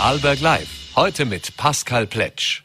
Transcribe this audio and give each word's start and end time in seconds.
Vorarlberg 0.00 0.40
Live. 0.40 0.96
Heute 0.96 1.26
mit 1.26 1.58
Pascal 1.58 2.06
Pletsch. 2.06 2.62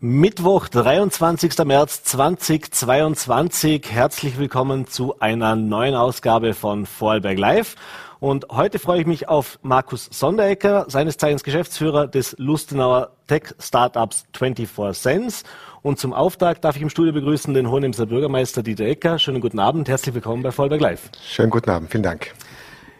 Mittwoch, 0.00 0.68
23. 0.68 1.54
März 1.66 2.02
2022. 2.04 3.82
Herzlich 3.90 4.38
willkommen 4.38 4.86
zu 4.86 5.20
einer 5.20 5.54
neuen 5.54 5.94
Ausgabe 5.94 6.54
von 6.54 6.86
Vorarlberg 6.86 7.36
Live. 7.36 7.74
Und 8.20 8.46
heute 8.48 8.78
freue 8.78 9.02
ich 9.02 9.06
mich 9.06 9.28
auf 9.28 9.58
Markus 9.60 10.08
Sonderecker, 10.10 10.86
seines 10.88 11.18
Zeichens 11.18 11.44
Geschäftsführer 11.44 12.06
des 12.06 12.34
Lustenauer 12.38 13.10
Tech 13.26 13.54
Startups 13.58 14.24
24 14.34 14.98
Sense. 14.98 15.44
Und 15.82 15.98
zum 15.98 16.14
Auftakt 16.14 16.64
darf 16.64 16.76
ich 16.76 16.82
im 16.82 16.88
Studio 16.88 17.12
begrüßen 17.12 17.52
den 17.52 17.70
Hohenemser 17.70 18.06
Bürgermeister 18.06 18.62
Dieter 18.62 18.86
Ecker. 18.86 19.18
Schönen 19.18 19.42
guten 19.42 19.58
Abend, 19.58 19.90
herzlich 19.90 20.14
willkommen 20.14 20.42
bei 20.42 20.52
Vorarlberg 20.52 20.80
Live. 20.80 21.10
Schönen 21.22 21.50
guten 21.50 21.68
Abend, 21.68 21.90
vielen 21.90 22.02
Dank. 22.02 22.32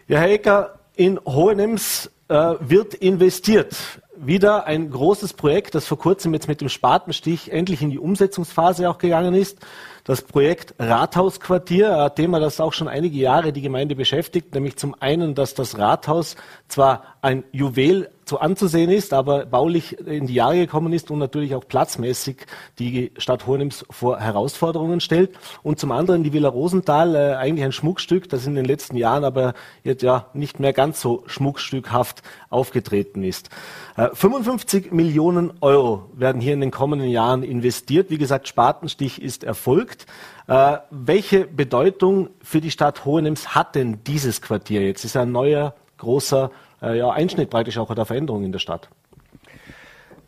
Ja, 0.07 0.19
Herr 0.19 0.29
Ecker, 0.29 0.77
in 0.97 1.19
Hohenems 1.25 2.11
äh, 2.27 2.55
wird 2.59 2.95
investiert 2.95 3.75
wieder 4.19 4.65
ein 4.65 4.89
großes 4.89 5.33
Projekt, 5.33 5.75
das 5.75 5.85
vor 5.85 5.99
kurzem 5.99 6.33
jetzt 6.33 6.47
mit 6.47 6.59
dem 6.59 6.69
Spatenstich 6.69 7.51
endlich 7.51 7.83
in 7.83 7.91
die 7.91 7.99
Umsetzungsphase 7.99 8.89
auch 8.89 8.97
gegangen 8.97 9.35
ist. 9.35 9.59
Das 10.03 10.23
Projekt 10.23 10.73
Rathausquartier, 10.79 11.95
ein 11.95 12.15
Thema, 12.15 12.39
das 12.39 12.59
auch 12.59 12.73
schon 12.73 12.87
einige 12.87 13.17
Jahre 13.17 13.53
die 13.53 13.61
Gemeinde 13.61 13.95
beschäftigt, 13.95 14.55
nämlich 14.55 14.75
zum 14.77 14.95
einen, 14.99 15.35
dass 15.35 15.53
das 15.53 15.77
Rathaus 15.77 16.35
zwar 16.67 17.03
ein 17.21 17.43
Juwel 17.51 18.09
so 18.27 18.39
anzusehen 18.39 18.91
ist, 18.91 19.13
aber 19.13 19.45
baulich 19.45 19.99
in 19.99 20.27
die 20.27 20.33
Jahre 20.33 20.55
gekommen 20.55 20.93
ist 20.93 21.11
und 21.11 21.19
natürlich 21.19 21.55
auch 21.55 21.67
platzmäßig 21.67 22.45
die 22.79 23.11
Stadt 23.17 23.47
Hohenems 23.47 23.85
vor 23.89 24.19
Herausforderungen 24.19 24.99
stellt. 24.99 25.31
Und 25.63 25.79
zum 25.79 25.91
anderen 25.91 26.23
die 26.23 26.33
Villa 26.33 26.49
Rosenthal, 26.49 27.15
äh, 27.15 27.35
eigentlich 27.35 27.65
ein 27.65 27.71
Schmuckstück, 27.71 28.29
das 28.29 28.45
in 28.45 28.55
den 28.55 28.65
letzten 28.65 28.97
Jahren 28.97 29.23
aber 29.23 29.53
jetzt 29.83 30.03
ja 30.03 30.27
nicht 30.33 30.59
mehr 30.59 30.73
ganz 30.73 31.01
so 31.01 31.23
schmuckstückhaft 31.27 32.21
aufgetreten 32.49 33.23
ist. 33.23 33.49
Äh, 33.95 34.09
55 34.13 34.91
Millionen 34.91 35.53
Euro 35.61 36.09
werden 36.13 36.41
hier 36.41 36.53
in 36.53 36.61
den 36.61 36.71
kommenden 36.71 37.09
Jahren 37.09 37.43
investiert. 37.43 38.09
Wie 38.09 38.17
gesagt, 38.17 38.47
Spatenstich 38.47 39.21
ist 39.21 39.43
erfolgt. 39.43 40.05
Äh, 40.47 40.77
welche 40.91 41.45
Bedeutung 41.45 42.29
für 42.41 42.61
die 42.61 42.71
Stadt 42.71 43.05
Hohenems 43.05 43.55
hat 43.55 43.75
denn 43.75 44.03
dieses 44.05 44.41
Quartier 44.41 44.81
jetzt? 44.81 45.03
Ist 45.03 45.17
ein 45.17 45.31
neuer, 45.31 45.73
großer 45.97 46.51
ja, 46.81 47.09
Einschnitt 47.09 47.49
praktisch 47.49 47.77
auch 47.77 47.93
der 47.93 48.05
Veränderung 48.05 48.43
in 48.43 48.51
der 48.51 48.59
Stadt. 48.59 48.89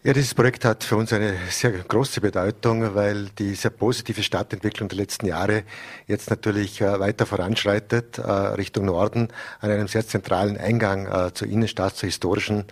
Ja, 0.02 0.14
dieses 0.14 0.34
Projekt 0.34 0.64
hat 0.64 0.86
für 0.86 0.96
uns 0.96 1.12
eine 1.12 1.36
sehr 1.50 1.72
große 1.72 2.22
Bedeutung, 2.22 2.96
weil 2.96 3.26
die 3.38 3.54
sehr 3.54 3.72
positive 3.72 4.24
Stadtentwicklung 4.24 4.88
der 4.88 4.98
letzten 4.98 5.26
Jahre 5.26 5.64
jetzt 6.08 6.30
natürlich 6.30 6.80
äh, 6.80 7.02
weiter 7.02 7.26
voranschreitet, 7.26 8.18
äh, 8.18 8.22
Richtung 8.22 8.86
Norden, 8.86 9.28
an 9.60 9.72
einem 9.72 9.90
sehr 9.90 10.08
zentralen 10.08 10.56
Eingang 10.58 11.06
äh, 11.06 11.34
zur 11.34 11.50
Innenstadt, 11.50 11.98
zur 11.98 12.08
historischen 12.08 12.64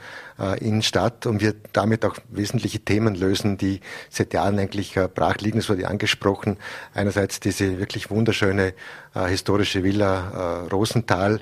Innenstadt 0.59 1.25
und 1.25 1.41
wir 1.41 1.55
damit 1.73 2.05
auch 2.05 2.15
wesentliche 2.29 2.77
Themen 2.77 3.15
lösen, 3.15 3.57
die 3.57 3.81
seit 4.11 4.35
Jahren 4.35 4.59
eigentlich 4.59 4.93
brach 5.15 5.37
liegen. 5.37 5.57
Es 5.57 5.67
wurde 5.67 5.87
angesprochen. 5.87 6.57
Einerseits 6.93 7.39
diese 7.39 7.79
wirklich 7.79 8.11
wunderschöne 8.11 8.75
historische 9.15 9.83
Villa 9.83 10.67
Rosenthal, 10.71 11.39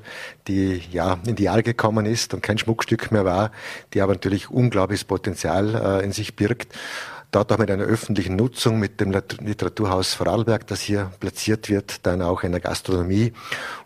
die 0.47 0.81
ja 0.93 1.19
in 1.27 1.35
die 1.35 1.43
Jahre 1.43 1.61
gekommen 1.61 2.05
ist 2.05 2.33
und 2.33 2.41
kein 2.41 2.57
Schmuckstück 2.57 3.11
mehr 3.11 3.25
war, 3.25 3.51
die 3.93 3.99
aber 3.99 4.13
natürlich 4.13 4.49
unglaubliches 4.49 5.03
Potenzial 5.03 5.74
äh, 5.81 6.03
in 6.03 6.11
sich 6.11 6.35
birgt. 6.35 6.73
Dort 7.31 7.51
auch 7.51 7.57
mit 7.57 7.69
einer 7.69 7.83
öffentlichen 7.83 8.37
Nutzung, 8.37 8.79
mit 8.79 9.01
dem 9.01 9.11
Literaturhaus 9.11 10.13
Vorarlberg, 10.13 10.67
das 10.67 10.79
hier 10.79 11.11
platziert 11.19 11.69
wird, 11.69 12.05
dann 12.05 12.21
auch 12.21 12.43
einer 12.43 12.61
Gastronomie 12.61 13.33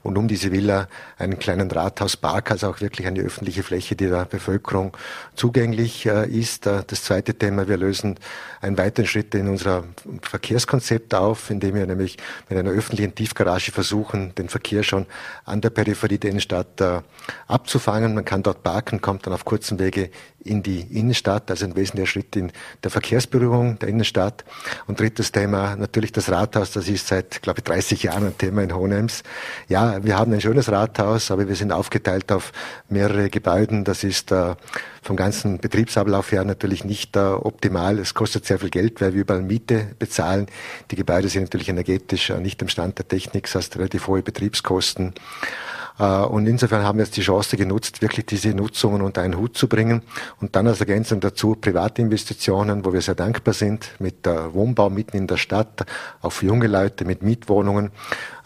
und 0.03 0.17
um 0.17 0.27
diese 0.27 0.51
Villa 0.51 0.87
einen 1.17 1.39
kleinen 1.39 1.69
Rathauspark, 1.69 2.51
also 2.51 2.69
auch 2.69 2.81
wirklich 2.81 3.07
eine 3.07 3.21
öffentliche 3.21 3.63
Fläche, 3.63 3.95
die 3.95 4.07
der 4.07 4.25
Bevölkerung 4.25 4.95
zugänglich 5.35 6.05
äh, 6.05 6.27
ist. 6.27 6.67
Äh, 6.67 6.83
das 6.87 7.03
zweite 7.03 7.33
Thema, 7.33 7.67
wir 7.67 7.77
lösen 7.77 8.15
einen 8.61 8.77
weiteren 8.77 9.07
Schritt 9.07 9.35
in 9.35 9.47
unser 9.47 9.83
Verkehrskonzept 10.21 11.13
auf, 11.13 11.49
indem 11.49 11.75
wir 11.75 11.85
nämlich 11.85 12.17
mit 12.49 12.57
einer 12.57 12.71
öffentlichen 12.71 13.15
Tiefgarage 13.15 13.71
versuchen, 13.71 14.33
den 14.35 14.49
Verkehr 14.49 14.83
schon 14.83 15.05
an 15.45 15.61
der 15.61 15.69
Peripherie 15.69 16.17
der 16.17 16.31
Innenstadt 16.31 16.79
äh, 16.81 17.01
abzufangen. 17.47 18.13
Man 18.13 18.25
kann 18.25 18.43
dort 18.43 18.63
parken, 18.63 19.01
kommt 19.01 19.25
dann 19.25 19.33
auf 19.33 19.45
kurzem 19.45 19.79
Wege 19.79 20.09
in 20.43 20.63
die 20.63 20.81
Innenstadt, 20.81 21.49
also 21.51 21.65
ein 21.65 21.75
wesentlicher 21.75 22.07
Schritt 22.07 22.35
in 22.35 22.51
der 22.83 22.91
Verkehrsberührung 22.91 23.77
der 23.79 23.89
Innenstadt. 23.89 24.45
Und 24.87 24.99
drittes 24.99 25.31
Thema, 25.31 25.75
natürlich 25.75 26.11
das 26.11 26.29
Rathaus, 26.29 26.71
das 26.71 26.87
ist 26.87 27.07
seit, 27.07 27.41
glaube 27.41 27.59
ich, 27.59 27.65
30 27.65 28.03
Jahren 28.03 28.27
ein 28.27 28.37
Thema 28.37 28.63
in 28.63 28.73
Hohenems. 28.73 29.23
Ja, 29.67 29.88
wir 30.01 30.17
haben 30.17 30.33
ein 30.33 30.41
schönes 30.41 30.71
Rathaus, 30.71 31.31
aber 31.31 31.47
wir 31.47 31.55
sind 31.55 31.71
aufgeteilt 31.71 32.31
auf 32.31 32.51
mehrere 32.89 33.29
Gebäuden. 33.29 33.83
Das 33.83 34.03
ist 34.03 34.31
äh, 34.31 34.55
vom 35.01 35.15
ganzen 35.15 35.59
Betriebsablauf 35.59 36.31
her 36.31 36.43
natürlich 36.43 36.83
nicht 36.83 37.15
äh, 37.15 37.19
optimal. 37.19 37.99
Es 37.99 38.13
kostet 38.13 38.45
sehr 38.45 38.59
viel 38.59 38.69
Geld, 38.69 39.01
weil 39.01 39.13
wir 39.13 39.21
überall 39.21 39.41
Miete 39.41 39.87
bezahlen. 39.97 40.47
Die 40.91 40.95
Gebäude 40.95 41.29
sind 41.29 41.43
natürlich 41.43 41.69
energetisch 41.69 42.29
äh, 42.29 42.39
nicht 42.39 42.61
im 42.61 42.69
Stand 42.69 42.97
der 42.97 43.07
Technik, 43.07 43.43
das 43.43 43.55
heißt 43.55 43.77
relativ 43.77 44.07
hohe 44.07 44.21
Betriebskosten. 44.21 45.13
Äh, 45.99 46.03
und 46.03 46.47
insofern 46.47 46.83
haben 46.83 46.97
wir 46.97 47.05
jetzt 47.05 47.17
die 47.17 47.21
Chance 47.21 47.57
genutzt, 47.57 48.01
wirklich 48.01 48.25
diese 48.25 48.49
Nutzungen 48.49 49.01
unter 49.01 49.21
einen 49.21 49.37
Hut 49.37 49.57
zu 49.57 49.67
bringen. 49.67 50.01
Und 50.41 50.55
dann 50.55 50.67
als 50.67 50.79
Ergänzung 50.79 51.19
dazu 51.19 51.55
Privatinvestitionen, 51.55 52.85
wo 52.85 52.93
wir 52.93 53.01
sehr 53.01 53.15
dankbar 53.15 53.53
sind, 53.53 53.91
mit 53.99 54.25
Wohnbau 54.25 54.89
mitten 54.89 55.17
in 55.17 55.27
der 55.27 55.37
Stadt, 55.37 55.85
auch 56.21 56.31
für 56.31 56.47
junge 56.47 56.67
Leute 56.67 57.05
mit 57.05 57.21
Mietwohnungen 57.21 57.91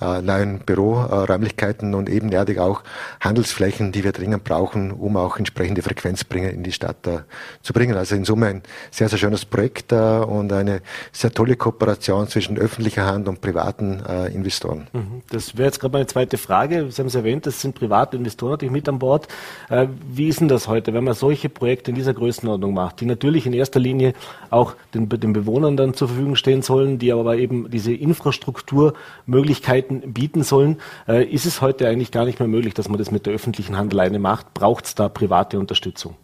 äh, 0.03 0.22
neuen 0.22 0.59
Büroräumlichkeiten 0.59 1.94
und 1.94 2.09
ebenerdig 2.09 2.59
auch 2.59 2.84
Handelsflächen, 3.22 3.92
die 3.92 4.03
wir 4.03 4.12
dringend 4.12 4.44
brauchen, 4.44 4.92
um 4.92 5.16
auch 5.16 5.38
entsprechende 5.38 5.81
Frequenzbringer 5.81 6.50
in 6.50 6.63
die 6.63 6.74
Stadt 6.74 7.08
äh, 7.08 7.19
zu 7.62 7.72
bringen. 7.72 7.96
Also 7.96 8.16
in 8.16 8.25
Summe 8.25 8.47
ein 8.47 8.63
sehr, 8.92 9.08
sehr 9.08 9.18
schönes 9.18 9.46
Projekt 9.46 9.94
und 9.94 10.52
eine 10.52 10.81
sehr 11.12 11.31
tolle 11.31 11.56
Kooperation 11.56 12.28
zwischen 12.28 12.58
öffentlicher 12.58 13.06
Hand 13.06 13.28
und 13.28 13.42
privaten 13.42 14.00
Investoren. 14.34 14.88
Mhm. 14.94 15.22
Das 15.30 15.58
wäre 15.58 15.68
jetzt 15.68 15.80
gerade 15.80 15.94
meine 15.94 16.08
zweite 16.08 16.38
Frage. 16.38 16.92
Sie 16.92 17.02
haben 17.02 17.08
es 17.08 17.16
erwähnt, 17.16 17.43
das 17.46 17.62
sind 17.62 17.76
private 17.76 18.18
Investoren 18.18 18.52
natürlich 18.52 18.72
mit 18.72 18.90
an 18.90 19.00
Bord. 19.00 19.28
Äh, 19.70 19.88
wie 20.09 20.28
ist 20.28 20.40
denn 20.40 20.48
das 20.48 20.68
heute, 20.68 20.94
wenn 20.94 21.04
man 21.04 21.14
solche 21.14 21.50
Projekte 21.50 21.92
in 21.92 21.96
dieser 21.96 22.14
Größenordnung 22.14 22.74
macht, 22.74 23.02
die 23.02 23.06
natürlich 23.06 23.46
in 23.46 23.54
erster 23.54 23.80
Linie 23.80 24.14
auch 24.50 24.76
den, 24.94 25.09
den 25.09 25.34
Bewohnern 25.34 25.78
dann 25.78 25.94
zur 25.94 26.08
Verfügung 26.08 26.36
stehen 26.36 26.62
sollen, 26.62 27.00
die 27.00 27.12
aber 27.14 27.38
eben 27.38 27.70
diese 27.70 27.94
Infrastrukturmöglichkeiten 27.94 29.64
Möglichkeiten 29.64 30.14
bieten 30.14 30.44
sollen, 30.44 30.80
äh, 31.08 31.24
ist 31.24 31.46
es 31.46 31.62
heute 31.62 31.88
eigentlich 31.88 32.12
gar 32.12 32.26
nicht 32.26 32.40
mehr 32.40 32.48
möglich, 32.48 32.74
dass 32.74 32.90
man 32.90 32.98
das 32.98 33.12
mit 33.12 33.26
der 33.26 33.34
öffentlichen 33.34 33.78
Hand 33.78 33.94
alleine 33.94 34.20
macht. 34.20 34.54
Braucht 34.54 34.86
es 34.86 34.96
da 34.96 35.10
private 35.10 35.60
Unterstützung? 35.60 36.16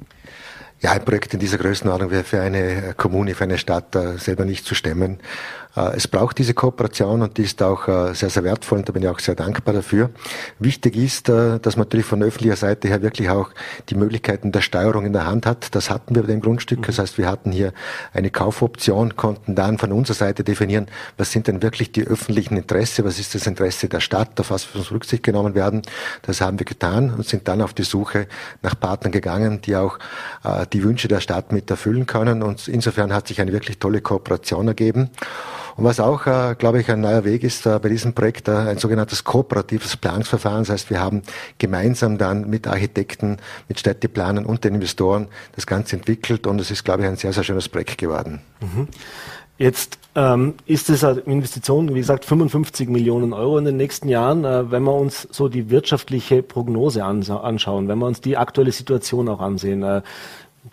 Ja, 0.82 0.92
ein 0.94 1.04
Projekt 1.04 1.34
in 1.34 1.42
dieser 1.42 1.58
Größenordnung 1.58 2.10
wäre 2.10 2.24
für 2.24 2.40
eine 2.40 2.94
Kommune, 2.96 3.36
für 3.36 3.44
eine 3.44 3.58
Stadt 3.58 3.96
äh, 3.96 4.18
selber 4.18 4.46
nicht 4.46 4.66
zu 4.66 4.76
stemmen. 4.76 5.20
Äh, 5.76 5.96
es 5.96 6.08
braucht 6.08 6.38
diese 6.38 6.54
Kooperation 6.54 7.22
und 7.22 7.38
die 7.38 7.44
ist 7.44 7.62
auch 7.62 7.88
äh, 7.88 8.14
sehr, 8.14 8.30
sehr 8.30 8.44
wertvoll 8.44 8.80
und 8.80 8.90
da 8.90 8.94
bin 8.94 9.04
ich 9.04 9.10
auch 9.10 9.20
sehr 9.20 9.36
dankbar 9.36 9.74
dafür. 9.74 10.10
Wichtig 10.58 10.96
ist, 10.96 11.30
äh, 11.30 11.60
dass 11.60 11.76
man 11.76 11.86
natürlich 11.86 12.06
von 12.06 12.24
öffentlicher 12.24 12.56
Seite 12.56 12.88
her 12.88 13.02
wirklich 13.02 13.30
auch 13.30 13.52
die 13.90 13.96
Möglichkeiten 13.96 14.52
der 14.52 14.62
Steuerung 14.62 15.06
in 15.06 15.14
der 15.14 15.26
Hand 15.26 15.46
hat. 15.46 15.76
Das 15.76 15.90
hatten 15.90 16.16
wir 16.16 16.24
bei 16.24 16.28
dem 16.28 16.42
Grundstück. 16.42 16.86
Das 16.86 17.00
heißt, 17.00 17.18
wir 17.18 17.28
hatten 17.28 17.52
hier 17.52 17.74
eine 18.14 18.30
Kaufoption, 18.30 19.16
konnten 19.16 19.56
dann 19.56 19.78
von 19.78 19.92
unserer 19.92 20.16
Seite 20.16 20.44
definieren, 20.44 20.88
was 21.18 21.32
sind 21.32 21.48
denn 21.48 21.62
wirklich 21.62 21.92
die 21.92 22.04
öffentlichen 22.04 22.58
Interesse, 22.58 23.04
was 23.06 23.20
ist 23.20 23.36
das 23.36 23.46
Interesse 23.48 23.90
der 23.90 24.00
Stadt, 24.00 24.40
auf 24.40 24.52
was 24.52 24.74
muss 24.74 24.92
Rücksicht 24.92 25.24
genommen 25.24 25.56
werden. 25.56 25.84
Das 26.24 26.42
haben 26.42 26.60
wir 26.60 26.66
getan 26.66 27.14
und 27.14 27.26
sind 27.26 27.48
dann 27.48 27.62
auf 27.62 27.74
die 27.74 27.84
Suche 27.84 28.28
nach 28.62 28.80
Partnern 28.80 29.12
gegangen, 29.12 29.62
die 29.62 29.76
auch 29.76 30.00
die 30.74 30.84
Wünsche 30.84 31.08
der 31.08 31.20
Stadt 31.20 31.52
mit 31.52 31.70
erfüllen 31.70 32.06
können. 32.06 32.44
Und 32.44 32.68
insofern 32.68 33.14
hat 33.14 33.28
sich 33.28 33.42
eine 33.42 33.52
wirklich 33.52 33.80
tolle 33.80 34.02
Kooperation 34.02 34.68
ergeben. 34.68 35.10
Und 35.76 35.84
was 35.84 36.00
auch, 36.00 36.26
äh, 36.28 36.56
glaube 36.58 36.82
ich, 36.82 36.90
ein 36.90 37.02
neuer 37.02 37.24
Weg 37.24 37.44
ist 37.44 37.66
äh, 37.66 37.80
bei 37.80 37.90
diesem 37.90 38.14
Projekt, 38.14 38.48
äh, 38.48 38.52
ein 38.52 38.78
sogenanntes 38.78 39.24
kooperatives 39.24 39.98
Planungsverfahren. 39.98 40.60
Das 40.60 40.70
heißt, 40.70 40.90
wir 40.90 41.00
haben 41.00 41.22
gemeinsam 41.58 42.18
dann 42.18 42.50
mit 42.50 42.68
Architekten, 42.68 43.38
mit 43.68 43.80
Städteplanern 43.80 44.46
und 44.46 44.64
den 44.64 44.76
Investoren 44.76 45.28
das 45.56 45.68
Ganze 45.68 45.96
entwickelt 45.96 46.48
und 46.48 46.60
es 46.60 46.72
ist, 46.72 46.84
glaube 46.84 47.04
ich, 47.04 47.08
ein 47.08 47.16
sehr, 47.16 47.34
sehr 47.34 47.44
schönes 47.44 47.70
Projekt 47.70 47.98
geworden. 47.98 48.42
Mhm. 48.62 48.88
Jetzt 49.60 50.00
ähm, 50.16 50.54
ist 50.66 50.90
es 50.90 51.04
eine 51.04 51.20
Investition, 51.20 51.94
wie 51.94 52.00
gesagt, 52.00 52.24
55 52.24 52.88
Millionen 52.88 53.34
Euro 53.34 53.58
in 53.58 53.66
den 53.66 53.76
nächsten 53.76 54.08
Jahren. 54.08 54.46
Äh, 54.46 54.72
wenn 54.72 54.84
wir 54.84 54.94
uns 54.94 55.28
so 55.32 55.50
die 55.50 55.70
wirtschaftliche 55.70 56.42
Prognose 56.42 57.04
anschauen, 57.04 57.90
wenn 57.90 58.00
wir 58.00 58.06
uns 58.06 58.22
die 58.22 58.38
aktuelle 58.38 58.72
Situation 58.72 59.28
auch 59.28 59.42
ansehen, 59.42 59.84
äh, 59.84 60.02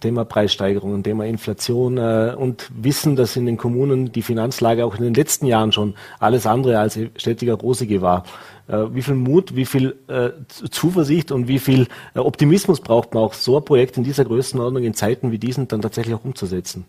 Thema 0.00 0.24
Preissteigerungen, 0.24 1.02
Thema 1.02 1.26
Inflation 1.26 1.96
äh, 1.98 2.34
und 2.36 2.70
wissen, 2.74 3.16
dass 3.16 3.36
in 3.36 3.46
den 3.46 3.56
Kommunen 3.56 4.12
die 4.12 4.22
Finanzlage 4.22 4.84
auch 4.84 4.96
in 4.96 5.04
den 5.04 5.14
letzten 5.14 5.46
Jahren 5.46 5.72
schon 5.72 5.94
alles 6.18 6.46
andere 6.46 6.78
als 6.78 6.98
stetiger 7.16 7.54
rosige 7.54 8.02
war. 8.02 8.24
Äh, 8.68 8.84
wie 8.92 9.02
viel 9.02 9.14
Mut, 9.14 9.54
wie 9.54 9.64
viel 9.64 9.96
äh, 10.08 10.30
Zuversicht 10.70 11.30
und 11.30 11.48
wie 11.48 11.58
viel 11.58 11.86
äh, 12.14 12.18
Optimismus 12.18 12.80
braucht 12.80 13.14
man 13.14 13.22
auch, 13.22 13.34
so 13.34 13.56
ein 13.58 13.64
Projekt 13.64 13.96
in 13.96 14.04
dieser 14.04 14.24
Größenordnung 14.24 14.82
in 14.82 14.94
Zeiten 14.94 15.30
wie 15.30 15.38
diesen 15.38 15.68
dann 15.68 15.82
tatsächlich 15.82 16.14
auch 16.14 16.24
umzusetzen? 16.24 16.84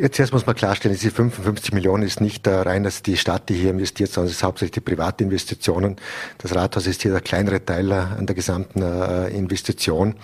Jetzt 0.00 0.18
erst 0.18 0.32
muss 0.32 0.46
man 0.46 0.54
klarstellen, 0.54 0.96
diese 0.96 1.10
55 1.10 1.74
Millionen 1.74 2.02
ist 2.02 2.22
nicht 2.22 2.46
äh, 2.46 2.54
rein 2.54 2.82
dass 2.82 3.02
die 3.02 3.18
Stadt, 3.18 3.50
die 3.50 3.54
hier 3.54 3.70
investiert, 3.70 4.10
sondern 4.10 4.30
es 4.30 4.36
ist 4.36 4.42
hauptsächlich 4.42 4.72
die 4.72 4.80
Privatinvestitionen. 4.80 5.96
Das 6.38 6.54
Rathaus 6.54 6.86
ist 6.86 7.02
hier 7.02 7.10
der 7.10 7.20
kleinere 7.20 7.62
Teil 7.62 7.92
an 7.92 8.26
der 8.26 8.34
gesamten 8.34 8.80
äh, 8.80 9.28
Investition. 9.28 10.14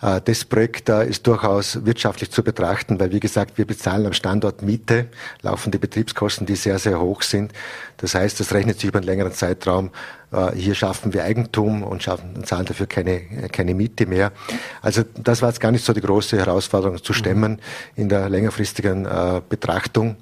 Äh, 0.00 0.20
das 0.24 0.44
Projekt 0.44 0.88
ist 0.88 1.26
durchaus 1.26 1.84
wirtschaftlich 1.84 2.30
zu 2.30 2.42
betrachten, 2.42 2.98
weil 3.00 3.12
wie 3.12 3.20
gesagt, 3.20 3.58
wir 3.58 3.66
bezahlen 3.66 4.06
am 4.06 4.12
Standort 4.12 4.62
Miete, 4.62 5.06
laufende 5.42 5.78
Betriebskosten, 5.78 6.46
die 6.46 6.56
sehr, 6.56 6.78
sehr 6.78 7.00
hoch 7.00 7.22
sind. 7.22 7.52
Das 7.96 8.14
heißt, 8.14 8.38
das 8.40 8.52
rechnet 8.52 8.80
sich 8.80 8.88
über 8.88 8.98
einen 8.98 9.06
längeren 9.06 9.32
Zeitraum. 9.32 9.90
Äh, 10.32 10.52
hier 10.52 10.74
schaffen 10.74 11.12
wir 11.12 11.24
Eigentum 11.24 11.82
und 11.82 12.02
schaffen 12.02 12.44
zahlen 12.44 12.66
dafür 12.66 12.86
keine, 12.86 13.48
keine 13.50 13.74
Miete 13.74 14.06
mehr. 14.06 14.32
Also 14.82 15.02
das 15.16 15.42
war 15.42 15.48
jetzt 15.48 15.60
gar 15.60 15.72
nicht 15.72 15.84
so 15.84 15.92
die 15.92 16.00
große 16.00 16.36
Herausforderung 16.36 17.02
zu 17.02 17.12
stemmen 17.12 17.60
in 17.96 18.08
der 18.08 18.28
längerfristigen 18.28 19.06
äh, 19.06 19.40
Betrachtung. 19.48 20.16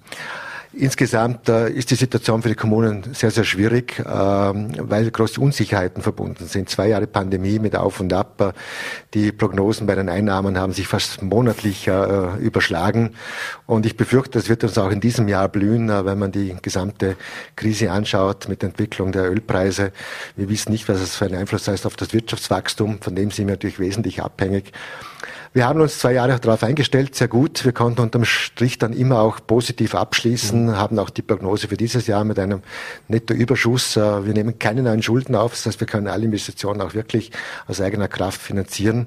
Insgesamt 0.79 1.49
äh, 1.49 1.71
ist 1.71 1.91
die 1.91 1.95
Situation 1.95 2.43
für 2.43 2.51
die 2.51 2.55
Kommunen 2.55 3.15
sehr, 3.15 3.31
sehr 3.31 3.45
schwierig, 3.45 3.99
äh, 3.99 4.05
weil 4.05 5.11
große 5.11 5.41
Unsicherheiten 5.41 6.03
verbunden 6.03 6.47
sind. 6.47 6.69
Zwei 6.69 6.89
Jahre 6.89 7.07
Pandemie 7.07 7.59
mit 7.59 7.75
Auf 7.75 7.99
und 7.99 8.13
Ab. 8.13 8.55
Die 9.15 9.33
Prognosen 9.33 9.87
bei 9.87 9.95
den 9.95 10.11
Einnahmen 10.11 10.59
haben 10.59 10.75
sich 10.75 10.87
fast 10.87 11.23
monatlich 11.23 11.89
äh, 11.89 12.37
überschlagen. 12.41 13.15
Und 13.65 13.87
ich 13.87 13.97
befürchte, 13.97 14.39
das 14.39 14.51
wird 14.51 14.65
uns 14.65 14.77
auch 14.77 14.91
in 14.91 15.01
diesem 15.01 15.29
Jahr 15.29 15.49
blühen, 15.49 15.89
äh, 15.89 16.05
wenn 16.05 16.19
man 16.19 16.31
die 16.31 16.55
gesamte 16.61 17.17
Krise 17.57 17.91
anschaut 17.91 18.47
mit 18.47 18.61
der 18.61 18.69
Entwicklung 18.69 19.13
der 19.13 19.31
Ölpreise. 19.31 19.93
Wir 20.37 20.51
wissen 20.51 20.73
nicht, 20.73 20.91
was 20.91 21.01
es 21.01 21.17
für 21.17 21.25
einen 21.25 21.37
Einfluss 21.37 21.69
heißt 21.69 21.87
auf 21.87 21.97
das 21.97 22.13
Wirtschaftswachstum. 22.13 22.99
Von 23.01 23.15
dem 23.15 23.31
sind 23.31 23.47
wir 23.47 23.55
natürlich 23.55 23.79
wesentlich 23.79 24.21
abhängig. 24.21 24.73
Wir 25.57 25.67
haben 25.67 25.81
uns 25.81 25.99
zwei 25.99 26.13
Jahre 26.13 26.39
darauf 26.39 26.63
eingestellt, 26.63 27.15
sehr 27.15 27.29
gut. 27.29 27.65
Wir 27.65 27.73
konnten 27.73 28.03
unterm 28.03 28.27
Strich 28.27 28.77
dann 28.77 28.93
immer 28.93 29.21
auch 29.21 29.39
positiv 29.47 29.95
abschließen, 29.95 30.67
mhm. 30.67 30.77
haben 30.77 30.99
auch 30.99 31.09
die 31.09 31.23
Prognose 31.23 31.67
für 31.69 31.79
dieses 31.79 32.07
Jahr 32.07 32.25
mit 32.25 32.39
einem 32.39 32.61
Nettoüberschuss. 33.09 33.97
Äh, 33.97 34.27
wir 34.27 34.35
nehmen 34.35 34.59
keine 34.59 34.83
neuen 34.83 35.03
Schulden 35.03 35.35
auf, 35.35 35.53
das 35.53 35.65
heißt, 35.65 35.81
wir 35.81 35.87
können 35.87 36.09
alle 36.09 36.27
Investitionen 36.27 36.83
auch 36.83 36.93
wirklich 36.93 37.31
aus 37.67 37.81
eigener 37.81 38.07
Kraft 38.07 38.43
finanzieren. 38.43 39.07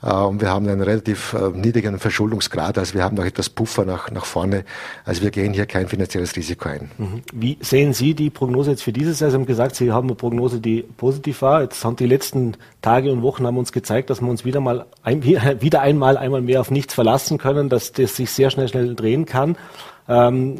Äh, 0.00 0.12
und 0.12 0.40
wir 0.40 0.50
haben 0.50 0.68
einen 0.68 0.80
relativ 0.80 1.32
äh, 1.32 1.48
niedrigen 1.58 1.98
Verschuldungsgrad, 1.98 2.78
also 2.78 2.94
wir 2.94 3.02
haben 3.02 3.16
noch 3.16 3.24
etwas 3.24 3.48
Puffer 3.48 3.84
nach, 3.84 4.12
nach 4.12 4.26
vorne. 4.26 4.64
Also 5.04 5.22
wir 5.22 5.32
gehen 5.32 5.52
hier 5.52 5.66
kein 5.66 5.88
finanzielles 5.88 6.36
Risiko 6.36 6.68
ein. 6.68 6.92
Mhm. 6.98 7.22
Wie 7.32 7.58
sehen 7.62 7.94
Sie 7.94 8.14
die 8.14 8.30
Prognose 8.30 8.70
jetzt 8.70 8.84
für 8.84 8.92
dieses 8.92 9.18
Jahr? 9.18 9.30
Sie 9.30 9.36
haben 9.36 9.44
gesagt, 9.44 9.74
Sie 9.74 9.90
haben 9.90 10.06
eine 10.06 10.14
Prognose, 10.14 10.60
die 10.60 10.82
positiv 10.82 11.42
war. 11.42 11.62
Jetzt 11.62 11.84
haben 11.84 11.96
die 11.96 12.06
letzten 12.06 12.56
Tage 12.80 13.10
und 13.10 13.22
Wochen 13.22 13.44
haben 13.44 13.58
uns 13.58 13.72
gezeigt, 13.72 14.08
dass 14.08 14.20
wir 14.20 14.28
uns 14.28 14.44
wieder 14.44 14.60
mal 14.60 14.86
ein, 15.02 15.24
wieder 15.60 15.79
einmal, 15.80 16.16
einmal 16.16 16.42
mehr 16.42 16.60
auf 16.60 16.70
nichts 16.70 16.94
verlassen 16.94 17.38
können, 17.38 17.68
dass 17.68 17.92
das 17.92 18.16
sich 18.16 18.30
sehr 18.30 18.50
schnell, 18.50 18.68
schnell 18.68 18.94
drehen 18.94 19.26
kann. 19.26 19.56
Ähm, 20.08 20.56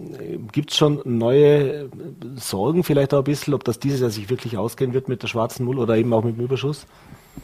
Gibt 0.53 0.71
es 0.71 0.77
schon 0.77 1.01
neue 1.05 1.89
Sorgen 2.37 2.85
vielleicht 2.85 3.13
auch 3.15 3.19
ein 3.19 3.25
bisschen, 3.25 3.55
ob 3.55 3.65
das 3.65 3.79
dieses 3.79 4.01
Jahr 4.01 4.11
sich 4.11 4.31
wirklich 4.31 4.57
ausgehen 4.57 4.93
wird 4.93 5.09
mit 5.09 5.23
der 5.23 5.29
schwarzen 5.29 5.65
Null 5.65 5.79
oder 5.79 5.97
eben 5.97 6.13
auch 6.13 6.23
mit 6.23 6.37
dem 6.37 6.45
Überschuss? 6.45 6.87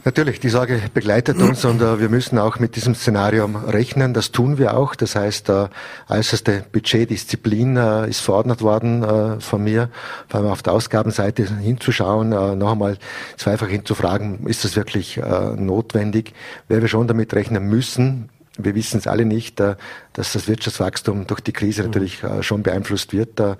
Natürlich, 0.05 0.39
die 0.39 0.49
Sorge 0.49 0.81
begleitet 0.93 1.41
uns 1.41 1.65
und 1.65 1.81
äh, 1.81 1.99
wir 1.99 2.07
müssen 2.07 2.37
auch 2.39 2.59
mit 2.59 2.75
diesem 2.75 2.95
Szenario 2.95 3.45
rechnen. 3.45 4.13
Das 4.13 4.31
tun 4.31 4.57
wir 4.57 4.77
auch. 4.77 4.95
Das 4.95 5.15
heißt, 5.15 5.49
äh, 5.49 5.67
äußerste 6.07 6.63
Budgetdisziplin 6.71 7.75
äh, 7.75 8.09
ist 8.09 8.21
verordnet 8.21 8.61
worden 8.61 9.03
äh, 9.03 9.39
von 9.41 9.63
mir, 9.63 9.89
vor 10.29 10.39
allem 10.39 10.49
auf 10.49 10.63
der 10.63 10.73
Ausgabenseite 10.73 11.45
hinzuschauen, 11.59 12.31
äh, 12.31 12.55
noch 12.55 12.71
einmal 12.71 12.97
zweifach 13.35 13.67
hinzufragen, 13.67 14.47
ist 14.47 14.63
das 14.63 14.75
wirklich 14.75 15.17
äh, 15.17 15.55
notwendig, 15.57 16.33
weil 16.69 16.81
wir 16.81 16.87
schon 16.87 17.07
damit 17.07 17.33
rechnen 17.33 17.67
müssen, 17.67 18.29
wir 18.57 18.75
wissen 18.75 18.97
es 18.97 19.07
alle 19.07 19.25
nicht, 19.25 19.59
äh, 19.59 19.75
dass 20.13 20.33
das 20.33 20.47
Wirtschaftswachstum 20.47 21.27
durch 21.27 21.41
die 21.41 21.53
Krise 21.53 21.81
mhm. 21.81 21.87
natürlich 21.87 22.23
äh, 22.23 22.43
schon 22.43 22.63
beeinflusst 22.63 23.13
wird 23.13 23.39
äh, 23.39 23.55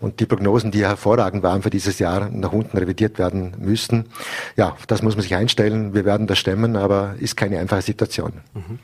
und 0.00 0.20
die 0.20 0.26
Prognosen, 0.26 0.70
die 0.70 0.84
hervorragend 0.84 1.42
waren 1.42 1.62
für 1.62 1.70
dieses 1.70 1.98
Jahr, 1.98 2.28
nach 2.30 2.52
unten 2.52 2.76
revidiert 2.76 3.18
werden 3.18 3.54
müssten. 3.58 4.06
Ja, 4.56 4.76
das 4.86 5.02
muss 5.02 5.16
man 5.16 5.22
sich 5.22 5.34
einstellen. 5.34 5.94
Wir 5.94 6.04
werden 6.04 6.26
das 6.26 6.38
stemmen, 6.38 6.76
aber 6.76 7.14
ist 7.18 7.36
keine 7.36 7.58
einfache 7.58 7.82
Situation. 7.82 8.34
Mhm. 8.54 8.78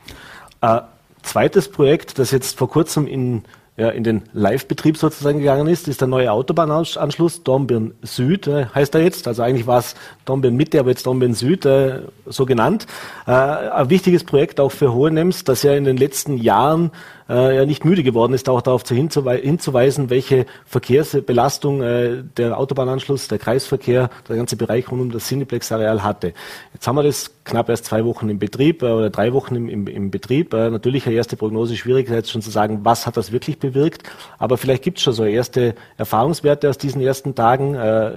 Äh, 0.61 0.81
zweites 1.23 1.69
Projekt, 1.69 2.19
das 2.19 2.31
jetzt 2.31 2.57
vor 2.57 2.69
kurzem 2.69 3.07
in 3.07 3.43
ja, 3.79 3.89
in 3.89 4.03
den 4.03 4.23
Live-Betrieb 4.33 4.97
sozusagen 4.97 5.39
gegangen 5.39 5.67
ist, 5.67 5.87
ist 5.87 6.01
der 6.01 6.09
neue 6.09 6.31
Autobahnanschluss 6.33 7.43
Dornbirn 7.43 7.93
Süd, 8.01 8.45
äh, 8.47 8.65
heißt 8.75 8.93
er 8.93 9.01
jetzt. 9.01 9.25
Also 9.25 9.41
eigentlich 9.41 9.67
war 9.67 9.79
es 9.79 9.95
Dornbirn 10.25 10.55
Mitte, 10.55 10.81
aber 10.81 10.89
jetzt 10.89 11.05
Dornbirn 11.05 11.33
Süd 11.33 11.65
äh, 11.65 12.01
so 12.25 12.45
genannt. 12.45 12.87
Äh, 13.25 13.31
ein 13.31 13.89
wichtiges 13.89 14.25
Projekt 14.25 14.59
auch 14.59 14.73
für 14.73 14.93
Hohenems, 14.93 15.45
das 15.45 15.63
ja 15.63 15.73
in 15.73 15.85
den 15.85 15.95
letzten 15.95 16.37
Jahren 16.37 16.91
äh, 17.29 17.55
ja 17.55 17.65
nicht 17.65 17.85
müde 17.85 18.03
geworden 18.03 18.33
ist, 18.33 18.49
auch 18.49 18.61
darauf 18.61 18.83
zu 18.83 18.95
hinzuwe 18.95 19.35
hinzuweisen, 19.35 20.09
welche 20.09 20.45
Verkehrsbelastung 20.65 21.81
äh, 21.81 22.23
der 22.37 22.57
Autobahnanschluss, 22.57 23.27
der 23.27 23.37
Kreisverkehr, 23.37 24.09
der 24.27 24.35
ganze 24.35 24.55
Bereich 24.55 24.91
rund 24.91 25.01
um 25.01 25.11
das 25.11 25.27
Cineplex-Areal 25.27 26.03
hatte. 26.03 26.33
Jetzt 26.73 26.87
haben 26.87 26.95
wir 26.95 27.03
das 27.03 27.31
knapp 27.43 27.69
erst 27.69 27.85
zwei 27.85 28.03
Wochen 28.05 28.29
im 28.29 28.39
Betrieb 28.39 28.81
äh, 28.81 28.87
oder 28.87 29.09
drei 29.09 29.33
Wochen 29.33 29.55
im, 29.55 29.69
im, 29.69 29.87
im 29.87 30.11
Betrieb. 30.11 30.53
Äh, 30.53 30.69
natürlich 30.69 31.05
eine 31.05 31.15
erste 31.15 31.37
Prognose 31.37 31.77
schwierig, 31.77 32.09
jetzt 32.09 32.31
schon 32.31 32.41
zu 32.41 32.49
sagen, 32.49 32.79
was 32.83 33.05
hat 33.05 33.17
das 33.17 33.31
wirklich 33.31 33.59
bewirkt. 33.59 34.03
Aber 34.37 34.57
vielleicht 34.57 34.83
gibt 34.83 34.97
es 34.97 35.03
schon 35.03 35.13
so 35.13 35.25
erste 35.25 35.75
Erfahrungswerte 35.97 36.69
aus 36.69 36.77
diesen 36.77 37.01
ersten 37.01 37.35
Tagen. 37.35 37.75
Äh, 37.75 38.11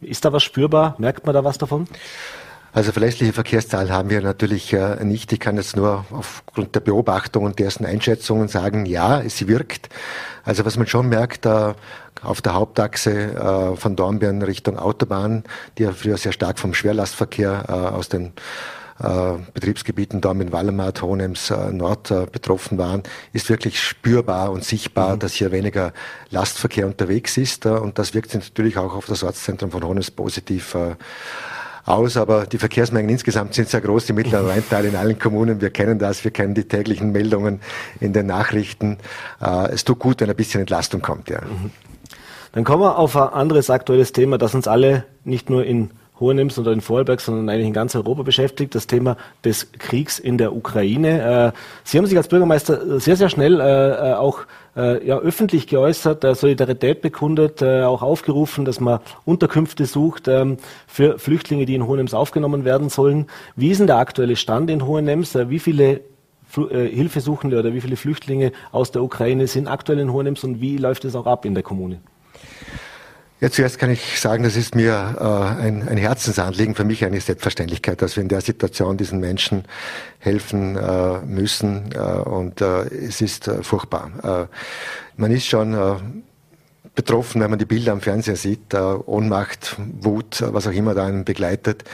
ist 0.00 0.24
da 0.24 0.32
was 0.32 0.42
spürbar? 0.42 0.96
Merkt 0.98 1.26
man 1.26 1.34
da 1.34 1.44
was 1.44 1.58
davon? 1.58 1.86
Also 2.74 2.90
verlässliche 2.90 3.32
Verkehrszahlen 3.32 3.92
haben 3.92 4.10
wir 4.10 4.20
natürlich 4.20 4.72
äh, 4.72 4.96
nicht. 5.04 5.32
Ich 5.32 5.38
kann 5.38 5.56
jetzt 5.56 5.76
nur 5.76 6.04
aufgrund 6.10 6.74
der 6.74 6.80
Beobachtung 6.80 7.44
und 7.44 7.60
dessen 7.60 7.86
Einschätzungen 7.86 8.48
sagen, 8.48 8.84
ja, 8.84 9.20
es 9.20 9.46
wirkt. 9.46 9.88
Also 10.42 10.64
was 10.64 10.76
man 10.76 10.88
schon 10.88 11.08
merkt, 11.08 11.46
äh, 11.46 11.74
auf 12.24 12.42
der 12.42 12.54
Hauptachse 12.54 13.12
äh, 13.12 13.76
von 13.76 13.94
Dornbirn 13.94 14.42
Richtung 14.42 14.76
Autobahn, 14.76 15.44
die 15.78 15.84
ja 15.84 15.92
früher 15.92 16.16
sehr 16.16 16.32
stark 16.32 16.58
vom 16.58 16.74
Schwerlastverkehr 16.74 17.92
aus 17.94 18.08
den 18.08 18.32
Betriebsgebieten 19.54 20.20
Dornbirn, 20.20 20.52
Wallermarkt, 20.52 21.02
Hohenems 21.02 21.50
äh, 21.50 21.72
Nord 21.72 22.12
betroffen 22.30 22.78
waren, 22.78 23.02
ist 23.32 23.50
wirklich 23.50 23.82
spürbar 23.82 24.52
und 24.52 24.62
sichtbar, 24.62 25.16
mhm. 25.16 25.18
dass 25.18 25.32
hier 25.32 25.50
weniger 25.50 25.92
Lastverkehr 26.30 26.86
unterwegs 26.86 27.36
ist. 27.36 27.66
Und 27.66 27.98
das 27.98 28.14
wirkt 28.14 28.30
sich 28.30 28.44
natürlich 28.44 28.76
auch 28.78 28.94
auf 28.94 29.06
das 29.06 29.24
Ortszentrum 29.24 29.72
von 29.72 29.82
Hohenems 29.82 30.12
positiv 30.12 30.76
aus, 31.86 32.16
aber 32.16 32.46
die 32.46 32.58
Verkehrsmengen 32.58 33.10
insgesamt 33.10 33.54
sind 33.54 33.68
sehr 33.68 33.80
groß, 33.80 34.06
die 34.06 34.12
mittleren 34.12 34.46
Rheintal 34.46 34.84
in 34.84 34.96
allen 34.96 35.18
Kommunen. 35.18 35.60
Wir 35.60 35.70
kennen 35.70 35.98
das, 35.98 36.24
wir 36.24 36.30
kennen 36.30 36.54
die 36.54 36.64
täglichen 36.64 37.12
Meldungen 37.12 37.60
in 38.00 38.12
den 38.12 38.26
Nachrichten. 38.26 38.98
Äh, 39.40 39.72
es 39.72 39.84
tut 39.84 39.98
gut, 39.98 40.20
wenn 40.20 40.30
ein 40.30 40.36
bisschen 40.36 40.60
Entlastung 40.60 41.02
kommt. 41.02 41.28
Ja. 41.30 41.40
Mhm. 41.42 41.70
Dann 42.52 42.64
kommen 42.64 42.82
wir 42.82 42.98
auf 42.98 43.16
ein 43.16 43.28
anderes 43.28 43.68
aktuelles 43.68 44.12
Thema, 44.12 44.38
das 44.38 44.54
uns 44.54 44.68
alle 44.68 45.04
nicht 45.24 45.50
nur 45.50 45.64
in 45.64 45.90
Hohenems 46.20 46.58
oder 46.58 46.72
in 46.72 46.80
Vorarlberg, 46.80 47.20
sondern 47.20 47.48
eigentlich 47.48 47.66
in 47.66 47.72
ganz 47.72 47.96
Europa 47.96 48.22
beschäftigt, 48.22 48.74
das 48.74 48.86
Thema 48.86 49.16
des 49.44 49.72
Kriegs 49.72 50.18
in 50.18 50.38
der 50.38 50.54
Ukraine. 50.54 51.52
Äh, 51.54 51.58
Sie 51.82 51.98
haben 51.98 52.06
sich 52.06 52.16
als 52.16 52.28
Bürgermeister 52.28 53.00
sehr, 53.00 53.16
sehr 53.16 53.28
schnell 53.28 53.60
äh, 53.60 54.10
äh, 54.10 54.14
auch 54.14 54.40
ja, 54.76 55.18
öffentlich 55.18 55.68
geäußert, 55.68 56.26
Solidarität 56.36 57.00
bekundet, 57.00 57.62
auch 57.62 58.02
aufgerufen, 58.02 58.64
dass 58.64 58.80
man 58.80 58.98
Unterkünfte 59.24 59.86
sucht 59.86 60.26
ähm, 60.26 60.56
für 60.88 61.20
Flüchtlinge, 61.20 61.64
die 61.64 61.76
in 61.76 61.86
Hohenems 61.86 62.12
aufgenommen 62.12 62.64
werden 62.64 62.88
sollen. 62.88 63.26
Wie 63.54 63.70
ist 63.70 63.78
denn 63.78 63.86
der 63.86 63.98
aktuelle 63.98 64.34
Stand 64.34 64.70
in 64.70 64.84
Hohenems? 64.84 65.36
Wie 65.36 65.60
viele 65.60 66.00
Hilfesuchende 66.50 67.56
oder 67.56 67.72
wie 67.72 67.82
viele 67.82 67.94
Flüchtlinge 67.94 68.50
aus 68.72 68.90
der 68.90 69.04
Ukraine 69.04 69.46
sind 69.46 69.68
aktuell 69.68 70.00
in 70.00 70.12
Hohenems 70.12 70.42
und 70.42 70.60
wie 70.60 70.76
läuft 70.76 71.04
es 71.04 71.14
auch 71.14 71.26
ab 71.26 71.44
in 71.44 71.54
der 71.54 71.62
Kommune? 71.62 72.00
Ja, 73.44 73.50
zuerst 73.50 73.78
kann 73.78 73.90
ich 73.90 74.18
sagen, 74.18 74.42
das 74.42 74.56
ist 74.56 74.74
mir 74.74 75.16
äh, 75.20 75.62
ein, 75.62 75.86
ein, 75.86 75.98
Herzensanliegen, 75.98 76.74
für 76.74 76.84
mich 76.84 77.04
eine 77.04 77.20
Selbstverständlichkeit, 77.20 78.00
dass 78.00 78.16
wir 78.16 78.22
in 78.22 78.30
der 78.30 78.40
Situation 78.40 78.96
diesen 78.96 79.20
Menschen 79.20 79.64
helfen 80.18 80.78
äh, 80.78 81.18
müssen. 81.26 81.90
Äh, 81.94 81.98
und 81.98 82.62
äh, 82.62 82.84
es 82.84 83.20
ist 83.20 83.48
äh, 83.48 83.62
furchtbar. 83.62 84.48
Äh, 84.48 84.56
man 85.18 85.30
ist 85.30 85.44
schon 85.44 85.74
betroffen, 86.94 87.40
wenn 87.40 87.50
man 87.50 87.58
die 87.58 87.64
Bilder 87.64 87.92
am 87.92 88.00
Fernseher 88.00 88.36
sieht, 88.36 88.72
äh, 88.72 88.78
Ohnmacht, 88.78 89.76
Wut, 90.00 90.42
was 90.46 90.66
auch 90.66 90.72
immer 90.72 90.94
da 90.94 91.06
einen 91.06 91.24
begleitet. 91.24 91.84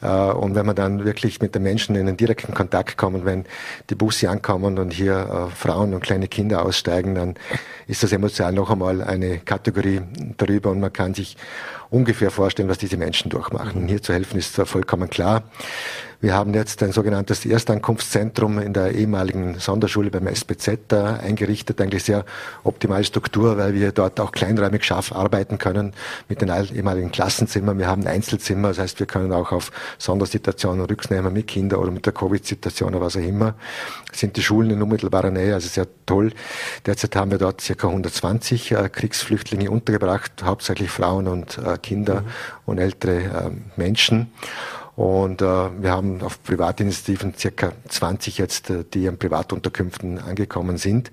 Äh, 0.00 0.06
und 0.06 0.54
wenn 0.54 0.64
man 0.64 0.76
dann 0.76 1.04
wirklich 1.04 1.40
mit 1.40 1.54
den 1.54 1.64
Menschen 1.64 1.96
in 1.96 2.06
einen 2.06 2.16
direkten 2.16 2.54
Kontakt 2.54 2.96
kommt, 2.96 3.24
wenn 3.24 3.44
die 3.90 3.96
Busse 3.96 4.30
ankommen 4.30 4.78
und 4.78 4.92
hier 4.92 5.48
äh, 5.50 5.54
Frauen 5.54 5.92
und 5.92 6.02
kleine 6.02 6.28
Kinder 6.28 6.64
aussteigen, 6.64 7.16
dann 7.16 7.34
ist 7.88 8.02
das 8.02 8.12
emotional 8.12 8.52
noch 8.52 8.70
einmal 8.70 9.02
eine 9.02 9.38
Kategorie 9.38 10.02
darüber 10.36 10.70
und 10.70 10.80
man 10.80 10.92
kann 10.92 11.14
sich 11.14 11.36
ungefähr 11.90 12.30
vorstellen, 12.30 12.68
was 12.68 12.78
diese 12.78 12.96
Menschen 12.96 13.30
durchmachen. 13.30 13.82
Mhm. 13.82 13.88
Hier 13.88 14.02
zu 14.02 14.12
helfen 14.12 14.38
ist 14.38 14.54
vollkommen 14.54 15.10
klar. 15.10 15.42
Wir 16.24 16.32
haben 16.32 16.54
jetzt 16.54 16.82
ein 16.82 16.90
sogenanntes 16.90 17.44
Erstankunftszentrum 17.44 18.58
in 18.58 18.72
der 18.72 18.92
ehemaligen 18.92 19.58
Sonderschule 19.58 20.10
beim 20.10 20.26
SBZ 20.26 20.90
eingerichtet, 20.94 21.82
eigentlich 21.82 22.04
sehr 22.04 22.24
optimale 22.62 23.04
Struktur, 23.04 23.58
weil 23.58 23.74
wir 23.74 23.92
dort 23.92 24.18
auch 24.18 24.32
kleinräumig 24.32 24.84
scharf 24.84 25.12
arbeiten 25.12 25.58
können 25.58 25.92
mit 26.30 26.40
den 26.40 26.48
ehemaligen 26.48 27.12
Klassenzimmern. 27.12 27.78
Wir 27.78 27.88
haben 27.88 28.06
Einzelzimmer, 28.06 28.68
das 28.68 28.78
heißt, 28.78 29.00
wir 29.00 29.06
können 29.06 29.34
auch 29.34 29.52
auf 29.52 29.70
Sondersituationen 29.98 30.86
Rücks 30.86 31.10
mit 31.10 31.46
Kindern 31.46 31.80
oder 31.80 31.90
mit 31.90 32.06
der 32.06 32.14
Covid-Situation 32.14 32.94
oder 32.94 33.04
was 33.04 33.18
auch 33.18 33.20
immer. 33.20 33.54
Das 34.10 34.20
sind 34.20 34.38
die 34.38 34.42
Schulen 34.42 34.70
in 34.70 34.80
unmittelbarer 34.80 35.30
Nähe, 35.30 35.52
also 35.52 35.68
sehr 35.68 35.86
toll. 36.06 36.32
Derzeit 36.86 37.16
haben 37.16 37.32
wir 37.32 37.38
dort 37.38 37.62
ca. 37.62 37.86
120 37.86 38.72
äh, 38.72 38.88
Kriegsflüchtlinge 38.88 39.70
untergebracht, 39.70 40.42
hauptsächlich 40.42 40.88
Frauen 40.88 41.28
und 41.28 41.58
äh, 41.58 41.76
Kinder 41.76 42.22
mhm. 42.22 42.26
und 42.64 42.78
ältere 42.78 43.16
äh, 43.16 43.50
Menschen. 43.76 44.32
Und 44.96 45.42
äh, 45.42 45.44
wir 45.44 45.90
haben 45.90 46.22
auf 46.22 46.40
Privatinitiativen 46.44 47.34
circa 47.36 47.72
20 47.88 48.38
jetzt, 48.38 48.70
äh, 48.70 48.84
die 48.84 49.08
an 49.08 49.18
Privatunterkünften 49.18 50.20
angekommen 50.20 50.76
sind. 50.76 51.10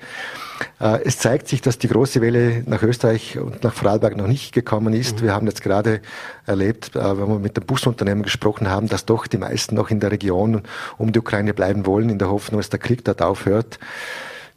Äh, 0.80 1.00
es 1.04 1.18
zeigt 1.18 1.48
sich, 1.48 1.62
dass 1.62 1.80
die 1.80 1.88
große 1.88 2.22
Welle 2.22 2.64
nach 2.68 2.84
Österreich 2.84 3.40
und 3.40 3.64
nach 3.64 3.74
Vorarlberg 3.74 4.16
noch 4.18 4.28
nicht 4.28 4.54
gekommen 4.54 4.94
ist. 4.94 5.18
Mhm. 5.18 5.24
Wir 5.24 5.34
haben 5.34 5.48
jetzt 5.48 5.64
gerade 5.64 6.02
erlebt, 6.46 6.96
äh, 6.96 7.18
wenn 7.18 7.28
wir 7.28 7.40
mit 7.40 7.58
dem 7.58 7.66
Busunternehmen 7.66 8.22
gesprochen 8.22 8.70
haben, 8.70 8.88
dass 8.88 9.06
doch 9.06 9.26
die 9.26 9.40
meisten 9.40 9.74
noch 9.74 9.90
in 9.90 10.00
der 10.00 10.12
Region 10.12 10.62
um 11.00 11.12
die 11.12 11.20
Ukraine 11.20 11.56
bleiben 11.56 11.88
wollen, 11.88 12.10
in 12.10 12.20
der 12.20 12.30
Hoffnung, 12.30 12.60
dass 12.60 12.70
der 12.70 12.80
Krieg 12.80 13.04
dort 13.04 13.24
aufhört. 13.24 13.80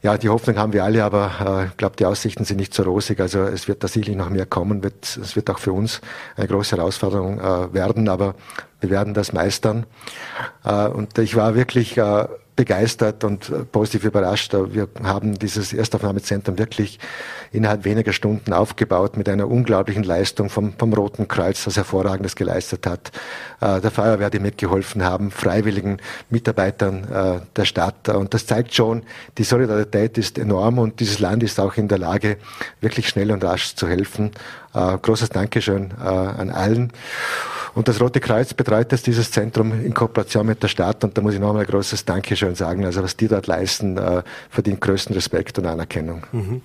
Ja, 0.05 0.19
die 0.19 0.29
Hoffnung 0.29 0.59
haben 0.59 0.75
wir 0.75 0.85
alle, 0.85 1.03
aber 1.03 1.31
äh, 1.63 1.67
ich 1.69 1.79
glaube, 1.79 1.97
die 1.97 2.05
Aussichten 2.05 2.45
sind 2.45 2.59
nicht 2.59 2.75
so 2.75 2.83
rosig. 2.83 3.21
Also 3.21 3.41
es 3.45 3.69
wird 3.69 3.83
da 3.83 3.89
sicherlich 3.89 4.19
noch 4.19 4.29
mehr 4.29 4.45
kommen. 4.45 4.83
Wird, 4.83 5.17
es 5.17 5.35
wird 5.35 5.49
auch 5.49 5.59
für 5.59 5.73
uns 5.73 6.03
eine 6.37 6.47
große 6.47 6.77
Herausforderung 6.77 7.41
äh, 7.41 7.73
werden, 7.73 8.11
aber 8.11 8.35
wir 8.81 8.91
werden 8.91 9.15
das 9.15 9.33
meistern. 9.33 9.87
Äh, 10.63 10.89
und 10.89 11.17
ich 11.17 11.37
war 11.37 11.55
wirklich 11.55 11.97
äh, 11.97 12.27
begeistert 12.57 13.25
und 13.25 13.51
äh, 13.51 13.65
positiv 13.65 14.05
überrascht. 14.05 14.53
Wir 14.53 14.89
haben 15.03 15.39
dieses 15.39 15.73
Erstaufnahmezentrum 15.73 16.59
wirklich 16.59 16.99
innerhalb 17.53 17.85
weniger 17.85 18.13
Stunden 18.13 18.53
aufgebaut 18.53 19.17
mit 19.17 19.29
einer 19.29 19.49
unglaublichen 19.49 20.05
Leistung 20.05 20.51
vom, 20.51 20.73
vom 20.79 20.93
Roten 20.93 21.27
Kreuz, 21.29 21.65
das 21.65 21.77
Hervorragendes 21.77 22.37
geleistet 22.37 22.87
hat, 22.87 23.11
äh, 23.61 23.81
der 23.81 23.91
Feuerwehr, 23.91 24.31
die 24.31 24.39
mitgeholfen 24.39 25.05
haben, 25.05 25.31
freiwilligen 25.31 25.99
Mitarbeitern 26.31 27.05
äh, 27.13 27.41
der 27.57 27.65
Stadt. 27.65 28.09
Und 28.09 28.35
das 28.35 28.47
zeigt 28.47 28.75
schon, 28.75 29.03
die 29.39 29.45
Solidarität 29.45 30.17
ist 30.19 30.39
enorm 30.39 30.79
und 30.79 31.01
dieses 31.01 31.19
Land 31.19 31.43
ist 31.43 31.59
auch 31.59 31.77
in 31.77 31.89
der 31.89 31.99
Lage, 31.99 32.37
wirklich 32.81 33.09
schnell 33.09 33.33
und 33.33 33.43
rasch 33.43 33.75
zu 33.75 33.89
helfen. 33.89 34.31
Großes 34.75 35.31
Dankeschön 35.31 35.93
an 35.93 36.51
allen. 36.51 36.93
Und 37.75 37.89
das 37.89 38.01
Rote 38.01 38.21
Kreuz 38.21 38.55
betreut 38.55 38.93
jetzt 38.93 39.07
dieses 39.07 39.31
Zentrum 39.33 39.73
in 39.85 39.95
Kooperation 39.95 40.47
mit 40.47 40.63
der 40.63 40.69
Stadt 40.69 41.03
und 41.03 41.19
da 41.19 41.23
muss 41.23 41.35
ich 41.35 41.41
nochmal 41.41 41.63
ein 41.63 41.67
großes 41.67 42.05
Dankeschön 42.05 42.55
sagen. 42.55 42.85
Also 42.85 43.03
was 43.03 43.17
die 43.17 43.27
dort 43.27 43.49
leisten, 43.49 43.99
äh, 43.99 44.23
verdient 44.49 44.81
größten 44.81 45.15
Respekt 45.15 45.59
und 45.59 45.67
Anerkennung. 45.67 46.25
Mhm. 46.31 46.63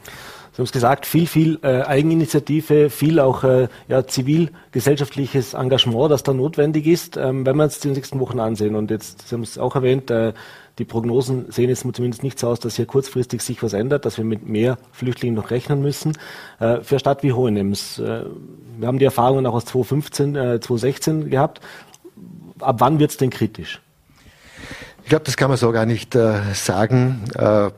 Sie 0.59 0.61
haben 0.61 0.65
es 0.65 0.71
gesagt, 0.73 1.05
viel, 1.05 1.25
viel 1.25 1.57
äh, 1.63 1.83
Eigeninitiative, 1.83 2.89
viel 2.89 3.21
auch 3.21 3.45
äh, 3.45 3.69
ja, 3.87 4.05
zivilgesellschaftliches 4.05 5.53
Engagement, 5.53 6.11
das 6.11 6.23
da 6.23 6.33
notwendig 6.33 6.85
ist. 6.85 7.15
Ähm, 7.15 7.45
wenn 7.45 7.55
wir 7.55 7.63
uns 7.63 7.79
die 7.79 7.87
nächsten 7.87 8.19
Wochen 8.19 8.41
ansehen 8.41 8.75
und 8.75 8.91
jetzt, 8.91 9.29
Sie 9.29 9.35
haben 9.35 9.43
es 9.43 9.57
auch 9.57 9.77
erwähnt, 9.77 10.11
äh, 10.11 10.33
die 10.77 10.83
Prognosen 10.83 11.49
sehen 11.49 11.69
jetzt 11.69 11.87
zumindest 11.93 12.23
nicht 12.23 12.37
so 12.37 12.49
aus, 12.49 12.59
dass 12.59 12.75
hier 12.75 12.87
kurzfristig 12.87 13.41
sich 13.41 13.63
was 13.63 13.71
ändert, 13.71 14.03
dass 14.03 14.17
wir 14.17 14.25
mit 14.25 14.49
mehr 14.49 14.77
Flüchtlingen 14.91 15.33
noch 15.33 15.49
rechnen 15.49 15.81
müssen. 15.81 16.17
Äh, 16.59 16.81
für 16.81 16.95
eine 16.95 16.99
Stadt 16.99 17.23
wie 17.23 17.31
Hohenems, 17.31 17.97
äh, 17.97 18.25
wir 18.77 18.87
haben 18.89 18.99
die 18.99 19.05
Erfahrungen 19.05 19.45
auch 19.45 19.53
aus 19.53 19.63
2015, 19.63 20.35
äh, 20.35 20.59
2016 20.59 21.29
gehabt. 21.29 21.61
Ab 22.59 22.81
wann 22.81 22.99
wird 22.99 23.11
es 23.11 23.15
denn 23.15 23.29
kritisch? 23.29 23.79
Ich 25.03 25.09
glaube, 25.09 25.23
das 25.23 25.37
kann 25.37 25.47
man 25.47 25.57
so 25.57 25.71
gar 25.71 25.85
nicht 25.85 26.15
äh, 26.15 26.41
sagen. 26.53 27.23
Äh, 27.33 27.69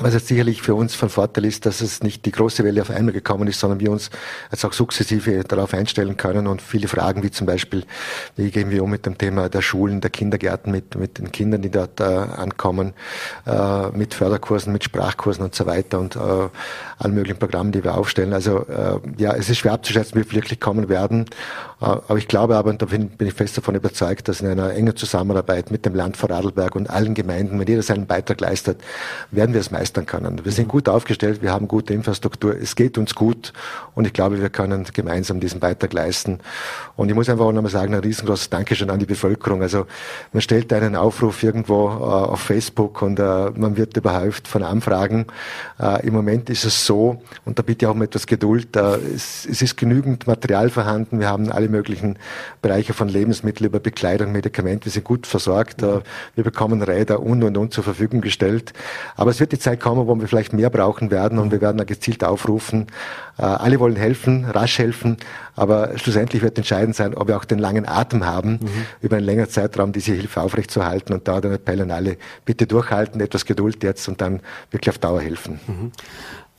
was 0.00 0.14
jetzt 0.14 0.28
sicherlich 0.28 0.62
für 0.62 0.74
uns 0.74 0.94
von 0.94 1.08
Vorteil 1.08 1.44
ist, 1.44 1.66
dass 1.66 1.80
es 1.80 2.02
nicht 2.02 2.24
die 2.24 2.30
große 2.30 2.64
Welle 2.64 2.82
auf 2.82 2.90
einmal 2.90 3.12
gekommen 3.12 3.48
ist, 3.48 3.58
sondern 3.60 3.80
wir 3.80 3.90
uns 3.90 4.10
jetzt 4.50 4.64
auch 4.64 4.72
sukzessive 4.72 5.44
darauf 5.44 5.74
einstellen 5.74 6.16
können 6.16 6.46
und 6.46 6.62
viele 6.62 6.88
Fragen 6.88 7.22
wie 7.22 7.30
zum 7.30 7.46
Beispiel, 7.46 7.84
wie 8.36 8.50
gehen 8.50 8.70
wir 8.70 8.84
um 8.84 8.90
mit 8.90 9.06
dem 9.06 9.18
Thema 9.18 9.48
der 9.48 9.62
Schulen, 9.62 10.00
der 10.00 10.10
Kindergärten, 10.10 10.70
mit, 10.72 10.94
mit 10.96 11.18
den 11.18 11.32
Kindern, 11.32 11.62
die 11.62 11.70
dort 11.70 12.00
äh, 12.00 12.04
ankommen, 12.04 12.94
äh, 13.46 13.88
mit 13.88 14.14
Förderkursen, 14.14 14.72
mit 14.72 14.84
Sprachkursen 14.84 15.44
und 15.44 15.54
so 15.54 15.66
weiter 15.66 15.98
und 15.98 16.16
äh, 16.16 16.18
allen 16.18 17.14
möglichen 17.14 17.38
Programmen, 17.38 17.72
die 17.72 17.82
wir 17.82 17.96
aufstellen. 17.96 18.32
Also 18.32 18.66
äh, 18.66 19.00
ja, 19.18 19.34
es 19.34 19.50
ist 19.50 19.58
schwer 19.58 19.72
abzuschätzen, 19.72 20.20
wie 20.20 20.24
wir 20.24 20.32
wirklich 20.32 20.60
kommen 20.60 20.88
werden. 20.88 21.26
Äh, 21.80 21.86
aber 21.86 22.18
ich 22.18 22.28
glaube 22.28 22.56
aber, 22.56 22.70
und 22.70 22.82
da 22.82 22.86
bin, 22.86 23.10
ich 23.18 23.34
fest 23.34 23.56
davon 23.56 23.74
überzeugt, 23.74 24.28
dass 24.28 24.40
in 24.40 24.46
einer 24.46 24.72
engen 24.72 24.96
Zusammenarbeit 24.96 25.70
mit 25.70 25.84
dem 25.84 25.94
Land 25.94 26.16
Vorarlberg 26.16 26.76
und 26.76 26.88
allen 26.88 27.14
Gemeinden, 27.14 27.58
wenn 27.58 27.66
jeder 27.66 27.82
seinen 27.82 28.06
Beitrag 28.06 28.40
leistet, 28.40 28.80
werden 29.30 29.54
wir 29.54 29.60
es 29.60 29.70
meistens 29.70 29.87
meistern 29.88 30.06
können. 30.06 30.44
Wir 30.44 30.52
sind 30.52 30.66
mhm. 30.66 30.72
gut 30.72 30.88
aufgestellt, 30.88 31.42
wir 31.42 31.52
haben 31.52 31.68
gute 31.68 31.94
Infrastruktur, 31.94 32.54
es 32.56 32.76
geht 32.76 32.98
uns 32.98 33.14
gut 33.14 33.52
und 33.94 34.06
ich 34.06 34.12
glaube, 34.12 34.40
wir 34.40 34.50
können 34.50 34.86
gemeinsam 34.92 35.40
diesen 35.40 35.60
Beitrag 35.60 35.92
leisten. 35.92 36.40
Und 36.96 37.08
ich 37.08 37.14
muss 37.14 37.28
einfach 37.28 37.46
auch 37.46 37.52
nochmal 37.52 37.70
sagen, 37.70 37.94
ein 37.94 38.00
riesengroßes 38.00 38.50
Dankeschön 38.50 38.90
an 38.90 38.98
die 38.98 39.06
Bevölkerung. 39.06 39.62
Also 39.62 39.86
man 40.32 40.42
stellt 40.42 40.72
einen 40.72 40.96
Aufruf 40.96 41.42
irgendwo 41.42 41.88
äh, 41.88 42.02
auf 42.02 42.40
Facebook 42.40 43.02
und 43.02 43.18
äh, 43.18 43.50
man 43.54 43.76
wird 43.76 43.96
überhäuft 43.96 44.48
von 44.48 44.62
Anfragen. 44.62 45.26
Äh, 45.80 46.06
Im 46.06 46.14
Moment 46.14 46.50
ist 46.50 46.64
es 46.64 46.84
so, 46.84 47.22
und 47.44 47.58
da 47.58 47.62
bitte 47.62 47.84
ich 47.84 47.88
auch 47.88 47.94
um 47.94 48.02
etwas 48.02 48.26
Geduld, 48.26 48.76
äh, 48.76 48.96
es, 49.14 49.46
es, 49.46 49.62
ist 49.62 49.76
genügend 49.76 50.26
Material 50.26 50.70
vorhanden. 50.70 51.20
Wir 51.20 51.28
haben 51.28 51.50
alle 51.50 51.68
möglichen 51.68 52.18
Bereiche 52.62 52.92
von 52.92 53.08
Lebensmitteln 53.08 53.66
über 53.66 53.80
Bekleidung, 53.80 54.32
Medikamente, 54.32 54.86
wir 54.86 54.92
sind 54.92 55.04
gut 55.04 55.26
versorgt. 55.26 55.82
Äh, 55.82 56.00
wir 56.34 56.44
bekommen 56.44 56.82
Räder 56.82 57.20
und 57.20 57.42
und 57.42 57.56
und 57.56 57.72
zur 57.72 57.84
Verfügung 57.84 58.20
gestellt. 58.20 58.72
Aber 59.16 59.30
es 59.30 59.40
wird 59.40 59.52
die 59.52 59.58
Zeit 59.58 59.77
Kommen, 59.78 60.06
wo 60.06 60.14
wir 60.14 60.28
vielleicht 60.28 60.52
mehr 60.52 60.70
brauchen 60.70 61.10
werden 61.10 61.38
und 61.38 61.52
wir 61.52 61.60
werden 61.60 61.78
da 61.78 61.84
gezielt 61.84 62.24
aufrufen. 62.24 62.86
Äh, 63.38 63.42
alle 63.42 63.80
wollen 63.80 63.96
helfen, 63.96 64.44
rasch 64.44 64.78
helfen, 64.78 65.16
aber 65.56 65.96
schlussendlich 65.96 66.42
wird 66.42 66.58
entscheidend 66.58 66.96
sein, 66.96 67.14
ob 67.14 67.28
wir 67.28 67.36
auch 67.36 67.44
den 67.44 67.58
langen 67.58 67.88
Atem 67.88 68.26
haben, 68.26 68.52
mhm. 68.52 68.86
über 69.00 69.16
einen 69.16 69.26
längeren 69.26 69.48
Zeitraum 69.48 69.92
diese 69.92 70.12
Hilfe 70.12 70.40
aufrechtzuerhalten 70.42 71.14
und 71.14 71.28
da 71.28 71.40
den 71.40 71.52
Appell 71.52 71.80
an 71.80 71.90
alle, 71.90 72.16
bitte 72.44 72.66
durchhalten, 72.66 73.20
etwas 73.20 73.44
Geduld 73.44 73.82
jetzt 73.82 74.08
und 74.08 74.20
dann 74.20 74.40
wirklich 74.70 74.90
auf 74.90 74.98
Dauer 74.98 75.20
helfen. 75.20 75.60
Mhm. 75.66 75.92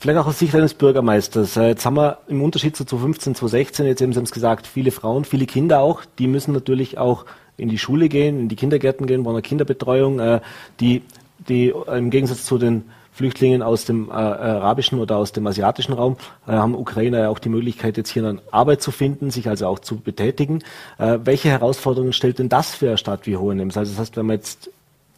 Vielleicht 0.01 0.17
auch 0.19 0.27
aus 0.27 0.39
Sicht 0.39 0.55
eines 0.55 0.73
Bürgermeisters. 0.73 1.57
Äh, 1.57 1.67
jetzt 1.67 1.85
haben 1.85 1.97
wir 1.97 2.19
im 2.29 2.41
Unterschied 2.41 2.75
zu 2.75 2.85
2015, 2.85 3.35
2016, 3.35 3.85
jetzt 3.85 4.01
eben 4.01 4.13
Sie 4.13 4.17
haben 4.17 4.23
es 4.23 4.31
gesagt, 4.31 4.65
viele 4.65 4.91
Frauen, 4.91 5.25
viele 5.25 5.45
Kinder 5.45 5.81
auch, 5.81 6.03
die 6.17 6.27
müssen 6.27 6.53
natürlich 6.53 6.97
auch 6.97 7.25
in 7.57 7.67
die 7.67 7.77
Schule 7.77 8.07
gehen, 8.07 8.39
in 8.39 8.47
die 8.47 8.55
Kindergärten 8.55 9.05
gehen, 9.05 9.23
brauchen 9.23 9.35
eine 9.35 9.41
Kinderbetreuung, 9.41 10.19
äh, 10.19 10.39
die, 10.79 11.03
die 11.49 11.73
im 11.93 12.09
Gegensatz 12.09 12.45
zu 12.45 12.57
den 12.57 12.85
Flüchtlingen 13.19 13.61
aus 13.61 13.83
dem 13.83 14.07
äh, 14.07 14.13
arabischen 14.13 14.97
oder 14.97 15.17
aus 15.17 15.33
dem 15.33 15.45
asiatischen 15.45 15.91
Raum 15.91 16.15
äh, 16.47 16.53
haben 16.53 16.73
Ukrainer 16.73 17.19
ja 17.19 17.27
auch 17.27 17.39
die 17.39 17.49
Möglichkeit, 17.49 17.97
jetzt 17.97 18.11
hier 18.11 18.25
eine 18.25 18.41
Arbeit 18.49 18.81
zu 18.81 18.91
finden, 18.91 19.29
sich 19.29 19.49
also 19.49 19.67
auch 19.67 19.79
zu 19.79 19.99
betätigen. 19.99 20.63
Äh, 20.97 21.19
welche 21.25 21.49
Herausforderungen 21.49 22.13
stellt 22.13 22.39
denn 22.39 22.47
das 22.47 22.73
für 22.75 22.87
eine 22.87 22.97
Stadt 22.97 23.27
wie 23.27 23.35
Hohenems? 23.35 23.75
Also 23.75 23.91
das 23.91 23.99
heißt, 23.99 24.15
wenn 24.15 24.27
man 24.27 24.37
jetzt 24.37 24.71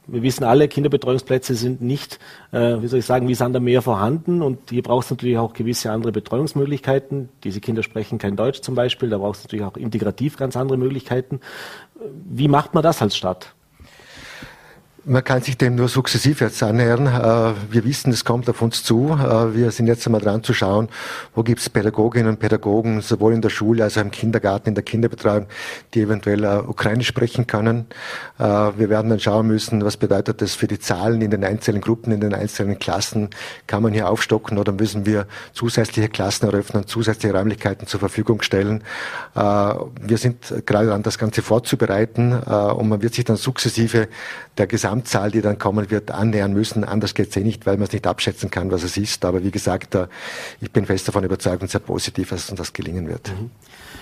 wir 0.07 0.23
wissen 0.23 0.43
alle, 0.43 0.67
Kinderbetreuungsplätze 0.67 1.53
sind 1.53 1.83
nicht, 1.83 2.17
äh, 2.51 2.81
wie 2.81 2.87
soll 2.87 2.99
ich 2.99 3.05
sagen, 3.05 3.27
wie 3.27 3.35
Sand 3.35 3.55
am 3.55 3.65
Meer 3.65 3.83
vorhanden 3.83 4.41
und 4.41 4.71
hier 4.71 4.81
braucht 4.81 5.05
es 5.05 5.11
natürlich 5.11 5.37
auch 5.37 5.53
gewisse 5.53 5.91
andere 5.91 6.11
Betreuungsmöglichkeiten. 6.11 7.29
Diese 7.43 7.61
Kinder 7.61 7.83
sprechen 7.83 8.17
kein 8.17 8.35
Deutsch 8.35 8.61
zum 8.61 8.73
Beispiel, 8.73 9.11
da 9.11 9.19
braucht 9.19 9.37
es 9.37 9.43
natürlich 9.43 9.63
auch 9.63 9.77
integrativ 9.77 10.37
ganz 10.37 10.57
andere 10.57 10.79
Möglichkeiten. 10.79 11.39
Wie 12.25 12.47
macht 12.47 12.73
man 12.73 12.81
das 12.81 12.99
als 12.99 13.15
Stadt? 13.15 13.53
Man 15.03 15.23
kann 15.23 15.41
sich 15.41 15.57
dem 15.57 15.73
nur 15.73 15.87
sukzessiv 15.87 16.41
jetzt 16.41 16.61
annähern. 16.61 17.07
Äh, 17.07 17.73
wir 17.73 17.83
wissen, 17.85 18.13
es 18.13 18.23
kommt 18.23 18.47
auf 18.51 18.61
uns 18.61 18.83
zu. 18.83 19.17
Äh, 19.19 19.55
wir 19.55 19.71
sind 19.71 19.87
jetzt 19.87 20.05
einmal 20.05 20.21
dran 20.21 20.43
zu 20.43 20.53
schauen, 20.53 20.89
wo 21.33 21.41
gibt 21.41 21.59
es 21.59 21.71
Pädagoginnen 21.71 22.29
und 22.29 22.39
Pädagogen, 22.39 23.01
sowohl 23.01 23.33
in 23.33 23.41
der 23.41 23.49
Schule 23.49 23.83
als 23.83 23.97
auch 23.97 24.03
im 24.03 24.11
Kindergarten, 24.11 24.69
in 24.69 24.75
der 24.75 24.83
Kinderbetreuung, 24.83 25.47
die 25.95 26.01
eventuell 26.01 26.43
äh, 26.43 26.59
Ukrainisch 26.59 27.07
sprechen 27.07 27.47
können. 27.47 27.87
Wir 28.37 28.89
werden 28.89 29.09
dann 29.09 29.19
schauen 29.19 29.47
müssen, 29.47 29.83
was 29.83 29.97
bedeutet 29.97 30.41
das 30.41 30.55
für 30.55 30.67
die 30.67 30.79
Zahlen 30.79 31.21
in 31.21 31.29
den 31.29 31.43
einzelnen 31.43 31.81
Gruppen, 31.81 32.11
in 32.11 32.21
den 32.21 32.33
einzelnen 32.33 32.79
Klassen. 32.79 33.29
Kann 33.67 33.83
man 33.83 33.93
hier 33.93 34.09
aufstocken 34.09 34.57
oder 34.57 34.71
müssen 34.71 35.05
wir 35.05 35.27
zusätzliche 35.53 36.09
Klassen 36.09 36.47
eröffnen, 36.47 36.87
zusätzliche 36.87 37.35
Räumlichkeiten 37.35 37.85
zur 37.85 37.99
Verfügung 37.99 38.41
stellen? 38.41 38.83
Wir 39.35 40.17
sind 40.17 40.53
gerade 40.65 40.87
dran, 40.87 41.03
das 41.03 41.19
Ganze 41.19 41.43
vorzubereiten 41.43 42.33
und 42.33 42.89
man 42.89 43.01
wird 43.03 43.13
sich 43.13 43.25
dann 43.25 43.37
sukzessive 43.37 44.07
der 44.57 44.67
gesamten 44.67 44.90
Gesamtzahl, 44.91 45.31
die 45.31 45.41
dann 45.41 45.57
kommen 45.57 45.89
wird, 45.89 46.11
annähern 46.11 46.51
müssen. 46.51 46.83
Anders 46.83 47.13
geht 47.13 47.29
es 47.29 47.37
eh 47.37 47.41
nicht, 47.41 47.65
weil 47.65 47.77
man 47.77 47.83
es 47.83 47.93
nicht 47.93 48.05
abschätzen 48.05 48.51
kann, 48.51 48.71
was 48.71 48.83
es 48.83 48.97
ist. 48.97 49.23
Aber 49.23 49.43
wie 49.43 49.51
gesagt, 49.51 49.95
äh, 49.95 50.07
ich 50.59 50.71
bin 50.71 50.85
fest 50.85 51.07
davon 51.07 51.23
überzeugt 51.23 51.61
und 51.61 51.71
sehr 51.71 51.79
positiv, 51.79 52.29
dass 52.29 52.49
uns 52.49 52.57
das 52.57 52.73
gelingen 52.73 53.07
wird. 53.07 53.29
Mhm. 53.29 53.51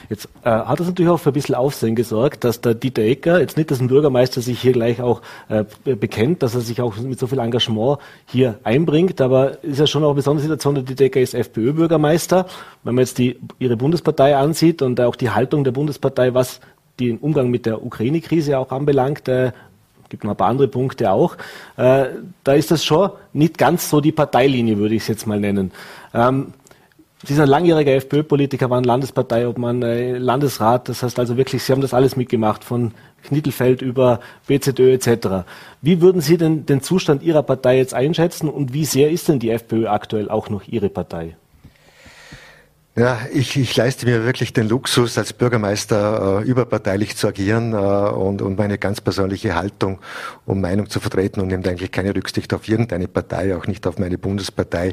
Jetzt 0.10 0.28
äh, 0.44 0.50
hat 0.50 0.80
es 0.80 0.88
natürlich 0.88 1.12
auch 1.12 1.20
für 1.20 1.30
ein 1.30 1.34
bisschen 1.34 1.54
Aufsehen 1.54 1.96
gesorgt, 1.96 2.44
dass 2.44 2.62
der 2.62 2.74
Dieter 2.74 3.04
Ecker, 3.04 3.40
jetzt 3.40 3.58
nicht, 3.58 3.70
dass 3.70 3.80
ein 3.80 3.88
Bürgermeister 3.88 4.42
sich 4.42 4.60
hier 4.60 4.72
gleich 4.72 5.02
auch 5.02 5.22
äh, 5.50 5.66
bekennt, 5.84 6.42
dass 6.42 6.56
er 6.56 6.62
sich 6.62 6.82
auch 6.82 6.98
mit 6.98 7.20
so 7.20 7.28
viel 7.28 7.38
Engagement 7.38 8.00
hier 8.26 8.58
einbringt, 8.64 9.22
aber 9.22 9.64
ist 9.64 9.80
ja 9.80 9.86
schon 9.86 10.04
auch 10.04 10.10
eine 10.10 10.16
besondere 10.16 10.42
Situation, 10.42 10.74
der 10.74 10.84
Dieter 10.84 11.06
Ecker 11.06 11.22
ist 11.22 11.36
FPÖ-Bürgermeister. 11.36 12.48
Wenn 12.84 12.96
man 12.96 13.04
jetzt 13.04 13.20
die, 13.20 13.40
ihre 13.60 13.78
Bundespartei 13.78 14.36
ansieht 14.36 14.82
und 14.82 15.00
auch 15.00 15.16
die 15.16 15.30
Haltung 15.30 15.64
der 15.64 15.72
Bundespartei, 15.72 16.34
was 16.34 16.60
den 17.00 17.18
Umgang 17.18 17.50
mit 17.50 17.66
der 17.66 17.84
Ukraine-Krise 17.84 18.58
auch 18.58 18.72
anbelangt, 18.72 19.28
äh, 19.28 19.52
gibt 20.10 20.24
noch 20.24 20.32
ein 20.32 20.38
paar 20.38 20.50
andere 20.50 20.68
Punkte 20.68 21.12
auch. 21.12 21.36
Äh, 21.78 22.06
da 22.44 22.54
ist 22.54 22.72
das 22.72 22.84
schon 22.84 23.12
nicht 23.34 23.58
ganz 23.58 23.90
so 23.90 24.02
die 24.02 24.12
Parteilinie, 24.12 24.78
würde 24.78 24.96
ich 24.96 25.04
es 25.04 25.08
jetzt 25.08 25.28
mal 25.28 25.40
nennen. 25.40 25.72
Ähm, 26.14 26.54
Sie 27.26 27.34
sind 27.34 27.44
ein 27.44 27.50
langjähriger 27.50 27.96
FPÖ-Politiker, 27.96 28.70
waren 28.70 28.86
Landespartei, 28.86 29.46
ob 29.46 29.58
man 29.58 29.82
äh, 29.84 30.18
Landesrat, 30.18 30.88
das 30.88 31.04
heißt 31.04 31.20
also 31.20 31.36
wirklich, 31.36 31.62
Sie 31.62 31.74
haben 31.74 31.82
das 31.82 31.94
alles 31.94 32.16
mitgemacht, 32.16 32.64
von 32.64 32.94
Knittelfeld 33.24 33.82
über 33.82 34.22
BZÖ 34.48 34.94
etc. 34.94 35.46
Wie 35.82 36.00
würden 36.00 36.22
Sie 36.22 36.38
denn 36.38 36.66
den 36.66 36.82
Zustand 36.82 37.22
Ihrer 37.22 37.44
Partei 37.44 37.78
jetzt 37.78 37.94
einschätzen 37.94 38.48
und 38.48 38.74
wie 38.74 38.86
sehr 38.86 39.12
ist 39.12 39.28
denn 39.28 39.40
die 39.40 39.50
FPÖ 39.50 39.88
aktuell 39.88 40.30
auch 40.30 40.50
noch 40.50 40.64
Ihre 40.66 40.88
Partei? 40.88 41.36
Ja, 43.00 43.18
ich, 43.32 43.56
ich 43.56 43.78
leiste 43.78 44.06
mir 44.06 44.26
wirklich 44.26 44.52
den 44.52 44.68
Luxus, 44.68 45.18
als 45.18 45.32
Bürgermeister 45.32 46.42
äh, 46.42 46.44
überparteilich 46.44 47.16
zu 47.16 47.30
agieren 47.30 47.72
äh, 47.72 47.78
und, 47.78 48.42
und 48.42 48.58
meine 48.58 48.78
ganz 48.78 49.00
persönliche 49.00 49.56
Haltung 49.56 50.00
und 50.46 50.60
Meinung 50.60 50.90
zu 50.90 51.00
vertreten 51.00 51.40
und 51.40 51.48
nimmt 51.48 51.66
eigentlich 51.66 51.94
keine 51.94 52.14
Rücksicht 52.14 52.54
auf 52.54 52.68
irgendeine 52.68 53.08
Partei, 53.08 53.56
auch 53.56 53.68
nicht 53.68 53.88
auf 53.88 54.00
meine 54.00 54.18
Bundespartei. 54.18 54.92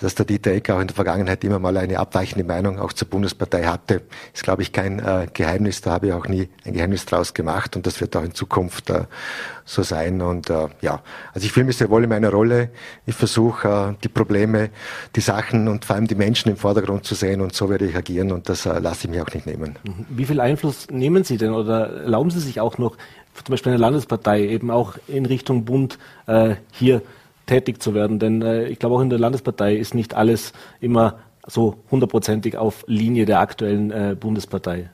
Dass 0.00 0.14
der 0.14 0.24
Dieter 0.24 0.52
Eck 0.52 0.70
auch 0.70 0.78
in 0.78 0.86
der 0.86 0.94
Vergangenheit 0.94 1.42
immer 1.42 1.58
mal 1.58 1.76
eine 1.76 1.98
abweichende 1.98 2.44
Meinung 2.44 2.78
auch 2.78 2.92
zur 2.92 3.08
Bundespartei 3.08 3.64
hatte, 3.64 4.02
ist, 4.32 4.44
glaube 4.44 4.62
ich, 4.62 4.72
kein 4.72 5.00
äh, 5.00 5.26
Geheimnis. 5.34 5.80
Da 5.80 5.90
habe 5.90 6.06
ich 6.06 6.12
auch 6.12 6.28
nie 6.28 6.48
ein 6.64 6.74
Geheimnis 6.74 7.06
draus 7.06 7.34
gemacht 7.34 7.74
und 7.74 7.88
das 7.88 8.00
wird 8.00 8.14
auch 8.14 8.22
in 8.22 8.36
Zukunft 8.36 8.88
äh, 8.88 9.06
so 9.64 9.82
sein. 9.82 10.20
Und 10.20 10.50
äh, 10.50 10.68
ja, 10.80 11.02
also 11.32 11.44
ich 11.44 11.52
fühle 11.52 11.66
mich 11.66 11.76
sehr 11.76 11.90
wohl 11.90 12.04
in 12.04 12.08
meiner 12.08 12.30
Rolle. 12.30 12.70
Ich 13.06 13.14
versuche 13.14 13.68
äh, 13.68 13.94
die 14.02 14.08
Probleme, 14.08 14.70
die 15.16 15.20
Sachen 15.20 15.68
und 15.68 15.84
vor 15.84 15.96
allem 15.96 16.06
die 16.06 16.14
Menschen 16.14 16.50
im 16.50 16.56
Vordergrund 16.56 17.04
zu 17.04 17.14
sehen 17.14 17.40
und 17.40 17.54
so 17.54 17.70
werde 17.70 17.86
ich 17.86 17.96
agieren 17.96 18.32
und 18.32 18.48
das 18.48 18.66
äh, 18.66 18.78
lasse 18.78 19.06
ich 19.06 19.14
mir 19.14 19.22
auch 19.22 19.32
nicht 19.32 19.46
nehmen. 19.46 19.78
Mhm. 19.84 20.06
Wie 20.08 20.24
viel 20.24 20.40
Einfluss 20.40 20.88
nehmen 20.90 21.24
Sie 21.24 21.36
denn 21.36 21.52
oder 21.52 22.02
erlauben 22.02 22.30
Sie 22.30 22.40
sich 22.40 22.60
auch 22.60 22.78
noch, 22.78 22.96
zum 23.44 23.52
Beispiel 23.52 23.72
eine 23.72 23.80
Landespartei, 23.80 24.46
eben 24.46 24.70
auch 24.70 24.94
in 25.08 25.26
Richtung 25.26 25.64
Bund 25.64 25.98
äh, 26.26 26.56
hier 26.72 27.02
tätig 27.46 27.82
zu 27.82 27.94
werden? 27.94 28.18
Denn 28.18 28.42
äh, 28.42 28.66
ich 28.66 28.78
glaube, 28.78 28.96
auch 28.96 29.00
in 29.00 29.10
der 29.10 29.18
Landespartei 29.18 29.76
ist 29.76 29.94
nicht 29.94 30.14
alles 30.14 30.52
immer 30.80 31.18
so 31.46 31.82
hundertprozentig 31.90 32.56
auf 32.56 32.84
Linie 32.86 33.26
der 33.26 33.40
aktuellen 33.40 33.90
äh, 33.90 34.16
Bundespartei. 34.18 34.90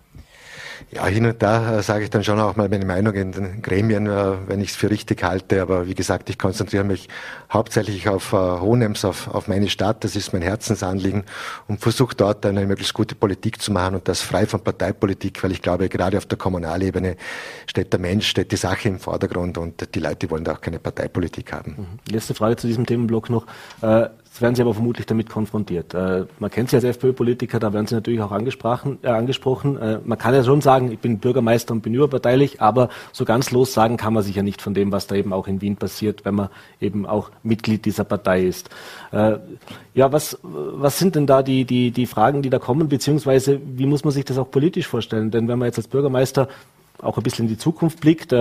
Ja, 0.91 1.07
hin 1.07 1.27
und 1.27 1.43
da 1.43 1.79
äh, 1.79 1.83
sage 1.83 2.05
ich 2.05 2.11
dann 2.11 2.25
schon 2.25 2.39
auch 2.41 2.57
mal 2.57 2.69
meine 2.69 2.85
Meinung 2.85 3.15
in 3.15 3.33
den 3.33 3.63
Gremien, 3.63 4.07
äh, 4.07 4.35
wenn 4.47 4.61
ich 4.61 4.71
es 4.71 4.77
für 4.77 4.91
richtig 4.91 5.23
halte. 5.23 5.61
Aber 5.63 5.87
wie 5.87 5.95
gesagt, 5.95 6.31
ich 6.31 6.39
konzentriere 6.39 6.85
mich 6.85 7.09
hauptsächlich 7.53 8.09
auf 8.09 8.33
äh, 8.33 8.37
Hohenems, 8.37 9.05
auf, 9.05 9.29
auf 9.29 9.49
meine 9.49 9.69
Stadt. 9.69 10.05
Das 10.05 10.17
ist 10.17 10.33
mein 10.33 10.43
Herzensanliegen 10.43 11.25
und 11.67 11.81
versuche 11.81 12.15
dort 12.15 12.45
eine 12.47 12.67
möglichst 12.67 12.95
gute 12.95 13.15
Politik 13.15 13.61
zu 13.61 13.73
machen 13.73 13.97
und 13.97 14.09
das 14.09 14.21
frei 14.21 14.47
von 14.47 14.61
Parteipolitik, 14.61 15.43
weil 15.43 15.53
ich 15.53 15.63
glaube, 15.63 15.89
gerade 15.89 16.19
auf 16.19 16.27
der 16.27 16.39
Kommunalebene 16.39 17.17
steht 17.67 17.93
der 17.93 18.01
Mensch, 18.01 18.29
steht 18.29 18.53
die 18.53 18.57
Sache 18.57 18.89
im 18.89 18.99
Vordergrund 18.99 19.59
und 19.59 19.95
die 19.95 20.01
Leute 20.01 20.31
wollen 20.31 20.45
da 20.45 20.53
auch 20.53 20.61
keine 20.61 20.79
Parteipolitik 20.79 21.53
haben. 21.53 21.75
Mhm. 21.77 22.13
Letzte 22.13 22.35
Frage 22.35 22.57
zu 22.57 22.67
diesem 22.67 22.87
Themenblock 22.87 23.31
noch. 23.31 23.47
Äh, 23.83 24.09
Jetzt 24.39 24.43
werden 24.43 24.55
Sie 24.55 24.63
aber 24.63 24.75
vermutlich 24.75 25.05
damit 25.05 25.29
konfrontiert. 25.29 25.95
Äh, 25.95 26.27
man 26.39 26.49
kennt 26.49 26.71
Sie 26.71 26.77
als 26.77 26.85
FPÖ-Politiker, 26.85 27.59
da 27.59 27.73
werden 27.73 27.89
Sie 27.89 27.97
natürlich 27.97 28.21
auch 28.21 28.31
angesprochen. 28.31 28.99
Äh, 29.03 29.09
angesprochen. 29.09 29.77
Äh, 29.79 29.99
man 30.05 30.17
kann 30.17 30.33
ja 30.33 30.45
schon 30.45 30.61
sagen, 30.61 30.93
ich 30.93 31.01
bin 31.01 31.19
Bürgermeister 31.19 31.75
und 31.75 31.81
bin 31.81 31.93
überparteilich, 31.93 32.63
aber 32.63 32.89
so 33.11 33.25
ganz 33.25 33.51
los 33.51 33.73
sagen 33.73 33.97
kann 33.97 34.15
man 34.15 34.23
sich 34.23 34.37
ja 34.37 34.45
nicht 34.45 34.63
von 34.63 34.75
dem, 34.75 34.93
was 34.93 35.09
da 35.09 35.17
eben 35.17 35.33
auch 35.33 35.49
in 35.49 35.61
Wien 35.61 35.75
passiert, 35.75 36.25
wenn 36.25 36.37
man 36.37 36.51
eben 36.81 37.05
auch 37.05 37.33
Mitglied 37.43 37.85
dieser 37.85 38.05
Partei 38.05 38.45
ist. 38.45 38.71
Äh, 39.11 39.39
ja, 39.95 40.13
was, 40.13 40.39
was 40.45 41.01
sind 41.01 41.17
denn 41.17 41.27
da 41.27 41.43
die, 41.43 41.65
die, 41.65 41.91
die 41.91 42.07
Fragen, 42.07 42.41
die 42.41 42.51
da 42.51 42.61
kommen, 42.61 42.89
beziehungsweise 42.89 43.61
wie 43.65 43.87
muss 43.87 44.05
man 44.05 44.13
sich 44.13 44.25
das 44.25 44.39
auch 44.39 44.53
politisch 44.53 44.87
vorstellen? 44.87 45.33
Denn 45.33 45.49
wenn 45.49 45.59
man 45.59 45.67
jetzt 45.67 45.79
als 45.79 45.89
Bürgermeister 45.89 46.47
auch 47.03 47.17
ein 47.17 47.25
bisschen 47.25 47.47
in 47.47 47.49
die 47.49 47.59
Zukunft 47.59 48.01
blickt, 48.01 48.33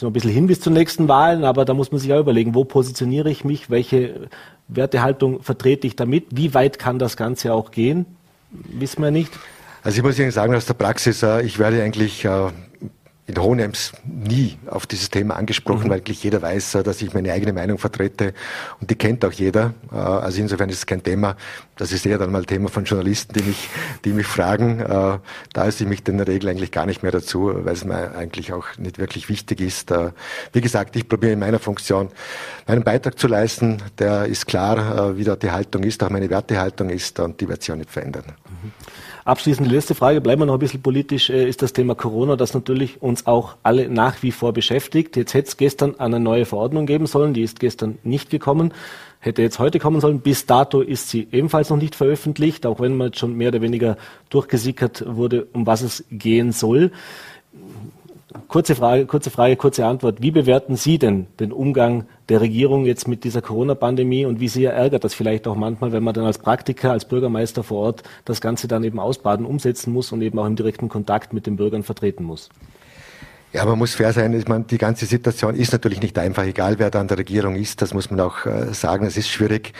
wir 0.00 0.08
ein 0.08 0.12
bisschen 0.12 0.30
hin 0.30 0.46
bis 0.46 0.60
zu 0.60 0.70
nächsten 0.70 1.08
Wahlen, 1.08 1.44
aber 1.44 1.64
da 1.64 1.74
muss 1.74 1.92
man 1.92 2.00
sich 2.00 2.12
auch 2.12 2.20
überlegen, 2.20 2.54
wo 2.54 2.64
positioniere 2.64 3.30
ich 3.30 3.44
mich, 3.44 3.70
welche 3.70 4.28
Wertehaltung 4.68 5.42
vertrete 5.42 5.86
ich 5.86 5.96
damit, 5.96 6.26
wie 6.30 6.54
weit 6.54 6.78
kann 6.78 6.98
das 6.98 7.16
Ganze 7.16 7.52
auch 7.52 7.70
gehen, 7.70 8.06
wissen 8.50 9.02
wir 9.02 9.10
nicht. 9.10 9.32
Also 9.82 9.98
ich 9.98 10.02
muss 10.02 10.18
Ihnen 10.18 10.30
sagen, 10.30 10.54
aus 10.54 10.66
der 10.66 10.74
Praxis, 10.74 11.22
äh, 11.22 11.42
ich 11.42 11.58
werde 11.58 11.82
eigentlich 11.82 12.24
äh, 12.24 12.48
in 13.32 13.42
Hohenems 13.42 13.92
nie 14.04 14.58
auf 14.66 14.86
dieses 14.86 15.10
Thema 15.10 15.36
angesprochen, 15.36 15.84
mhm. 15.84 15.90
weil 15.90 15.98
eigentlich 15.98 16.22
jeder 16.22 16.42
weiß, 16.42 16.76
äh, 16.76 16.82
dass 16.82 17.00
ich 17.00 17.14
meine 17.14 17.32
eigene 17.32 17.52
Meinung 17.52 17.78
vertrete 17.78 18.34
und 18.80 18.90
die 18.90 18.94
kennt 18.94 19.24
auch 19.24 19.32
jeder. 19.32 19.74
Äh, 19.90 19.96
also 19.96 20.40
insofern 20.40 20.68
ist 20.68 20.78
es 20.78 20.86
kein 20.86 21.02
Thema. 21.02 21.36
Das 21.76 21.92
ist 21.92 22.04
eher 22.04 22.18
dann 22.18 22.30
mal 22.30 22.44
Thema 22.44 22.68
von 22.68 22.84
Journalisten, 22.84 23.32
die 23.32 23.42
mich, 23.42 23.68
die 24.04 24.12
mich 24.12 24.26
fragen. 24.26 24.80
Äh, 24.80 25.18
da 25.52 25.64
ist 25.64 25.80
ich 25.80 25.86
mich 25.86 26.06
in 26.06 26.18
der 26.18 26.28
Regel 26.28 26.50
eigentlich 26.50 26.70
gar 26.70 26.86
nicht 26.86 27.02
mehr 27.02 27.12
dazu, 27.12 27.52
weil 27.54 27.72
es 27.72 27.84
mir 27.84 28.14
eigentlich 28.14 28.52
auch 28.52 28.66
nicht 28.76 28.98
wirklich 28.98 29.28
wichtig 29.28 29.60
ist. 29.60 29.92
Wie 30.52 30.60
gesagt, 30.60 30.96
ich 30.96 31.08
probiere 31.08 31.32
in 31.32 31.38
meiner 31.38 31.58
Funktion 31.58 32.10
meinen 32.66 32.84
Beitrag 32.84 33.18
zu 33.18 33.28
leisten. 33.28 33.78
Der 33.98 34.26
ist 34.26 34.46
klar, 34.46 35.16
wie 35.16 35.24
da 35.24 35.36
die 35.36 35.50
Haltung 35.50 35.82
ist, 35.84 36.02
auch 36.02 36.10
meine 36.10 36.28
Wertehaltung 36.28 36.90
ist 36.90 37.18
und 37.20 37.40
die 37.40 37.48
wird 37.48 37.62
sich 37.62 37.72
auch 37.72 37.76
nicht 37.76 37.90
verändern. 37.90 38.24
Mhm. 38.26 38.72
Abschließend 39.24 39.68
die 39.68 39.74
letzte 39.74 39.94
Frage, 39.94 40.20
bleiben 40.20 40.42
wir 40.42 40.46
noch 40.46 40.54
ein 40.54 40.58
bisschen 40.58 40.82
politisch, 40.82 41.30
äh, 41.30 41.48
ist 41.48 41.62
das 41.62 41.72
Thema 41.72 41.94
Corona, 41.94 42.34
das 42.34 42.54
natürlich 42.54 43.00
uns 43.00 43.26
auch 43.26 43.54
alle 43.62 43.88
nach 43.88 44.20
wie 44.24 44.32
vor 44.32 44.52
beschäftigt. 44.52 45.16
Jetzt 45.16 45.32
hätte 45.34 45.48
es 45.48 45.56
gestern 45.56 45.98
eine 46.00 46.18
neue 46.18 46.44
Verordnung 46.44 46.86
geben 46.86 47.06
sollen, 47.06 47.32
die 47.32 47.42
ist 47.42 47.60
gestern 47.60 47.98
nicht 48.02 48.30
gekommen, 48.30 48.74
hätte 49.20 49.40
jetzt 49.40 49.60
heute 49.60 49.78
kommen 49.78 50.00
sollen. 50.00 50.20
Bis 50.20 50.46
dato 50.46 50.80
ist 50.80 51.08
sie 51.08 51.28
ebenfalls 51.30 51.70
noch 51.70 51.76
nicht 51.76 51.94
veröffentlicht, 51.94 52.66
auch 52.66 52.80
wenn 52.80 52.96
man 52.96 53.08
jetzt 53.08 53.20
schon 53.20 53.36
mehr 53.36 53.48
oder 53.48 53.60
weniger 53.60 53.96
durchgesickert 54.28 55.04
wurde, 55.06 55.46
um 55.52 55.66
was 55.68 55.82
es 55.82 56.04
gehen 56.10 56.50
soll. 56.50 56.90
Kurze 58.52 58.74
Frage, 58.74 59.06
kurze 59.06 59.30
Frage, 59.30 59.56
kurze 59.56 59.86
Antwort. 59.86 60.20
Wie 60.20 60.30
bewerten 60.30 60.76
Sie 60.76 60.98
denn 60.98 61.26
den 61.40 61.52
Umgang 61.52 62.04
der 62.28 62.42
Regierung 62.42 62.84
jetzt 62.84 63.08
mit 63.08 63.24
dieser 63.24 63.40
Corona-Pandemie 63.40 64.26
und 64.26 64.40
wie 64.40 64.48
sehr 64.48 64.74
ärgert 64.74 65.04
das 65.04 65.14
vielleicht 65.14 65.48
auch 65.48 65.56
manchmal, 65.56 65.92
wenn 65.92 66.02
man 66.02 66.12
dann 66.12 66.26
als 66.26 66.36
Praktiker, 66.36 66.92
als 66.92 67.06
Bürgermeister 67.06 67.62
vor 67.62 67.78
Ort 67.78 68.02
das 68.26 68.42
Ganze 68.42 68.68
dann 68.68 68.84
eben 68.84 69.00
ausbaden, 69.00 69.46
umsetzen 69.46 69.90
muss 69.90 70.12
und 70.12 70.20
eben 70.20 70.38
auch 70.38 70.44
im 70.44 70.54
direkten 70.54 70.90
Kontakt 70.90 71.32
mit 71.32 71.46
den 71.46 71.56
Bürgern 71.56 71.82
vertreten 71.82 72.24
muss? 72.24 72.50
Ja, 73.54 73.64
man 73.64 73.78
muss 73.78 73.94
fair 73.94 74.12
sein. 74.12 74.34
Ich 74.34 74.46
meine, 74.46 74.64
die 74.64 74.76
ganze 74.76 75.06
Situation 75.06 75.54
ist 75.54 75.72
natürlich 75.72 76.02
nicht 76.02 76.18
einfach, 76.18 76.44
egal 76.44 76.78
wer 76.78 76.90
da 76.90 77.00
an 77.00 77.08
der 77.08 77.16
Regierung 77.16 77.56
ist. 77.56 77.80
Das 77.80 77.94
muss 77.94 78.10
man 78.10 78.20
auch 78.20 78.44
äh, 78.44 78.74
sagen. 78.74 79.06
Es 79.06 79.16
ist 79.16 79.30
schwierig. 79.30 79.72